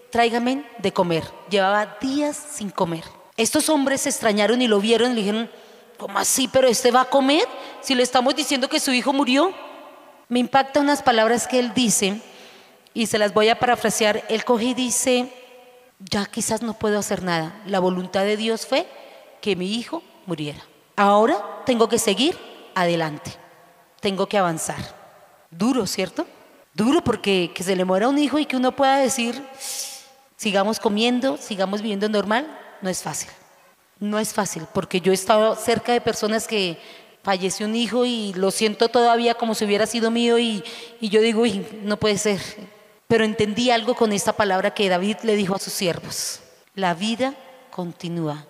tráigame 0.09 0.63
de 0.77 0.93
comer. 0.93 1.25
Llevaba 1.49 1.97
días 1.99 2.37
sin 2.37 2.69
comer. 2.69 3.03
Estos 3.35 3.67
hombres 3.67 4.01
se 4.01 4.09
extrañaron 4.09 4.61
y 4.61 4.69
lo 4.69 4.79
vieron 4.79 5.11
y 5.11 5.15
le 5.15 5.21
dijeron, 5.21 5.51
¿cómo 5.97 6.17
así? 6.17 6.47
¿Pero 6.47 6.69
este 6.69 6.91
va 6.91 7.01
a 7.01 7.09
comer? 7.09 7.45
Si 7.81 7.93
le 7.93 8.03
estamos 8.03 8.33
diciendo 8.35 8.69
que 8.69 8.79
su 8.79 8.91
hijo 8.93 9.11
murió. 9.11 9.53
Me 10.29 10.39
impacta 10.39 10.79
unas 10.79 11.03
palabras 11.03 11.45
que 11.45 11.59
él 11.59 11.73
dice 11.73 12.21
y 12.93 13.07
se 13.07 13.19
las 13.19 13.33
voy 13.33 13.49
a 13.49 13.59
parafrasear. 13.59 14.23
Él 14.29 14.45
coge 14.45 14.67
y 14.67 14.73
dice, 14.73 15.27
ya 15.99 16.25
quizás 16.25 16.61
no 16.61 16.73
puedo 16.73 16.97
hacer 16.97 17.21
nada. 17.21 17.61
La 17.65 17.79
voluntad 17.79 18.23
de 18.23 18.37
Dios 18.37 18.65
fue 18.65 18.87
que 19.41 19.57
mi 19.57 19.73
hijo 19.75 20.01
muriera. 20.25 20.63
Ahora 20.95 21.63
tengo 21.65 21.89
que 21.89 21.99
seguir 21.99 22.37
adelante. 22.75 23.42
Tengo 24.03 24.27
que 24.27 24.37
avanzar. 24.37 24.83
Duro, 25.49 25.87
¿cierto? 25.87 26.27
Duro 26.73 27.01
porque 27.05 27.51
que 27.55 27.63
se 27.63 27.73
le 27.73 27.85
muera 27.85 28.09
un 28.09 28.19
hijo 28.19 28.37
y 28.37 28.45
que 28.45 28.57
uno 28.57 28.75
pueda 28.75 28.97
decir, 28.97 29.41
sigamos 30.35 30.77
comiendo, 30.77 31.37
sigamos 31.37 31.81
viviendo 31.81 32.09
normal, 32.09 32.45
no 32.81 32.89
es 32.89 33.01
fácil. 33.01 33.29
No 34.01 34.19
es 34.19 34.33
fácil, 34.33 34.63
porque 34.73 34.99
yo 34.99 35.13
he 35.13 35.15
estado 35.15 35.55
cerca 35.55 35.93
de 35.93 36.01
personas 36.01 36.49
que 36.49 36.77
falleció 37.23 37.65
un 37.65 37.77
hijo 37.77 38.03
y 38.03 38.33
lo 38.33 38.51
siento 38.51 38.89
todavía 38.89 39.35
como 39.35 39.55
si 39.55 39.63
hubiera 39.63 39.85
sido 39.85 40.11
mío 40.11 40.37
y, 40.37 40.65
y 40.99 41.07
yo 41.07 41.21
digo, 41.21 41.43
uy, 41.43 41.65
no 41.83 41.95
puede 41.97 42.17
ser. 42.17 42.41
Pero 43.07 43.23
entendí 43.23 43.71
algo 43.71 43.95
con 43.95 44.11
esta 44.11 44.33
palabra 44.33 44.73
que 44.73 44.89
David 44.89 45.19
le 45.23 45.37
dijo 45.37 45.55
a 45.55 45.59
sus 45.59 45.71
siervos. 45.71 46.41
La 46.75 46.93
vida 46.93 47.35
continúa. 47.71 48.47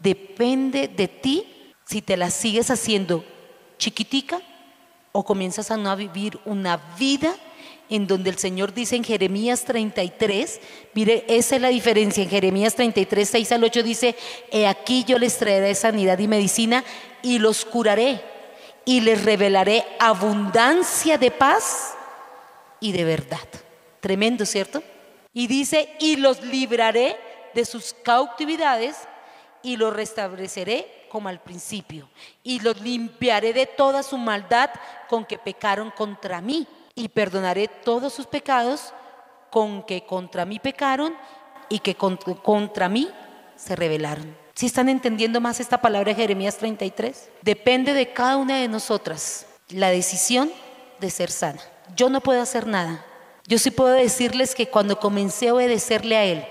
Depende 0.00 0.88
de 0.88 1.06
ti 1.06 1.72
si 1.84 2.02
te 2.02 2.16
la 2.16 2.30
sigues 2.30 2.68
haciendo 2.72 3.24
chiquitica 3.78 4.42
o 5.12 5.24
comienzas 5.24 5.70
a 5.70 5.76
no 5.76 5.94
vivir 5.96 6.38
una 6.44 6.76
vida 6.98 7.34
en 7.90 8.06
donde 8.06 8.30
el 8.30 8.38
Señor 8.38 8.74
dice 8.74 8.96
en 8.96 9.04
Jeremías 9.04 9.64
33, 9.64 10.60
mire, 10.94 11.24
esa 11.28 11.56
es 11.56 11.62
la 11.62 11.68
diferencia, 11.68 12.22
en 12.22 12.28
Jeremías 12.28 12.74
33, 12.74 13.28
6 13.28 13.52
al 13.52 13.64
8 13.64 13.82
dice, 13.82 14.16
he 14.50 14.66
aquí 14.66 15.04
yo 15.04 15.18
les 15.18 15.38
traeré 15.38 15.74
sanidad 15.74 16.18
y 16.18 16.28
medicina 16.28 16.84
y 17.22 17.38
los 17.38 17.64
curaré 17.64 18.20
y 18.84 19.00
les 19.00 19.24
revelaré 19.24 19.84
abundancia 19.98 21.18
de 21.18 21.30
paz 21.30 21.94
y 22.80 22.92
de 22.92 23.04
verdad. 23.04 23.38
Tremendo, 24.00 24.46
¿cierto? 24.46 24.82
Y 25.32 25.46
dice, 25.46 25.94
y 26.00 26.16
los 26.16 26.42
libraré 26.42 27.16
de 27.54 27.64
sus 27.64 27.94
cautividades 28.02 28.96
y 29.62 29.76
los 29.76 29.94
restableceré 29.94 30.97
como 31.08 31.28
al 31.28 31.40
principio, 31.40 32.08
y 32.42 32.60
los 32.60 32.80
limpiaré 32.80 33.52
de 33.52 33.66
toda 33.66 34.02
su 34.02 34.18
maldad 34.18 34.70
con 35.08 35.24
que 35.24 35.38
pecaron 35.38 35.90
contra 35.90 36.40
mí, 36.40 36.66
y 36.98 37.08
perdonaré 37.08 37.68
todos 37.68 38.12
sus 38.12 38.26
pecados 38.26 38.92
con 39.50 39.84
que 39.84 40.04
contra 40.04 40.44
mí 40.44 40.58
pecaron 40.58 41.14
y 41.68 41.78
que 41.78 41.94
contra, 41.94 42.88
mí 42.88 43.08
se 43.54 43.76
rebelaron. 43.76 44.36
Si 44.54 44.66
están 44.66 44.88
entendiendo 44.88 45.40
más 45.40 45.60
esta 45.60 45.80
palabra 45.80 46.10
de 46.10 46.16
Jeremías 46.16 46.56
33? 46.56 47.30
Depende 47.42 47.92
de 47.92 48.12
cada 48.12 48.36
una 48.36 48.56
de 48.56 48.66
nosotras 48.66 49.46
la 49.68 49.90
decisión 49.90 50.50
de 50.98 51.10
ser 51.10 51.30
sana. 51.30 51.60
Yo 51.94 52.10
no 52.10 52.20
puedo 52.20 52.42
hacer 52.42 52.66
nada. 52.66 53.04
Yo 53.46 53.58
sí 53.58 53.70
puedo 53.70 53.92
decirles 53.92 54.56
que 54.56 54.68
cuando 54.68 54.98
comencé 54.98 55.48
a 55.48 55.54
obedecerle 55.54 56.16
a 56.16 56.24
Él, 56.24 56.44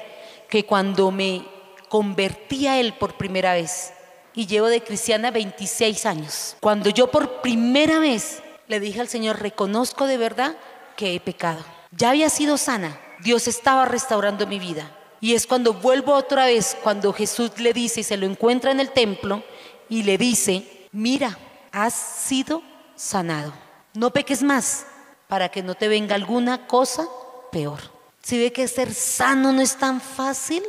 que 0.50 0.66
cuando 0.66 1.12
me 1.12 1.46
convertí 1.90 2.68
a 2.68 2.80
Él 2.80 2.94
por 2.94 3.16
primera 3.16 3.54
vez, 3.54 3.92
y 4.38 4.46
llevo 4.46 4.68
de 4.68 4.84
cristiana 4.84 5.32
26 5.32 6.06
años, 6.06 6.56
cuando 6.60 6.92
yo 6.92 7.10
por 7.10 7.42
primera 7.42 7.98
vez 7.98 8.44
le 8.68 8.80
dije 8.80 9.02
al 9.02 9.08
Señor, 9.08 9.42
reconozco 9.42 10.06
de 10.06 10.18
verdad 10.18 10.56
que 10.96 11.16
he 11.16 11.20
pecado. 11.20 11.66
Ya 11.90 12.12
había 12.12 12.30
sido 12.30 12.56
sana, 12.60 13.00
Dios 13.24 13.48
estaba 13.48 13.86
restaurando 13.86 14.46
mi 14.46 14.60
vida. 14.60 14.96
Y 15.20 15.34
es 15.34 15.48
cuando 15.48 15.74
vuelvo 15.74 16.14
otra 16.14 16.46
vez, 16.46 16.78
cuando 16.84 17.14
Jesús 17.14 17.58
le 17.58 17.74
dice 17.74 18.02
y 18.02 18.04
se 18.04 18.16
lo 18.16 18.28
encuentra 18.28 18.70
en 18.70 18.80
el 18.80 18.92
templo 18.92 19.42
y 19.90 20.04
le 20.04 20.20
dice, 20.20 20.88
mira, 20.92 21.36
has 21.72 21.96
sido 21.96 22.62
sanado. 22.96 23.54
No 23.96 24.12
peques 24.12 24.44
más 24.44 24.86
para 25.28 25.50
que 25.50 25.64
no 25.64 25.74
te 25.74 25.88
venga 25.88 26.14
alguna 26.14 26.68
cosa 26.68 27.08
peor. 27.52 27.80
Si 28.22 28.38
ve 28.38 28.54
que 28.54 28.68
ser 28.68 28.94
sano 28.94 29.52
no 29.52 29.64
es 29.64 29.78
tan 29.78 30.00
fácil, 30.00 30.62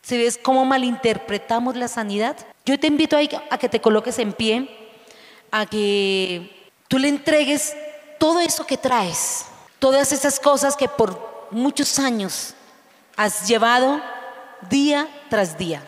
si 0.00 0.16
ves 0.16 0.38
cómo 0.42 0.64
malinterpretamos 0.64 1.76
la 1.76 1.88
sanidad, 1.88 2.38
yo 2.70 2.78
te 2.78 2.86
invito 2.86 3.16
a 3.16 3.58
que 3.58 3.68
te 3.68 3.80
coloques 3.80 4.18
en 4.20 4.32
pie, 4.32 4.68
a 5.50 5.66
que 5.66 6.70
tú 6.86 6.98
le 6.98 7.08
entregues 7.08 7.74
todo 8.18 8.38
eso 8.38 8.64
que 8.64 8.76
traes, 8.76 9.46
todas 9.80 10.12
esas 10.12 10.38
cosas 10.38 10.76
que 10.76 10.88
por 10.88 11.48
muchos 11.50 11.98
años 11.98 12.54
has 13.16 13.48
llevado 13.48 14.00
día 14.68 15.08
tras 15.28 15.58
día. 15.58 15.82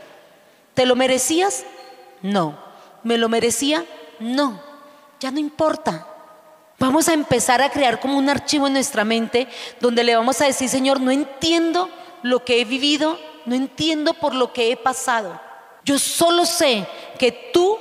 ¿Te 0.74 0.86
lo 0.86 0.96
merecías? 0.96 1.64
No. 2.20 2.58
¿Me 3.04 3.16
lo 3.16 3.28
merecía? 3.28 3.84
No. 4.18 4.60
Ya 5.20 5.30
no 5.30 5.38
importa. 5.38 6.06
Vamos 6.80 7.08
a 7.08 7.12
empezar 7.12 7.62
a 7.62 7.70
crear 7.70 8.00
como 8.00 8.18
un 8.18 8.28
archivo 8.28 8.66
en 8.66 8.72
nuestra 8.72 9.04
mente 9.04 9.46
donde 9.80 10.02
le 10.02 10.16
vamos 10.16 10.40
a 10.40 10.46
decir, 10.46 10.68
Señor, 10.68 11.00
no 11.00 11.12
entiendo 11.12 11.88
lo 12.22 12.44
que 12.44 12.60
he 12.60 12.64
vivido, 12.64 13.20
no 13.46 13.54
entiendo 13.54 14.14
por 14.14 14.34
lo 14.34 14.52
que 14.52 14.72
he 14.72 14.76
pasado. 14.76 15.51
Yo 15.84 15.98
solo 15.98 16.46
sé 16.46 16.86
que 17.18 17.32
tú 17.52 17.78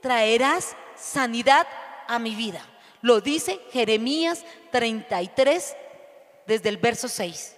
traerás 0.00 0.76
sanidad 0.96 1.66
a 2.08 2.18
mi 2.18 2.34
vida. 2.34 2.64
Lo 3.02 3.20
dice 3.20 3.60
Jeremías 3.72 4.44
33 4.72 5.76
desde 6.46 6.68
el 6.68 6.76
verso 6.76 7.08
6. 7.08 7.56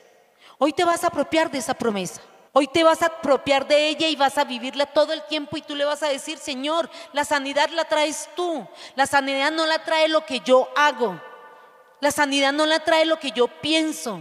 Hoy 0.59 0.73
te 0.73 0.85
vas 0.85 1.05
a 1.05 1.09
apropiar 1.09 1.51
de 1.51 1.59
esa 1.59 1.75
promesa. 1.75 2.21
Hoy 2.53 2.67
te 2.67 2.83
vas 2.83 3.03
a 3.03 3.07
apropiar 3.07 3.69
de 3.69 3.89
ella 3.89 4.09
y 4.09 4.17
vas 4.17 4.37
a 4.37 4.45
vivirla 4.45 4.87
todo 4.87 5.13
el 5.13 5.23
tiempo 5.27 5.57
y 5.57 5.63
tú 5.63 5.75
le 5.75 5.85
vas 5.85 6.03
a 6.03 6.09
decir, 6.09 6.39
Señor, 6.39 6.91
la 7.13 7.25
sanidad 7.25 7.69
la 7.71 7.85
traes 7.85 8.29
tú. 8.35 8.67
La 8.97 9.07
sanidad 9.07 9.53
no 9.53 9.67
la 9.67 9.85
trae 9.85 10.09
lo 10.09 10.25
que 10.27 10.41
yo 10.41 10.69
hago. 10.75 11.21
La 12.01 12.11
sanidad 12.11 12.53
no 12.53 12.67
la 12.67 12.81
trae 12.81 13.05
lo 13.05 13.19
que 13.21 13.31
yo 13.31 13.47
pienso. 13.47 14.21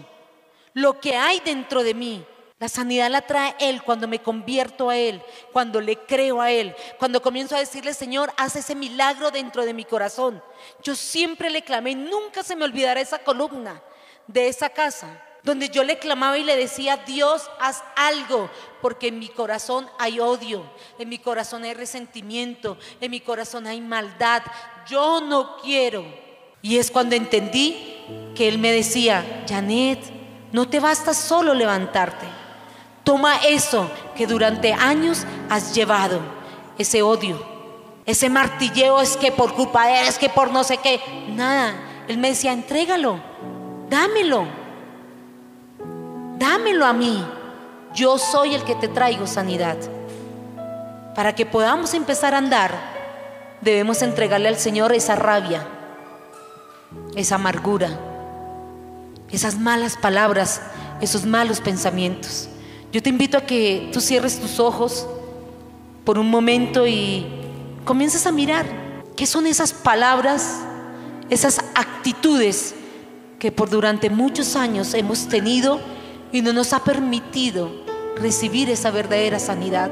Lo 0.74 1.00
que 1.00 1.16
hay 1.16 1.40
dentro 1.40 1.84
de 1.84 1.94
mí. 1.94 2.26
La 2.60 2.70
sanidad 2.70 3.12
la 3.12 3.22
trae 3.22 3.56
Él 3.60 3.84
cuando 3.84 4.08
me 4.08 4.20
convierto 4.20 4.90
a 4.90 4.98
Él, 4.98 5.22
cuando 5.54 5.80
le 5.80 5.96
creo 5.96 6.42
a 6.42 6.50
Él, 6.52 6.76
cuando 6.98 7.22
comienzo 7.22 7.56
a 7.56 7.60
decirle, 7.60 7.94
Señor, 7.94 8.34
haz 8.36 8.56
ese 8.56 8.74
milagro 8.74 9.30
dentro 9.30 9.64
de 9.64 9.76
mi 9.76 9.86
corazón. 9.86 10.42
Yo 10.82 10.96
siempre 10.96 11.52
le 11.52 11.62
clamé, 11.62 11.94
nunca 11.94 12.42
se 12.42 12.56
me 12.56 12.66
olvidará 12.66 13.00
esa 13.00 13.20
columna 13.20 13.84
de 14.26 14.48
esa 14.48 14.70
casa, 14.70 15.24
donde 15.44 15.70
yo 15.70 15.84
le 15.84 16.00
clamaba 16.00 16.38
y 16.40 16.44
le 16.44 16.56
decía, 16.56 16.98
Dios, 16.98 17.48
haz 17.60 17.84
algo, 17.96 18.50
porque 18.82 19.10
en 19.10 19.20
mi 19.20 19.30
corazón 19.30 19.88
hay 20.00 20.20
odio, 20.20 20.64
en 20.98 21.10
mi 21.10 21.20
corazón 21.20 21.64
hay 21.64 21.76
resentimiento, 21.76 22.80
en 23.00 23.12
mi 23.12 23.20
corazón 23.20 23.68
hay 23.68 23.82
maldad. 23.82 24.42
Yo 24.88 25.22
no 25.22 25.58
quiero. 25.58 26.06
Y 26.64 26.80
es 26.80 26.90
cuando 26.90 27.16
entendí 27.16 28.34
que 28.36 28.48
Él 28.48 28.58
me 28.58 28.72
decía, 28.72 29.46
Janet, 29.48 30.00
no 30.52 30.68
te 30.68 30.80
basta 30.80 31.14
solo 31.14 31.54
levantarte. 31.54 32.37
Toma 33.08 33.38
eso 33.38 33.90
que 34.18 34.28
durante 34.28 34.74
años 34.74 35.24
has 35.50 35.74
llevado, 35.74 36.20
ese 36.78 37.02
odio, 37.02 37.42
ese 38.06 38.30
martilleo 38.30 39.00
es 39.00 39.16
que 39.16 39.32
por 39.32 39.54
culpa 39.54 39.88
de 39.88 40.02
él, 40.02 40.08
es 40.10 40.20
que 40.20 40.28
por 40.28 40.52
no 40.52 40.66
sé 40.66 40.76
qué. 40.76 41.00
Nada. 41.30 41.74
Él 42.10 42.18
me 42.18 42.28
decía, 42.28 42.52
entrégalo, 42.52 43.22
dámelo, 43.90 44.46
dámelo 46.38 46.86
a 46.86 46.92
mí. 46.92 47.26
Yo 47.96 48.18
soy 48.18 48.56
el 48.56 48.64
que 48.64 48.76
te 48.76 48.90
traigo 48.90 49.26
sanidad. 49.26 49.78
Para 51.16 51.34
que 51.34 51.46
podamos 51.46 51.94
empezar 51.94 52.36
a 52.36 52.40
andar, 52.40 52.78
debemos 53.62 54.02
entregarle 54.02 54.50
al 54.50 54.58
Señor 54.58 54.92
esa 54.92 55.16
rabia, 55.16 55.66
esa 57.16 57.36
amargura, 57.36 57.90
esas 59.32 59.58
malas 59.58 59.96
palabras, 59.96 60.62
esos 61.00 61.26
malos 61.26 61.62
pensamientos. 61.62 62.50
Yo 62.92 63.04
te 63.04 63.10
invito 63.10 63.38
a 63.38 63.42
que 63.42 63.90
tú 63.92 64.00
cierres 64.00 64.40
tus 64.40 64.60
ojos 64.60 65.08
por 66.06 66.18
un 66.18 66.30
momento 66.30 66.88
y 66.88 67.26
comiences 67.84 68.26
a 68.26 68.32
mirar 68.32 68.66
qué 69.18 69.26
son 69.26 69.46
esas 69.46 69.74
palabras, 69.74 70.60
esas 71.30 71.60
actitudes 71.76 72.76
que 73.40 73.52
por 73.52 73.70
durante 73.70 74.10
muchos 74.10 74.56
años 74.56 74.94
hemos 74.94 75.28
tenido 75.28 75.82
y 76.32 76.42
no 76.42 76.54
nos 76.54 76.72
ha 76.74 76.84
permitido 76.84 77.70
recibir 78.16 78.70
esa 78.70 78.90
verdadera 78.90 79.40
sanidad. 79.40 79.92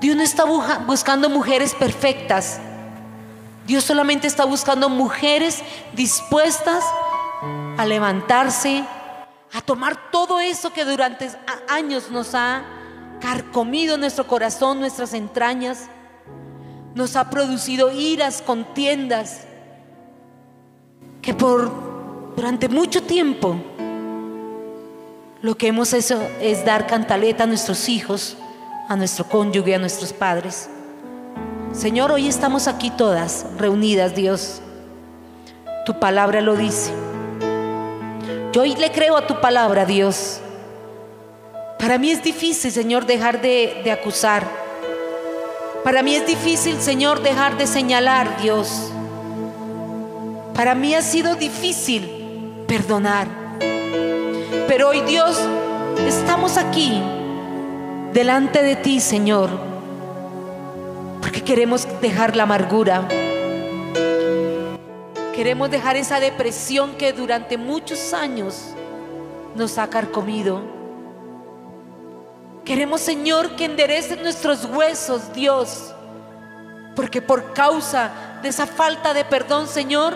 Dios 0.00 0.16
no 0.16 0.22
está 0.22 0.44
buscando 0.86 1.28
mujeres 1.28 1.74
perfectas. 1.74 2.60
Dios 3.66 3.84
solamente 3.84 4.26
está 4.26 4.44
buscando 4.44 4.88
mujeres 4.88 5.62
dispuestas 5.94 6.84
a 7.76 7.86
levantarse, 7.86 8.84
a 9.52 9.60
tomar 9.60 10.10
todo 10.10 10.40
eso 10.40 10.72
que 10.72 10.84
durante 10.84 11.30
años 11.68 12.10
nos 12.10 12.34
ha 12.34 12.62
carcomido 13.20 13.98
nuestro 13.98 14.26
corazón, 14.26 14.80
nuestras 14.80 15.12
entrañas, 15.14 15.88
nos 16.94 17.16
ha 17.16 17.30
producido 17.30 17.90
iras, 17.92 18.42
contiendas, 18.42 19.46
que 21.22 21.34
por 21.34 21.90
durante 22.36 22.68
mucho 22.68 23.02
tiempo 23.02 23.56
lo 25.42 25.56
que 25.56 25.68
hemos 25.68 25.92
hecho 25.92 26.20
es 26.40 26.64
dar 26.64 26.86
cantaleta 26.86 27.44
a 27.44 27.46
nuestros 27.46 27.88
hijos, 27.88 28.36
a 28.88 28.96
nuestro 28.96 29.26
cónyuge, 29.26 29.74
a 29.74 29.78
nuestros 29.78 30.12
padres. 30.12 30.68
Señor, 31.72 32.10
hoy 32.12 32.28
estamos 32.28 32.66
aquí 32.66 32.90
todas 32.90 33.46
reunidas, 33.56 34.14
Dios. 34.14 34.60
Tu 35.86 35.98
palabra 35.98 36.40
lo 36.40 36.56
dice. 36.56 37.09
Yo 38.52 38.62
hoy 38.62 38.74
le 38.74 38.90
creo 38.90 39.16
a 39.16 39.28
tu 39.28 39.40
palabra, 39.40 39.84
Dios. 39.84 40.40
Para 41.78 41.98
mí 41.98 42.10
es 42.10 42.22
difícil, 42.24 42.72
Señor, 42.72 43.06
dejar 43.06 43.40
de, 43.40 43.80
de 43.84 43.92
acusar. 43.92 44.44
Para 45.84 46.02
mí 46.02 46.16
es 46.16 46.26
difícil, 46.26 46.80
Señor, 46.80 47.22
dejar 47.22 47.56
de 47.56 47.68
señalar, 47.68 48.40
Dios. 48.42 48.90
Para 50.54 50.74
mí 50.74 50.94
ha 50.94 51.02
sido 51.02 51.36
difícil 51.36 52.10
perdonar. 52.66 53.28
Pero 54.66 54.88
hoy, 54.88 55.00
Dios, 55.02 55.40
estamos 56.06 56.56
aquí 56.56 57.00
delante 58.12 58.64
de 58.64 58.74
ti, 58.74 58.98
Señor, 58.98 59.48
porque 61.20 61.44
queremos 61.44 61.86
dejar 62.00 62.34
la 62.34 62.42
amargura. 62.42 63.06
Queremos 65.34 65.70
dejar 65.70 65.96
esa 65.96 66.20
depresión 66.20 66.96
que 66.96 67.12
durante 67.12 67.56
muchos 67.56 68.12
años 68.12 68.74
nos 69.54 69.78
ha 69.78 69.88
carcomido. 69.88 70.60
Queremos, 72.64 73.00
Señor, 73.00 73.56
que 73.56 73.64
endereces 73.64 74.20
nuestros 74.20 74.64
huesos, 74.64 75.32
Dios, 75.32 75.94
porque 76.94 77.22
por 77.22 77.52
causa 77.52 78.38
de 78.42 78.48
esa 78.48 78.66
falta 78.66 79.14
de 79.14 79.24
perdón, 79.24 79.66
Señor, 79.66 80.14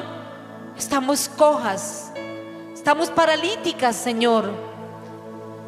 estamos 0.77 1.29
cojas, 1.29 2.12
Estamos 2.85 3.09
paralíticas, 3.09 3.97
Señor. 3.97 4.51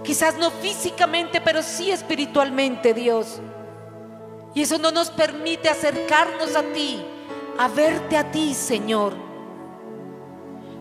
Quizás 0.05 0.37
no 0.37 0.51
físicamente, 0.51 1.41
pero 1.41 1.63
sí 1.63 1.91
espiritualmente, 1.91 2.93
Dios. 2.93 3.41
Y 4.55 4.61
eso 4.61 4.77
no 4.77 4.91
nos 4.91 5.09
permite 5.09 5.71
acercarnos 5.71 6.55
a 6.55 6.63
ti, 6.75 7.03
a 7.57 7.69
verte 7.69 8.19
a 8.19 8.31
ti, 8.31 8.53
Señor. 8.53 9.15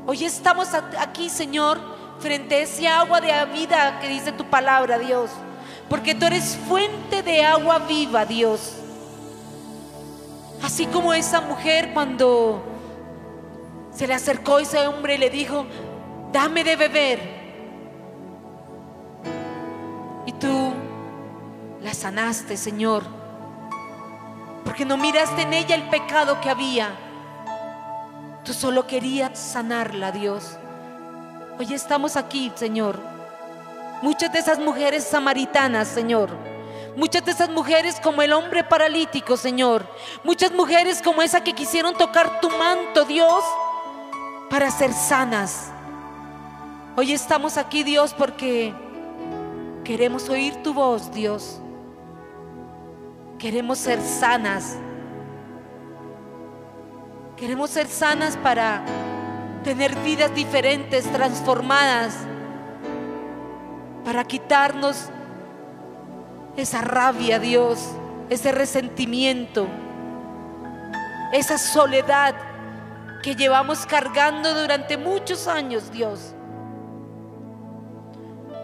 Hoy 0.08 0.24
estamos 0.24 0.70
aquí, 1.00 1.30
Señor, 1.30 1.80
frente 2.20 2.56
a 2.56 2.60
ese 2.60 2.88
agua 2.88 3.20
de 3.20 3.34
vida 3.54 4.00
que 4.00 4.08
dice 4.08 4.32
tu 4.32 4.46
palabra, 4.46 5.00
Dios. 5.00 5.32
Porque 5.90 6.14
tú 6.14 6.28
eres 6.28 6.58
fuente 6.68 7.24
de 7.24 7.44
agua 7.44 7.80
viva, 7.80 8.24
Dios. 8.24 8.74
Así 10.62 10.86
como 10.86 11.12
esa 11.12 11.42
mujer 11.42 11.92
cuando 11.92 12.64
se 13.92 14.06
le 14.06 14.14
acercó 14.14 14.60
ese 14.60 14.88
hombre 14.88 15.16
y 15.16 15.18
le 15.18 15.32
dijo, 15.32 15.66
dame 16.32 16.64
de 16.64 16.76
beber. 16.76 17.20
Y 20.28 20.34
tú 20.34 20.72
la 21.82 21.96
sanaste, 21.96 22.58
Señor. 22.58 23.04
Porque 24.64 24.86
no 24.86 24.98
miraste 24.98 25.42
en 25.42 25.54
ella 25.54 25.74
el 25.74 25.90
pecado 25.90 26.40
que 26.42 26.50
había. 26.52 27.05
Tú 28.46 28.54
solo 28.54 28.88
querías 28.88 29.38
sanarla, 29.38 30.12
Dios. 30.12 30.58
Hoy 31.60 31.74
estamos 31.74 32.16
aquí, 32.16 32.52
Señor. 32.56 33.00
Muchas 34.02 34.32
de 34.32 34.40
esas 34.40 34.60
mujeres 34.60 35.04
samaritanas, 35.04 35.88
Señor. 35.88 36.30
Muchas 36.96 37.26
de 37.26 37.32
esas 37.32 37.50
mujeres 37.50 38.00
como 38.00 38.22
el 38.22 38.32
hombre 38.32 38.64
paralítico, 38.64 39.36
Señor. 39.36 39.86
Muchas 40.24 40.52
mujeres 40.54 41.02
como 41.02 41.22
esa 41.22 41.44
que 41.44 41.54
quisieron 41.54 41.96
tocar 41.96 42.40
tu 42.40 42.50
manto, 42.50 43.04
Dios, 43.04 43.44
para 44.50 44.72
ser 44.72 44.94
sanas. 44.94 45.72
Hoy 46.96 47.12
estamos 47.12 47.58
aquí, 47.58 47.84
Dios, 47.84 48.14
porque 48.14 48.74
Queremos 49.86 50.30
oír 50.30 50.56
tu 50.64 50.74
voz, 50.74 51.12
Dios. 51.12 51.62
Queremos 53.38 53.78
ser 53.78 54.02
sanas. 54.02 54.76
Queremos 57.46 57.70
ser 57.70 57.86
sanas 57.86 58.38
para 58.38 58.84
tener 59.64 59.96
vidas 59.98 60.34
diferentes, 60.34 61.06
transformadas, 61.12 62.18
para 64.04 64.24
quitarnos 64.24 65.10
esa 66.58 66.82
rabia, 66.82 67.38
Dios, 67.38 67.92
ese 68.32 68.52
resentimiento, 68.52 69.68
esa 71.34 71.60
soledad 71.60 72.34
que 73.22 73.36
llevamos 73.36 73.86
cargando 73.86 74.60
durante 74.60 74.98
muchos 74.98 75.48
años, 75.48 75.92
Dios. 75.92 76.34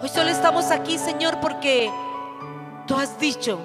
Hoy 0.02 0.10
solo 0.10 0.32
estamos 0.32 0.72
aquí, 0.72 0.98
Señor, 0.98 1.40
porque 1.40 1.92
tú 2.88 2.96
has 2.96 3.20
dicho 3.20 3.60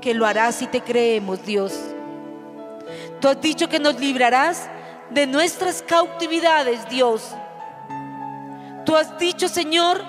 que 0.00 0.14
lo 0.14 0.26
harás 0.26 0.60
y 0.62 0.66
te 0.66 0.80
creemos, 0.80 1.46
Dios. 1.46 1.94
Tú 3.20 3.28
has 3.28 3.40
dicho 3.40 3.68
que 3.68 3.78
nos 3.78 3.98
librarás 3.98 4.68
de 5.10 5.26
nuestras 5.26 5.82
cautividades, 5.82 6.88
Dios. 6.88 7.34
Tú 8.84 8.96
has 8.96 9.18
dicho, 9.18 9.48
Señor, 9.48 10.02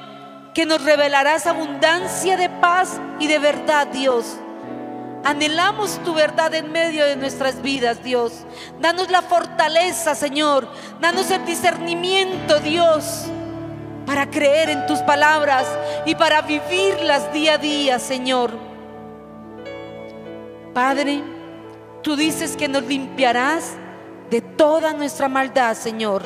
que 0.54 0.66
nos 0.66 0.84
revelarás 0.84 1.48
abundancia 1.48 2.38
de 2.38 2.50
paz 2.50 3.00
y 3.20 3.28
de 3.28 3.40
verdad, 3.40 3.88
Dios. 3.88 4.38
Anhelamos 5.24 6.02
tu 6.04 6.14
verdad 6.14 6.54
en 6.54 6.72
medio 6.72 7.06
de 7.06 7.16
nuestras 7.16 7.62
vidas, 7.62 8.04
Dios. 8.04 8.46
Danos 8.80 9.10
la 9.10 9.22
fortaleza, 9.22 10.16
Señor. 10.16 10.68
Danos 11.02 11.30
el 11.32 11.46
discernimiento, 11.46 12.60
Dios 12.60 13.26
para 14.10 14.28
creer 14.28 14.72
en 14.72 14.88
tus 14.88 14.98
palabras 15.02 15.68
y 16.04 16.16
para 16.16 16.42
vivirlas 16.42 17.32
día 17.32 17.54
a 17.54 17.58
día, 17.60 18.00
Señor. 18.00 18.50
Padre, 20.74 21.22
tú 22.02 22.16
dices 22.16 22.56
que 22.56 22.68
nos 22.68 22.84
limpiarás 22.84 23.74
de 24.30 24.42
toda 24.42 24.94
nuestra 24.94 25.28
maldad, 25.28 25.76
Señor. 25.76 26.24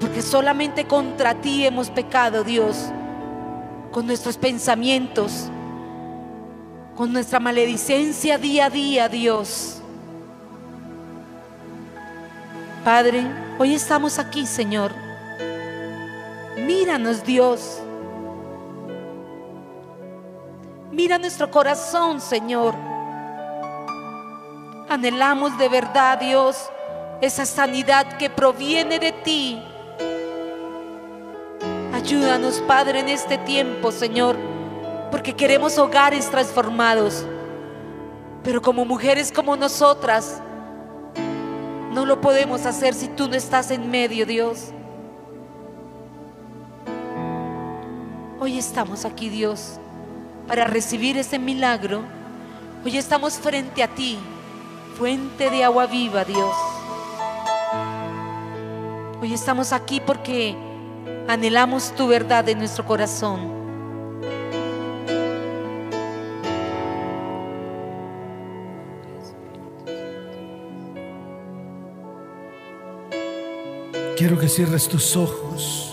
Porque 0.00 0.22
solamente 0.22 0.86
contra 0.86 1.34
ti 1.34 1.66
hemos 1.66 1.90
pecado, 1.90 2.42
Dios, 2.42 2.90
con 3.92 4.06
nuestros 4.06 4.36
pensamientos, 4.36 5.50
con 6.96 7.12
nuestra 7.12 7.40
maledicencia 7.40 8.38
día 8.38 8.66
a 8.66 8.70
día, 8.70 9.08
Dios. 9.08 9.82
Padre, 12.84 13.26
hoy 13.58 13.74
estamos 13.74 14.18
aquí, 14.18 14.46
Señor 14.46 14.92
Míranos, 16.70 17.24
Dios. 17.24 17.80
Mira 20.92 21.18
nuestro 21.18 21.50
corazón, 21.50 22.20
Señor. 22.20 22.89
Anhelamos 24.90 25.56
de 25.56 25.68
verdad, 25.68 26.18
Dios, 26.18 26.68
esa 27.20 27.46
sanidad 27.46 28.18
que 28.18 28.28
proviene 28.28 28.98
de 28.98 29.12
ti. 29.12 29.62
Ayúdanos, 31.94 32.60
Padre, 32.66 32.98
en 32.98 33.08
este 33.08 33.38
tiempo, 33.38 33.92
Señor, 33.92 34.36
porque 35.12 35.36
queremos 35.36 35.78
hogares 35.78 36.28
transformados. 36.28 37.24
Pero 38.42 38.60
como 38.60 38.84
mujeres 38.84 39.30
como 39.30 39.54
nosotras, 39.54 40.42
no 41.92 42.04
lo 42.04 42.20
podemos 42.20 42.66
hacer 42.66 42.92
si 42.92 43.06
tú 43.06 43.28
no 43.28 43.36
estás 43.36 43.70
en 43.70 43.92
medio, 43.92 44.26
Dios. 44.26 44.72
Hoy 48.40 48.58
estamos 48.58 49.04
aquí, 49.04 49.28
Dios, 49.28 49.78
para 50.48 50.64
recibir 50.64 51.16
ese 51.16 51.38
milagro. 51.38 52.02
Hoy 52.84 52.98
estamos 52.98 53.34
frente 53.34 53.84
a 53.84 53.88
ti, 53.88 54.18
fuente 55.00 55.48
de 55.48 55.64
agua 55.64 55.86
viva, 55.86 56.26
Dios. 56.26 56.54
Hoy 59.22 59.32
estamos 59.32 59.72
aquí 59.72 59.98
porque 59.98 60.54
anhelamos 61.26 61.94
tu 61.96 62.06
verdad 62.06 62.46
en 62.50 62.58
nuestro 62.58 62.84
corazón. 62.84 63.40
Quiero 74.18 74.38
que 74.38 74.50
cierres 74.50 74.86
tus 74.86 75.16
ojos. 75.16 75.89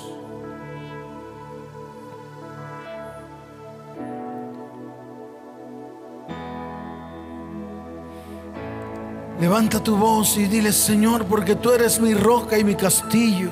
Levanta 9.47 9.81
tu 9.81 9.95
voz 9.95 10.35
y 10.35 10.43
dile, 10.43 10.73
Señor, 10.73 11.23
porque 11.23 11.55
tú 11.55 11.71
eres 11.71 12.01
mi 12.01 12.13
roca 12.13 12.57
y 12.57 12.65
mi 12.65 12.75
castillo. 12.75 13.49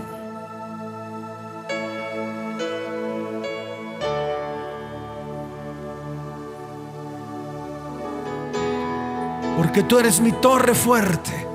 Porque 9.55 9.83
tú 9.83 9.97
eres 9.97 10.19
mi 10.19 10.33
torre 10.33 10.75
fuerte. 10.75 11.47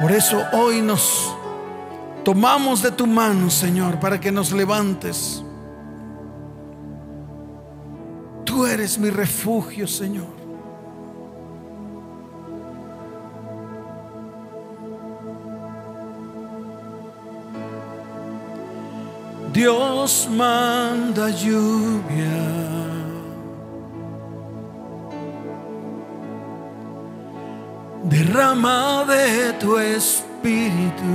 Por 0.00 0.12
eso 0.12 0.42
hoy 0.54 0.80
nos 0.80 1.30
tomamos 2.24 2.80
de 2.80 2.90
tu 2.90 3.06
mano, 3.06 3.50
Señor, 3.50 4.00
para 4.00 4.18
que 4.18 4.32
nos 4.32 4.50
levantes. 4.50 5.42
Tú 8.56 8.64
eres 8.64 8.98
mi 8.98 9.10
refugio, 9.10 9.86
Señor. 9.86 10.24
Dios 19.52 20.26
manda 20.30 21.28
lluvia. 21.28 22.38
Derrama 28.04 29.04
de 29.04 29.52
tu 29.60 29.76
espíritu. 29.76 31.06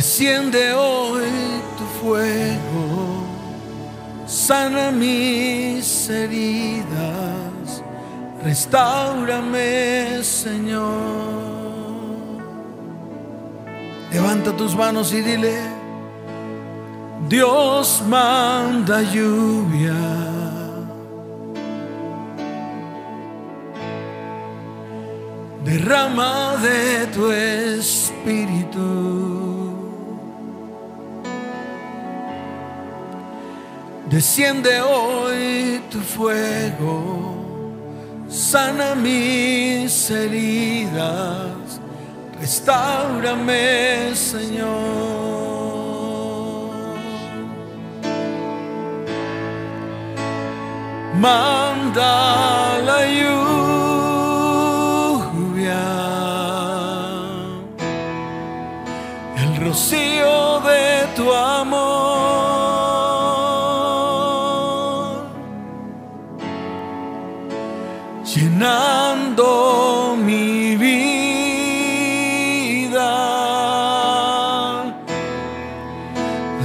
Desciende 0.00 0.72
hoy 0.72 1.28
tu 1.76 1.84
fuego, 2.00 3.22
sana 4.26 4.90
mis 4.90 6.08
heridas, 6.08 7.84
restaurame, 8.42 10.24
Señor. 10.24 10.88
Levanta 14.10 14.56
tus 14.56 14.74
manos 14.74 15.12
y 15.12 15.20
dile, 15.20 15.60
Dios 17.28 18.02
manda 18.08 19.02
lluvia. 19.02 20.00
Derrama 25.62 26.56
de 26.62 27.06
tu 27.08 27.30
espíritu. 27.30 29.29
Desciende 34.10 34.80
hoy 34.80 35.80
tu 35.88 36.00
fuego, 36.00 37.32
sana 38.28 38.96
mis 38.96 40.10
heridas, 40.10 41.80
restaurame, 42.40 44.16
Señor. 44.16 45.30
Manda 51.14 52.78
la 52.88 53.06
lluvia, 53.06 53.44
el 59.36 59.50
rocío 59.64 60.60
de 60.62 61.06
tu 61.14 61.32
amor, 61.32 61.89
llenando 68.60 70.16
mi 70.18 70.76
vida 70.76 71.00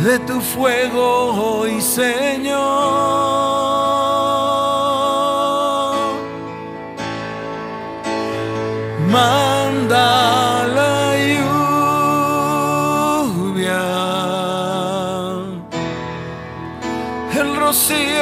de 0.04 0.20
tu 0.20 0.42
fuego 0.42 1.32
hoy, 1.32 1.80
Señor. 1.80 2.56
Manda 9.10 10.68
la 10.78 11.16
lluvia, 11.30 12.24
el 17.40 17.56
rocío 17.56 18.15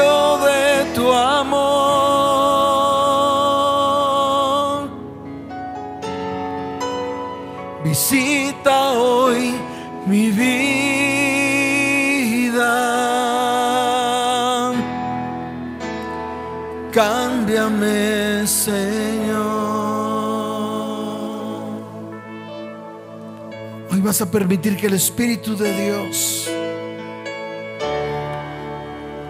a 24.21 24.29
permitir 24.29 24.77
que 24.77 24.87
el 24.87 24.93
Espíritu 24.93 25.55
de 25.55 25.73
Dios 25.73 26.49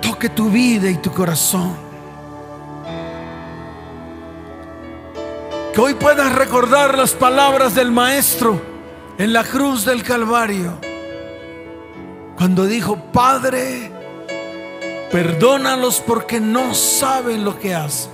toque 0.01 0.29
tu 0.29 0.49
vida 0.49 0.89
y 0.89 0.97
tu 0.97 1.11
corazón. 1.11 1.75
Que 5.73 5.81
hoy 5.81 5.93
puedas 5.93 6.35
recordar 6.35 6.97
las 6.97 7.13
palabras 7.13 7.75
del 7.75 7.91
Maestro 7.91 8.61
en 9.17 9.33
la 9.33 9.43
cruz 9.43 9.85
del 9.85 10.03
Calvario. 10.03 10.77
Cuando 12.37 12.65
dijo, 12.65 12.97
Padre, 13.11 13.91
perdónalos 15.11 16.01
porque 16.01 16.39
no 16.39 16.73
saben 16.73 17.45
lo 17.45 17.57
que 17.57 17.73
hacen. 17.73 18.11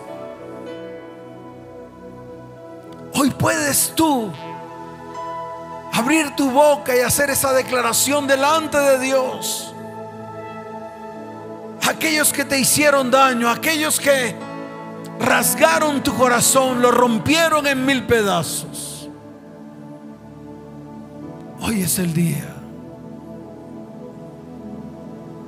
Hoy 3.13 3.32
puedes 3.32 3.93
tú 3.95 4.32
abrir 6.00 6.34
tu 6.36 6.50
boca 6.50 6.95
y 6.95 7.02
hacer 7.02 7.30
esa 7.30 7.52
declaración 7.54 8.26
delante 8.26 8.78
de 8.78 9.00
Dios. 9.00 9.74
Aquellos 11.88 12.32
que 12.32 12.45
te 12.45 12.58
hicieron 12.58 13.12
daño, 13.12 13.50
aquellos 13.50 14.00
que 14.00 14.36
rasgaron 15.20 16.02
tu 16.02 16.16
corazón, 16.16 16.82
lo 16.82 16.91
rompieron 16.91 17.68
en 17.68 17.86
mil 17.86 18.04
pedazos. 18.04 19.10
Hoy 21.62 21.82
es 21.82 22.00
el 22.00 22.14
día. 22.14 22.56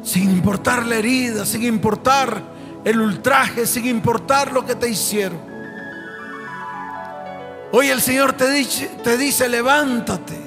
Sin 0.04 0.32
importar 0.32 0.86
la 0.86 0.96
herida, 0.96 1.46
sin 1.46 1.64
importar 1.64 2.44
el 2.84 3.00
ultraje, 3.00 3.66
sin 3.66 3.86
importar 3.86 4.52
lo 4.52 4.66
que 4.66 4.76
te 4.76 4.90
hicieron. 4.90 5.51
Hoy 7.74 7.88
el 7.90 8.02
Señor 8.02 8.34
te 8.34 8.52
dice, 8.52 8.88
te 9.02 9.18
dice, 9.18 9.48
levántate, 9.48 10.38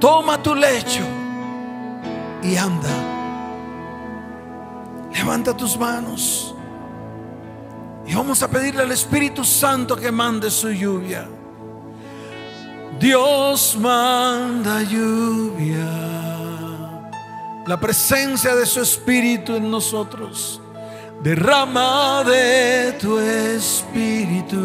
toma 0.00 0.42
tu 0.42 0.56
lecho 0.56 1.04
y 2.42 2.56
anda. 2.56 2.88
Levanta 5.12 5.56
tus 5.56 5.76
manos 5.76 6.54
y 8.06 8.14
vamos 8.14 8.42
a 8.42 8.48
pedirle 8.48 8.82
al 8.82 8.90
Espíritu 8.90 9.44
Santo 9.44 9.94
que 9.94 10.10
mande 10.10 10.50
su 10.50 10.70
lluvia. 10.70 11.28
Dios 12.98 13.76
manda 13.78 14.82
lluvia, 14.82 15.86
la 17.66 17.78
presencia 17.78 18.56
de 18.56 18.66
su 18.66 18.80
Espíritu 18.80 19.54
en 19.54 19.70
nosotros. 19.70 20.60
Derrama 21.22 22.24
de 22.24 22.96
tu 23.00 23.18
Espíritu. 23.20 24.60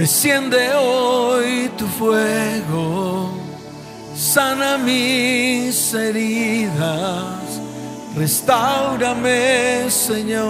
Desciende 0.00 0.72
hoy 0.76 1.70
tu 1.76 1.86
fuego, 1.86 3.34
sana 4.16 4.78
mis 4.78 5.92
heridas, 5.92 7.60
restaurame, 8.16 9.90
Señor. 9.90 10.40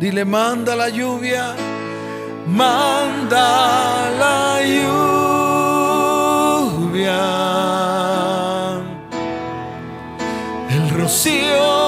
Dile, 0.00 0.24
manda 0.24 0.74
la 0.74 0.88
lluvia, 0.88 1.54
manda 2.44 4.10
la 4.18 4.60
lluvia, 6.88 7.20
el 10.70 10.90
rocío 10.90 11.87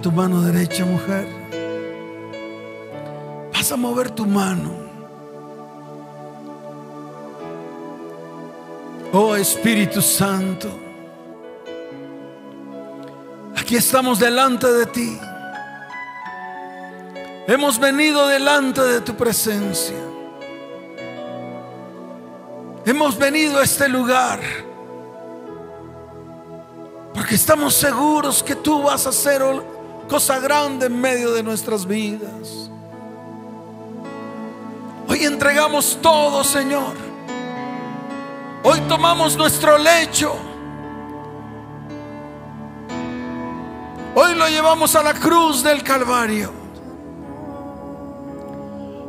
Tu 0.00 0.12
mano 0.12 0.42
derecha, 0.42 0.84
mujer. 0.84 1.26
Vas 3.54 3.72
a 3.72 3.76
mover 3.76 4.10
tu 4.10 4.26
mano. 4.26 4.70
Oh 9.12 9.34
Espíritu 9.34 10.02
Santo. 10.02 10.68
Aquí 13.56 13.76
estamos 13.76 14.18
delante 14.18 14.70
de 14.70 14.86
ti. 14.86 15.18
Hemos 17.46 17.78
venido 17.78 18.26
delante 18.26 18.82
de 18.82 19.00
tu 19.00 19.14
presencia. 19.14 19.96
Hemos 22.84 23.16
venido 23.16 23.58
a 23.58 23.62
este 23.62 23.88
lugar 23.88 24.40
porque 27.14 27.36
estamos 27.36 27.74
seguros 27.74 28.42
que 28.42 28.56
tú 28.56 28.82
vas 28.82 29.06
a 29.06 29.10
hacer 29.10 29.40
cosa 30.08 30.38
grande 30.38 30.86
en 30.86 31.00
medio 31.00 31.32
de 31.32 31.42
nuestras 31.42 31.86
vidas. 31.86 32.70
Hoy 35.08 35.24
entregamos 35.24 35.98
todo, 36.00 36.42
Señor. 36.44 36.94
Hoy 38.62 38.80
tomamos 38.88 39.36
nuestro 39.36 39.76
lecho. 39.76 40.34
Hoy 44.14 44.34
lo 44.34 44.48
llevamos 44.48 44.94
a 44.94 45.02
la 45.02 45.14
cruz 45.14 45.62
del 45.62 45.82
Calvario. 45.82 46.52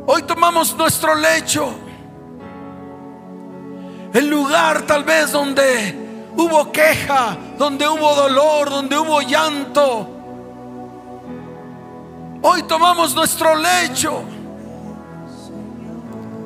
Hoy 0.06 0.22
tomamos 0.22 0.76
nuestro 0.76 1.14
lecho. 1.14 1.74
El 4.12 4.28
lugar 4.28 4.82
tal 4.82 5.04
vez 5.04 5.32
donde 5.32 6.30
hubo 6.36 6.70
queja, 6.70 7.36
donde 7.58 7.88
hubo 7.88 8.14
dolor, 8.14 8.70
donde 8.70 8.98
hubo 8.98 9.20
llanto. 9.22 10.15
Hoy 12.48 12.62
tomamos 12.62 13.12
nuestro 13.12 13.56
lecho. 13.56 14.22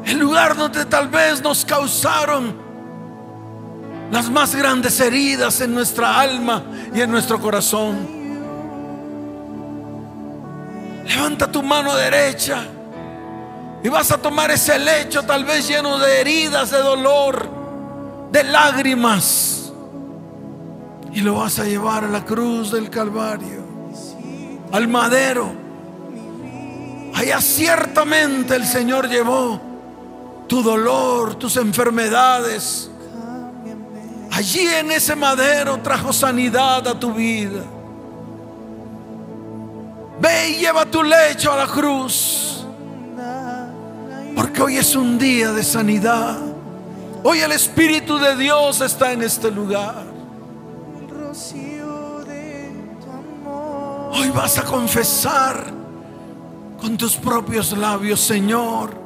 El 0.07 0.19
lugar 0.19 0.57
donde 0.57 0.87
tal 0.87 1.09
vez 1.09 1.43
nos 1.43 1.63
causaron 1.63 2.57
las 4.11 4.31
más 4.31 4.55
grandes 4.55 4.99
heridas 4.99 5.61
en 5.61 5.75
nuestra 5.75 6.19
alma 6.19 6.65
y 6.95 7.03
en 7.03 7.11
nuestro 7.11 7.39
corazón. 7.39 7.99
Levanta 11.05 11.53
tu 11.53 11.63
mano 11.63 11.95
derecha 11.95 12.65
y 13.85 13.89
vas 13.91 14.11
a 14.11 14.17
tomar 14.17 14.51
ese 14.53 14.79
lecho 14.79 15.23
tal 15.25 15.45
vez 15.45 15.69
lleno 15.69 15.99
de 15.99 16.23
heridas, 16.23 16.71
de 16.71 16.79
dolor, 16.79 17.47
de 18.33 18.43
lágrimas. 18.45 19.71
Y 21.13 21.21
lo 21.21 21.35
vas 21.35 21.59
a 21.59 21.65
llevar 21.65 22.05
a 22.05 22.09
la 22.09 22.25
cruz 22.25 22.73
del 22.73 22.89
Calvario, 22.89 23.63
al 24.73 24.89
madero. 24.89 25.61
Allá 27.15 27.41
ciertamente 27.41 28.57
el 28.57 28.67
Señor 28.67 29.09
llevó 29.09 29.61
tu 30.47 30.63
dolor, 30.63 31.35
tus 31.37 31.57
enfermedades. 31.57 32.91
Allí 34.33 34.67
en 34.67 34.91
ese 34.91 35.15
madero 35.15 35.79
trajo 35.81 36.13
sanidad 36.13 36.87
a 36.89 36.99
tu 36.99 37.13
vida. 37.13 37.63
Ve 40.21 40.51
y 40.51 40.55
lleva 40.57 40.85
tu 40.87 41.03
lecho 41.03 41.53
a 41.53 41.57
la 41.57 41.67
cruz. 41.67 42.65
Porque 44.35 44.63
hoy 44.63 44.77
es 44.77 44.95
un 44.95 45.19
día 45.19 45.53
de 45.53 45.63
sanidad. 45.63 46.39
Hoy 47.23 47.41
el 47.41 47.53
Espíritu 47.53 48.19
de 48.19 48.37
Dios 48.37 48.81
está 48.81 49.13
en 49.13 49.23
este 49.23 49.51
lugar. 49.51 50.05
Hoy 54.13 54.31
vas 54.31 54.59
a 54.59 54.65
confesar 54.65 55.80
con 56.81 56.97
tus 56.97 57.17
propios 57.17 57.77
labios, 57.77 58.21
Señor. 58.21 58.99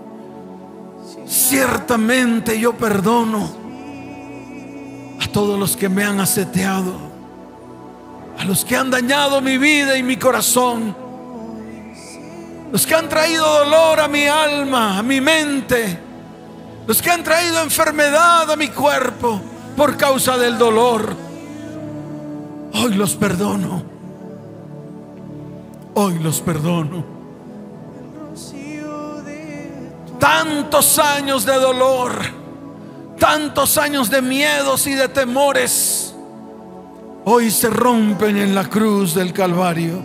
Ciertamente 1.27 2.59
yo 2.59 2.75
perdono 2.75 3.51
a 5.21 5.27
todos 5.29 5.59
los 5.59 5.77
que 5.77 5.89
me 5.89 6.05
han 6.05 6.21
aseteado, 6.21 6.95
a 8.39 8.45
los 8.45 8.65
que 8.65 8.77
han 8.77 8.91
dañado 8.91 9.41
mi 9.41 9.59
vida 9.59 9.97
y 9.97 10.03
mi 10.03 10.17
corazón 10.17 11.05
los 12.75 12.89
que 12.89 12.95
han 12.97 13.09
traído 13.09 13.47
dolor 13.61 14.01
a 14.01 14.09
mi 14.09 14.27
alma, 14.27 14.99
a 14.99 15.03
mi 15.05 15.21
mente, 15.21 15.97
los 16.89 17.01
que 17.01 17.09
han 17.09 17.23
traído 17.23 17.63
enfermedad 17.63 18.51
a 18.51 18.57
mi 18.57 18.67
cuerpo 18.67 19.41
por 19.77 19.97
causa 19.97 20.37
del 20.37 20.59
dolor. 20.59 21.15
Hoy 22.73 22.95
los 22.95 23.15
perdono. 23.15 23.81
Hoy 25.95 26.19
los 26.19 26.41
perdono. 26.41 27.14
Tantos 30.19 30.99
años 30.99 31.45
de 31.45 31.55
dolor, 31.55 32.13
tantos 33.19 33.77
años 33.77 34.09
de 34.11 34.23
miedos 34.23 34.87
y 34.87 34.95
de 34.95 35.09
temores, 35.09 36.15
hoy 37.25 37.51
se 37.51 37.69
rompen 37.69 38.37
en 38.39 38.55
la 38.55 38.65
cruz 38.65 39.15
del 39.15 39.33
Calvario. 39.33 40.03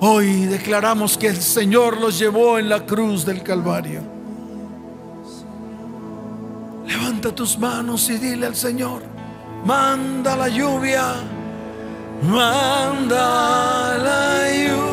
Hoy 0.00 0.46
declaramos 0.46 1.18
que 1.18 1.28
el 1.28 1.40
Señor 1.40 2.00
los 2.00 2.18
llevó 2.18 2.58
en 2.58 2.68
la 2.68 2.86
cruz 2.86 3.24
del 3.24 3.42
Calvario. 3.42 4.02
Levanta 6.86 7.34
tus 7.34 7.58
manos 7.58 8.08
y 8.10 8.18
dile 8.18 8.46
al 8.46 8.56
Señor, 8.56 9.02
manda 9.64 10.36
la 10.36 10.48
lluvia, 10.48 11.14
manda 12.22 13.98
la 13.98 14.50
lluvia, 14.50 14.91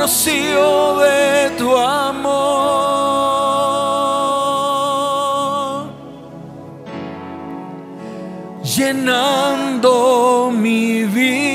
rocío 0.00 0.96
de 0.98 1.50
tu 1.58 1.76
amor. 1.76 2.78
llenando 8.78 10.52
mi 10.52 11.02
vida 11.04 11.48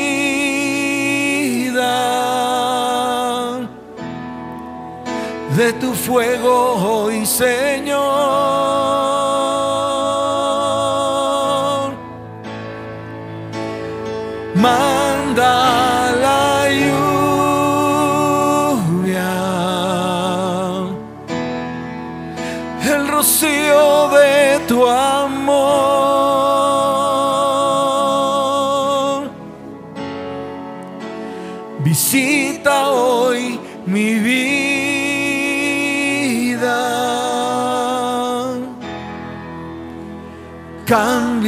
de 5.56 5.74
tu 5.74 5.94
fuego 5.94 6.74
hoy, 6.76 7.26
Señor. 7.26 8.83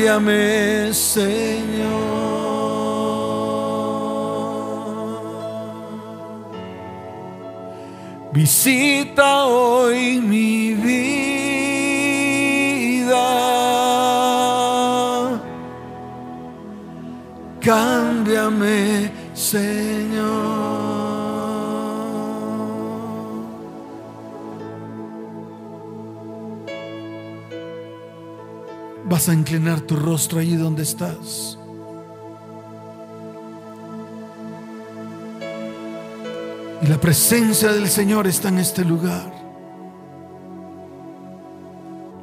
Cámbiame, 0.06 0.94
Señor. 0.94 1.90
Visita 8.32 9.46
hoy 9.46 10.22
mi 10.22 10.76
vida. 10.76 11.26
Cámbiame, 17.62 19.12
Señor. 19.34 20.15
A 29.28 29.34
inclinar 29.34 29.82
tu 29.82 29.96
rostro 29.96 30.40
allí 30.40 30.56
donde 30.56 30.84
estás. 30.84 31.58
Y 36.84 36.86
la 36.86 37.00
presencia 37.00 37.72
del 37.72 37.90
Señor 37.90 38.28
está 38.28 38.50
en 38.50 38.60
este 38.60 38.86
lugar. 38.86 39.34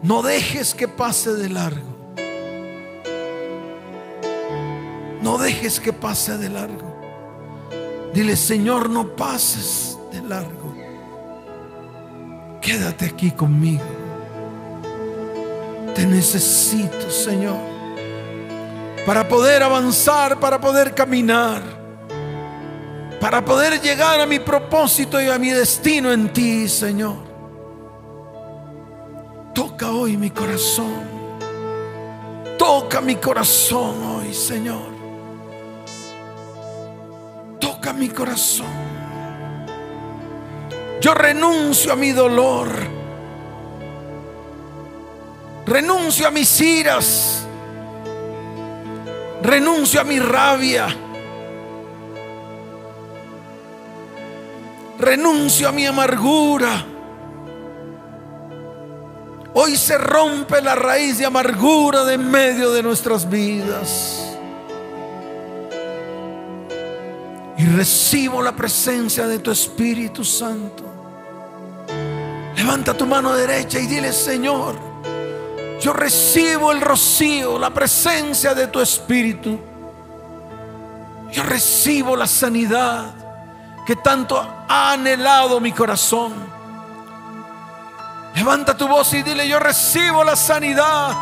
No 0.02 0.22
dejes 0.22 0.74
que 0.74 0.86
pase 0.86 1.32
de 1.32 1.48
largo. 1.48 1.96
No 5.22 5.38
dejes 5.38 5.80
que 5.80 5.92
pase 5.92 6.38
de 6.38 6.50
largo. 6.50 7.00
Dile, 8.14 8.36
Señor, 8.36 8.88
no 8.88 9.16
pases 9.16 9.98
de 10.12 10.22
largo. 10.22 10.72
Quédate 12.60 13.06
aquí 13.06 13.32
conmigo. 13.32 14.01
Necesito, 16.06 17.10
Señor, 17.10 17.58
para 19.06 19.26
poder 19.28 19.62
avanzar, 19.62 20.38
para 20.38 20.60
poder 20.60 20.94
caminar, 20.94 21.62
para 23.20 23.44
poder 23.44 23.80
llegar 23.80 24.20
a 24.20 24.26
mi 24.26 24.38
propósito 24.38 25.20
y 25.20 25.28
a 25.28 25.38
mi 25.38 25.50
destino 25.50 26.12
en 26.12 26.32
ti, 26.32 26.68
Señor. 26.68 27.16
Toca 29.54 29.90
hoy 29.90 30.16
mi 30.16 30.30
corazón. 30.30 31.10
Toca 32.58 33.00
mi 33.00 33.16
corazón 33.16 33.94
hoy, 34.04 34.34
Señor. 34.34 34.92
Toca 37.58 37.92
mi 37.92 38.08
corazón. 38.08 38.66
Yo 41.00 41.14
renuncio 41.14 41.92
a 41.92 41.96
mi 41.96 42.12
dolor. 42.12 43.01
Renuncio 45.66 46.26
a 46.26 46.30
mis 46.30 46.60
iras. 46.60 47.46
Renuncio 49.42 50.00
a 50.00 50.04
mi 50.04 50.18
rabia. 50.18 50.88
Renuncio 54.98 55.68
a 55.68 55.72
mi 55.72 55.86
amargura. 55.86 56.86
Hoy 59.54 59.76
se 59.76 59.98
rompe 59.98 60.62
la 60.62 60.74
raíz 60.74 61.18
de 61.18 61.26
amargura 61.26 62.04
de 62.04 62.14
en 62.14 62.30
medio 62.30 62.72
de 62.72 62.82
nuestras 62.82 63.28
vidas. 63.28 64.36
Y 67.58 67.66
recibo 67.66 68.42
la 68.42 68.52
presencia 68.52 69.26
de 69.26 69.38
tu 69.38 69.50
Espíritu 69.50 70.24
Santo. 70.24 70.84
Levanta 72.56 72.94
tu 72.94 73.06
mano 73.06 73.34
derecha 73.34 73.78
y 73.78 73.86
dile, 73.86 74.12
Señor, 74.12 74.91
yo 75.82 75.92
recibo 75.92 76.70
el 76.70 76.80
rocío, 76.80 77.58
la 77.58 77.70
presencia 77.70 78.54
de 78.54 78.68
tu 78.68 78.80
Espíritu. 78.80 79.58
Yo 81.32 81.42
recibo 81.42 82.14
la 82.14 82.28
sanidad 82.28 83.06
que 83.84 83.96
tanto 83.96 84.38
ha 84.38 84.92
anhelado 84.92 85.58
mi 85.58 85.72
corazón. 85.72 86.34
Levanta 88.36 88.76
tu 88.76 88.86
voz 88.86 89.12
y 89.14 89.24
dile, 89.24 89.48
yo 89.48 89.58
recibo 89.58 90.22
la 90.22 90.36
sanidad 90.36 91.16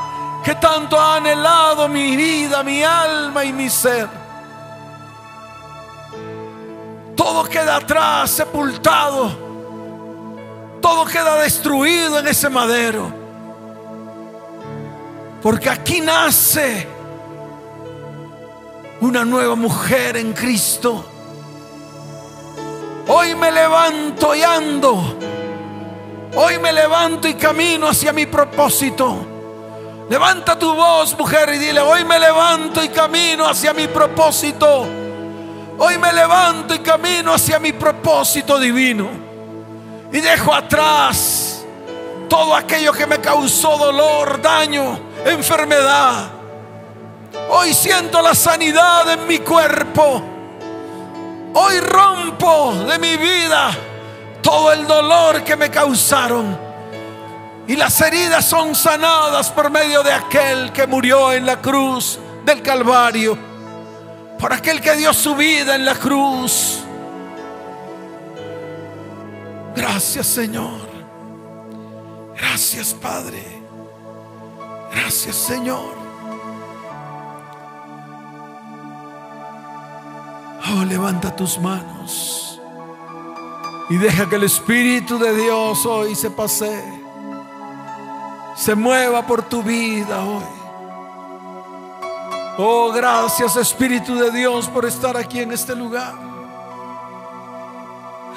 que 0.44 0.54
tanto 0.56 1.00
ha 1.00 1.16
anhelado 1.16 1.88
mi 1.88 2.14
vida, 2.14 2.62
mi 2.62 2.82
alma 2.82 3.42
y 3.44 3.54
mi 3.54 3.70
ser. 3.70 4.08
Todo 7.16 7.44
queda 7.44 7.76
atrás, 7.76 8.30
sepultado. 8.30 9.30
Todo 10.82 11.06
queda 11.06 11.36
destruido 11.36 12.18
en 12.18 12.28
ese 12.28 12.50
madero. 12.50 13.19
Porque 15.42 15.70
aquí 15.70 16.00
nace 16.00 16.86
una 19.00 19.24
nueva 19.24 19.54
mujer 19.54 20.16
en 20.16 20.32
Cristo. 20.32 21.04
Hoy 23.08 23.34
me 23.34 23.50
levanto 23.50 24.34
y 24.34 24.42
ando 24.42 25.16
Hoy 26.36 26.58
me 26.60 26.72
levanto 26.72 27.26
y 27.26 27.34
camino 27.34 27.88
hacia 27.88 28.12
mi 28.12 28.26
propósito. 28.26 29.26
Levanta 30.08 30.58
tu 30.58 30.74
voz, 30.74 31.18
mujer, 31.18 31.52
y 31.54 31.58
dile, 31.58 31.80
hoy 31.80 32.04
me 32.04 32.18
levanto 32.18 32.82
y 32.82 32.88
camino 32.88 33.48
hacia 33.48 33.72
mi 33.72 33.88
propósito. 33.88 34.86
Hoy 35.78 35.98
me 35.98 36.12
levanto 36.12 36.74
y 36.74 36.80
camino 36.80 37.34
hacia 37.34 37.58
mi 37.58 37.72
propósito 37.72 38.58
divino. 38.60 39.08
Y 40.12 40.20
dejo 40.20 40.54
atrás 40.54 41.64
todo 42.28 42.54
aquello 42.54 42.92
que 42.92 43.06
me 43.06 43.18
causó 43.18 43.76
dolor, 43.76 44.40
daño, 44.40 44.98
enfermedad. 45.24 46.30
Hoy 47.50 47.74
siento 47.74 48.22
la 48.22 48.34
sanidad 48.34 49.10
en 49.12 49.26
mi 49.26 49.38
cuerpo. 49.38 50.22
Hoy 51.54 51.80
rompo 51.80 52.74
de 52.88 52.98
mi 52.98 53.16
vida 53.16 53.70
todo 54.42 54.72
el 54.72 54.86
dolor 54.86 55.42
que 55.44 55.56
me 55.56 55.70
causaron. 55.70 56.58
Y 57.66 57.76
las 57.76 58.00
heridas 58.00 58.46
son 58.46 58.74
sanadas 58.74 59.50
por 59.50 59.70
medio 59.70 60.02
de 60.02 60.12
aquel 60.12 60.72
que 60.72 60.86
murió 60.86 61.32
en 61.32 61.46
la 61.46 61.60
cruz 61.60 62.18
del 62.44 62.62
Calvario. 62.62 63.38
Por 64.38 64.52
aquel 64.52 64.80
que 64.80 64.96
dio 64.96 65.12
su 65.12 65.36
vida 65.36 65.76
en 65.76 65.84
la 65.84 65.94
cruz. 65.94 66.78
Gracias 69.76 70.26
Señor. 70.26 70.88
Gracias 72.36 72.94
Padre. 72.94 73.49
Gracias 74.92 75.36
Señor. 75.36 75.94
Oh, 80.72 80.84
levanta 80.84 81.34
tus 81.34 81.58
manos. 81.58 82.60
Y 83.88 83.96
deja 83.96 84.28
que 84.28 84.36
el 84.36 84.44
Espíritu 84.44 85.18
de 85.18 85.34
Dios 85.34 85.84
hoy 85.84 86.14
se 86.14 86.30
pase, 86.30 86.84
se 88.54 88.74
mueva 88.76 89.26
por 89.26 89.42
tu 89.42 89.62
vida 89.62 90.24
hoy. 90.24 90.44
Oh, 92.58 92.92
gracias 92.92 93.56
Espíritu 93.56 94.14
de 94.14 94.30
Dios 94.30 94.68
por 94.68 94.84
estar 94.84 95.16
aquí 95.16 95.40
en 95.40 95.50
este 95.50 95.74
lugar. 95.74 96.14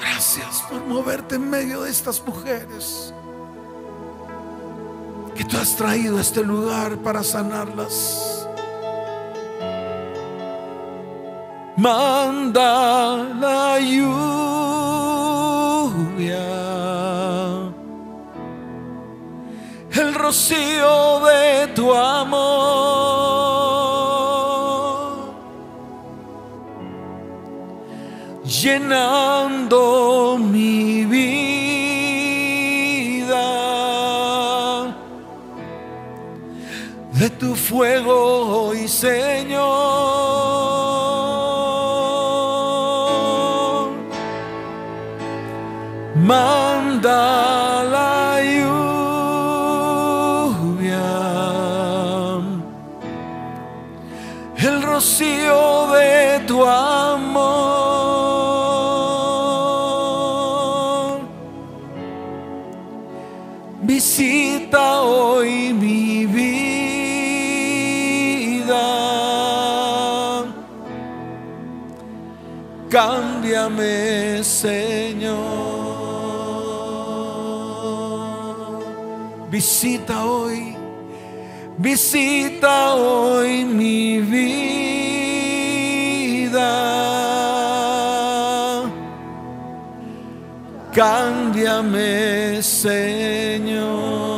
Gracias 0.00 0.64
por 0.68 0.84
moverte 0.86 1.36
en 1.36 1.48
medio 1.48 1.82
de 1.82 1.90
estas 1.90 2.20
mujeres 2.26 3.14
que 5.34 5.44
tú 5.44 5.56
has 5.56 5.74
traído 5.76 6.18
a 6.18 6.20
este 6.20 6.42
lugar 6.42 6.96
para 6.98 7.22
sanarlas. 7.22 8.48
Manda 11.76 13.16
la 13.40 13.74
ayuda 13.74 14.44
el 19.90 20.14
rocío 20.14 21.20
de 21.20 21.68
tu 21.74 21.92
amor, 21.92 22.44
llenando 28.44 30.38
mi 30.38 31.04
vida 31.04 31.43
tu 37.38 37.54
fuego 37.54 38.74
y 38.74 38.88
Señor. 38.88 40.34
manda 46.24 47.63
Cámbiame, 72.94 74.44
Señor. 74.44 75.34
Visita 79.50 80.24
hoy, 80.24 80.76
visita 81.76 82.94
hoy 82.94 83.64
mi 83.64 84.20
vida. 84.20 84.70
Cámbiame, 90.92 92.62
Señor. 92.62 94.33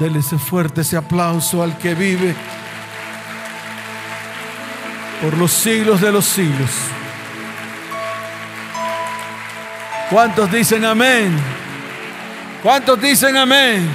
Dele 0.00 0.20
ese 0.20 0.38
fuerte 0.38 0.80
ese 0.80 0.96
aplauso 0.96 1.62
al 1.62 1.76
que 1.76 1.94
vive 1.94 2.34
por 5.20 5.36
los 5.36 5.52
siglos 5.52 6.00
de 6.00 6.10
los 6.10 6.24
siglos. 6.24 6.70
¿Cuántos 10.08 10.50
dicen 10.50 10.86
amén? 10.86 11.36
¿Cuántos 12.62 12.98
dicen 12.98 13.36
amén? 13.36 13.90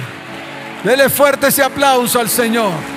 Dele 0.84 1.10
fuerte 1.10 1.48
ese 1.48 1.64
aplauso 1.64 2.20
al 2.20 2.28
Señor. 2.28 2.95